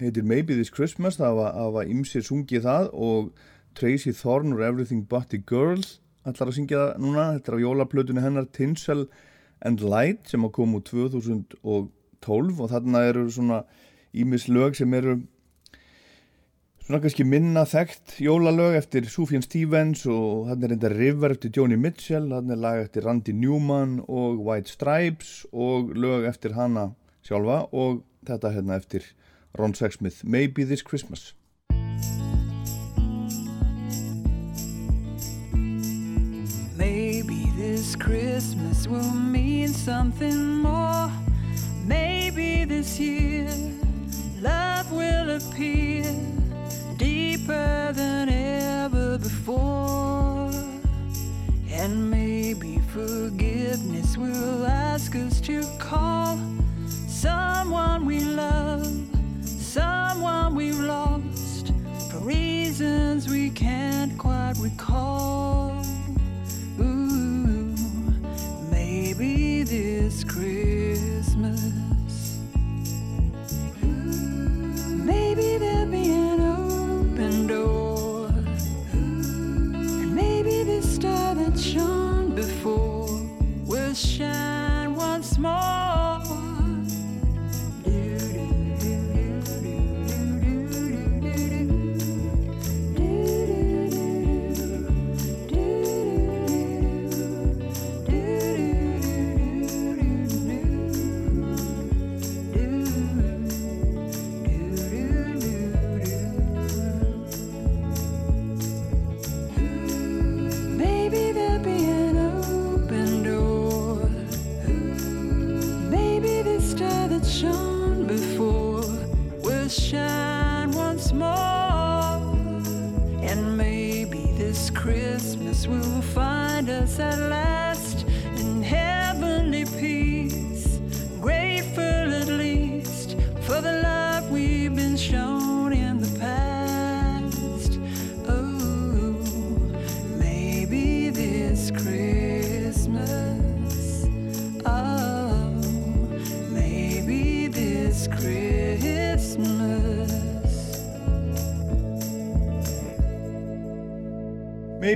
Heitir 0.00 0.24
Maybe 0.24 0.56
This 0.56 0.72
Christmas. 0.72 1.20
Það 1.20 1.36
var, 1.76 1.84
ymsir 1.84 2.24
sungið 2.24 2.64
það 2.64 2.88
og 2.92 3.28
Tracy 3.76 4.14
Thorn 4.16 4.56
or 4.56 4.64
Everything 4.64 5.04
But 5.08 5.36
a 5.36 5.42
Girl 5.44 5.84
allar 6.24 6.48
að 6.48 6.56
syngja 6.56 6.80
það 6.80 7.04
núna. 7.04 7.28
Þetta 7.36 7.52
er 7.52 7.58
á 7.60 7.64
jólaplötunni 7.66 8.24
hennar 8.24 8.48
Tinsel 8.56 9.04
and 9.64 9.84
Light 9.84 10.32
sem 10.32 10.44
að 10.46 10.54
koma 10.56 10.80
úr 10.80 10.88
2012 10.88 12.64
og 12.64 12.72
þarna 12.72 13.04
eru 13.10 13.28
svona 13.28 13.62
ímis 14.16 14.48
lög 14.48 14.78
sem 14.78 14.96
eru 14.96 15.18
svona 16.84 17.00
kannski 17.00 17.24
minna 17.24 17.62
þekkt 17.64 18.18
jólalög 18.20 18.74
eftir 18.76 19.06
Sufjan 19.08 19.40
Stevens 19.40 20.02
og 20.10 20.50
hann 20.50 20.66
er 20.66 20.74
enda 20.74 20.90
River 20.92 21.32
eftir 21.32 21.48
Joni 21.56 21.78
Mitchell, 21.80 22.26
hann 22.28 22.52
er 22.52 22.60
lag 22.60 22.82
eftir 22.82 23.06
Randy 23.06 23.32
Newman 23.32 24.02
og 24.04 24.42
White 24.44 24.68
Stripes 24.68 25.46
og 25.48 25.94
lög 25.96 26.28
eftir 26.28 26.52
hana 26.58 26.90
sjálfa 27.24 27.62
og 27.72 28.02
þetta 28.28 28.52
hérna 28.52 28.76
eftir 28.76 29.06
Ron 29.56 29.72
Sexsmith, 29.72 30.26
Maybe 30.28 30.66
This 30.68 30.84
Christmas 30.84 31.32
Maybe 36.76 37.48
this 37.56 37.96
Christmas 37.96 38.86
will 38.86 39.14
mean 39.14 39.68
something 39.68 40.60
more. 40.60 41.08
Maybe 41.86 42.64
this 42.64 43.00
year 43.00 43.48
love 44.42 44.92
will 44.92 45.30
appear 45.30 46.04
deeper 46.96 47.92
than 47.92 48.28
ever 48.28 49.18
before. 49.18 50.50
And 51.70 52.10
maybe 52.10 52.78
forgiveness 52.92 54.16
will 54.16 54.66
ask 54.66 55.14
us 55.16 55.40
to 55.42 55.62
call 55.78 56.38
someone 57.08 58.06
we 58.06 58.20
love, 58.20 58.86
someone 59.44 60.54
we've 60.54 60.78
lost 60.78 61.72
for 62.10 62.18
reasons 62.18 63.28
we 63.28 63.50
can't 63.50 64.16
quite 64.18 64.54
recall. 64.58 65.84
Ooh, 66.80 67.74
maybe 68.70 69.64
this 69.64 70.22
Christmas. 70.24 71.83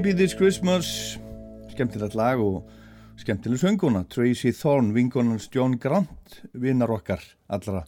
Maybe 0.09 0.25
This 0.25 0.35
Christmas. 0.35 1.19
Skemmtilegt 1.69 2.15
lag 2.17 2.41
og 2.41 2.71
skemmtileg 3.21 3.59
sönguna 3.61 4.07
Tracy 4.09 4.55
Thorn, 4.57 4.95
vingonans 4.95 5.51
John 5.53 5.75
Grant 5.77 6.39
vinnar 6.55 6.89
okkar 6.89 7.21
allra. 7.49 7.83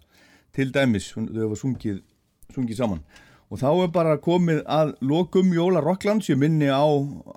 Til 0.53 0.69
dæmis, 0.75 1.15
þau 1.15 1.47
hafa 1.47 1.57
sungið 1.57 2.03
sungið 2.53 2.77
saman. 2.77 3.01
Og 3.49 3.63
þá 3.63 3.71
er 3.71 3.89
bara 3.95 4.19
komið 4.21 4.61
að 4.69 4.93
lokum 5.01 5.55
Jóla 5.57 5.81
Rocklands 5.81 6.29
ég 6.29 6.37
minni 6.37 6.69
á 6.69 6.85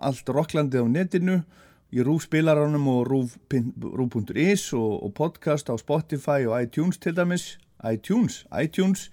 allt 0.04 0.34
Rocklandið 0.36 0.84
á 0.84 0.88
netinu 0.98 1.40
í 1.88 2.04
rúfspilaranum 2.04 2.92
og 2.98 3.08
rúf.is 3.08 4.68
og, 4.76 5.00
og 5.00 5.16
podcast 5.16 5.72
á 5.72 5.80
Spotify 5.80 6.44
og 6.44 6.60
iTunes 6.60 7.00
til 7.00 7.16
dæmis. 7.16 7.56
iTunes, 7.88 8.44
iTunes. 8.52 9.08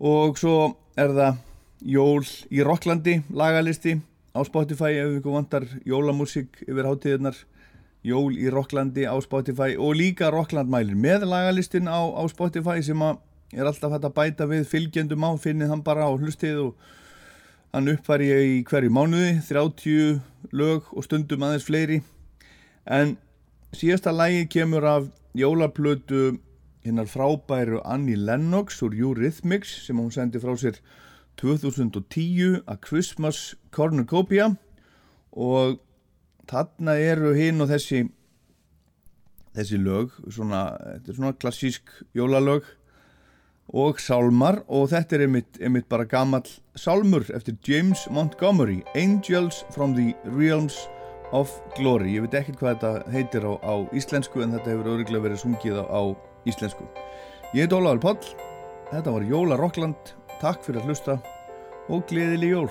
Og 0.00 0.34
svo 0.34 0.74
er 0.98 1.14
það 1.14 1.42
Jól 1.78 2.26
í 2.50 2.64
Rocklandi 2.66 3.20
lagalisti 3.30 4.00
á 4.38 4.42
Spotify 4.46 4.94
ef 5.02 5.18
ykkur 5.18 5.34
vantar 5.34 5.66
jólamúsík 5.86 6.62
yfir 6.68 6.86
hátíðirnar 6.86 7.38
Jól 8.06 8.36
í 8.38 8.46
Rocklandi 8.46 9.08
á 9.10 9.18
Spotify 9.18 9.74
og 9.74 9.96
líka 9.98 10.30
Rocklandmælir 10.30 10.94
með 10.94 11.26
lagalistin 11.26 11.90
á, 11.90 11.98
á 11.98 12.22
Spotify 12.30 12.78
sem 12.86 13.00
að 13.02 13.18
er 13.52 13.66
alltaf 13.66 13.90
hægt 13.90 14.06
að 14.06 14.14
bæta 14.14 14.46
við 14.46 14.68
fylgjendum 14.70 15.24
á, 15.26 15.30
finnið 15.34 15.72
hann 15.72 15.82
bara 15.82 16.06
á 16.06 16.12
hlustið 16.14 16.60
og 16.62 16.88
hann 17.74 17.90
uppfæri 17.90 18.28
í 18.30 18.60
hverju 18.68 18.92
mánuði 18.94 19.32
30 19.48 20.54
lög 20.54 20.92
og 20.94 21.04
stundum 21.08 21.42
aðeins 21.42 21.66
fleiri. 21.66 21.98
En 22.86 23.16
síðasta 23.74 24.14
lægi 24.14 24.46
kemur 24.52 24.86
af 24.86 25.10
jólaplötu 25.36 26.38
hinnar 26.86 27.10
frábæru 27.10 27.82
Annie 27.84 28.16
Lennox 28.16 28.78
úr 28.86 28.94
Eurythmics 28.94 29.74
sem 29.88 29.98
hún 29.98 30.14
sendi 30.14 30.38
frá 30.38 30.54
sér 30.54 30.78
2010 31.40 32.62
að 32.66 32.80
Christmas 32.84 33.42
Cornucopia 33.74 34.52
og 35.32 35.78
þarna 36.48 36.96
eru 36.98 37.34
hinn 37.36 37.60
og 37.62 37.70
þessi 37.70 38.06
þessi 39.58 39.78
lög 39.82 40.12
svona, 40.30 40.62
þetta 40.94 41.12
er 41.12 41.18
svona 41.18 41.38
klassísk 41.38 41.94
jólalög 42.16 42.66
og 43.76 44.00
sálmar 44.00 44.62
og 44.72 44.88
þetta 44.92 45.16
er 45.16 45.24
einmitt, 45.26 45.58
einmitt 45.60 45.88
bara 45.90 46.06
gamall 46.08 46.46
sálmur 46.78 47.26
eftir 47.36 47.58
James 47.66 48.06
Montgomery 48.10 48.80
Angels 48.96 49.64
from 49.74 49.94
the 49.96 50.14
Realms 50.24 50.86
of 51.36 51.52
Glory. 51.76 52.14
Ég 52.16 52.24
veit 52.24 52.38
ekkert 52.38 52.62
hvað 52.62 52.78
þetta 52.78 53.12
heitir 53.12 53.44
á, 53.44 53.52
á 53.60 53.74
íslensku 53.92 54.40
en 54.44 54.54
þetta 54.56 54.72
hefur 54.72 54.94
öruglega 54.94 55.26
verið 55.26 55.42
sungið 55.42 55.82
á, 55.82 55.84
á 55.84 56.02
íslensku. 56.48 56.86
Ég 57.52 57.66
heit 57.66 57.76
Ólaður 57.76 58.04
Páll 58.06 58.30
þetta 58.88 59.12
var 59.12 59.28
Jóla 59.28 59.60
Rockland 59.60 60.14
Takk 60.38 60.62
fyrir 60.62 60.84
að 60.84 60.92
hlusta 60.92 61.16
og 61.90 62.04
gleðileg 62.06 62.52
jól! 62.52 62.68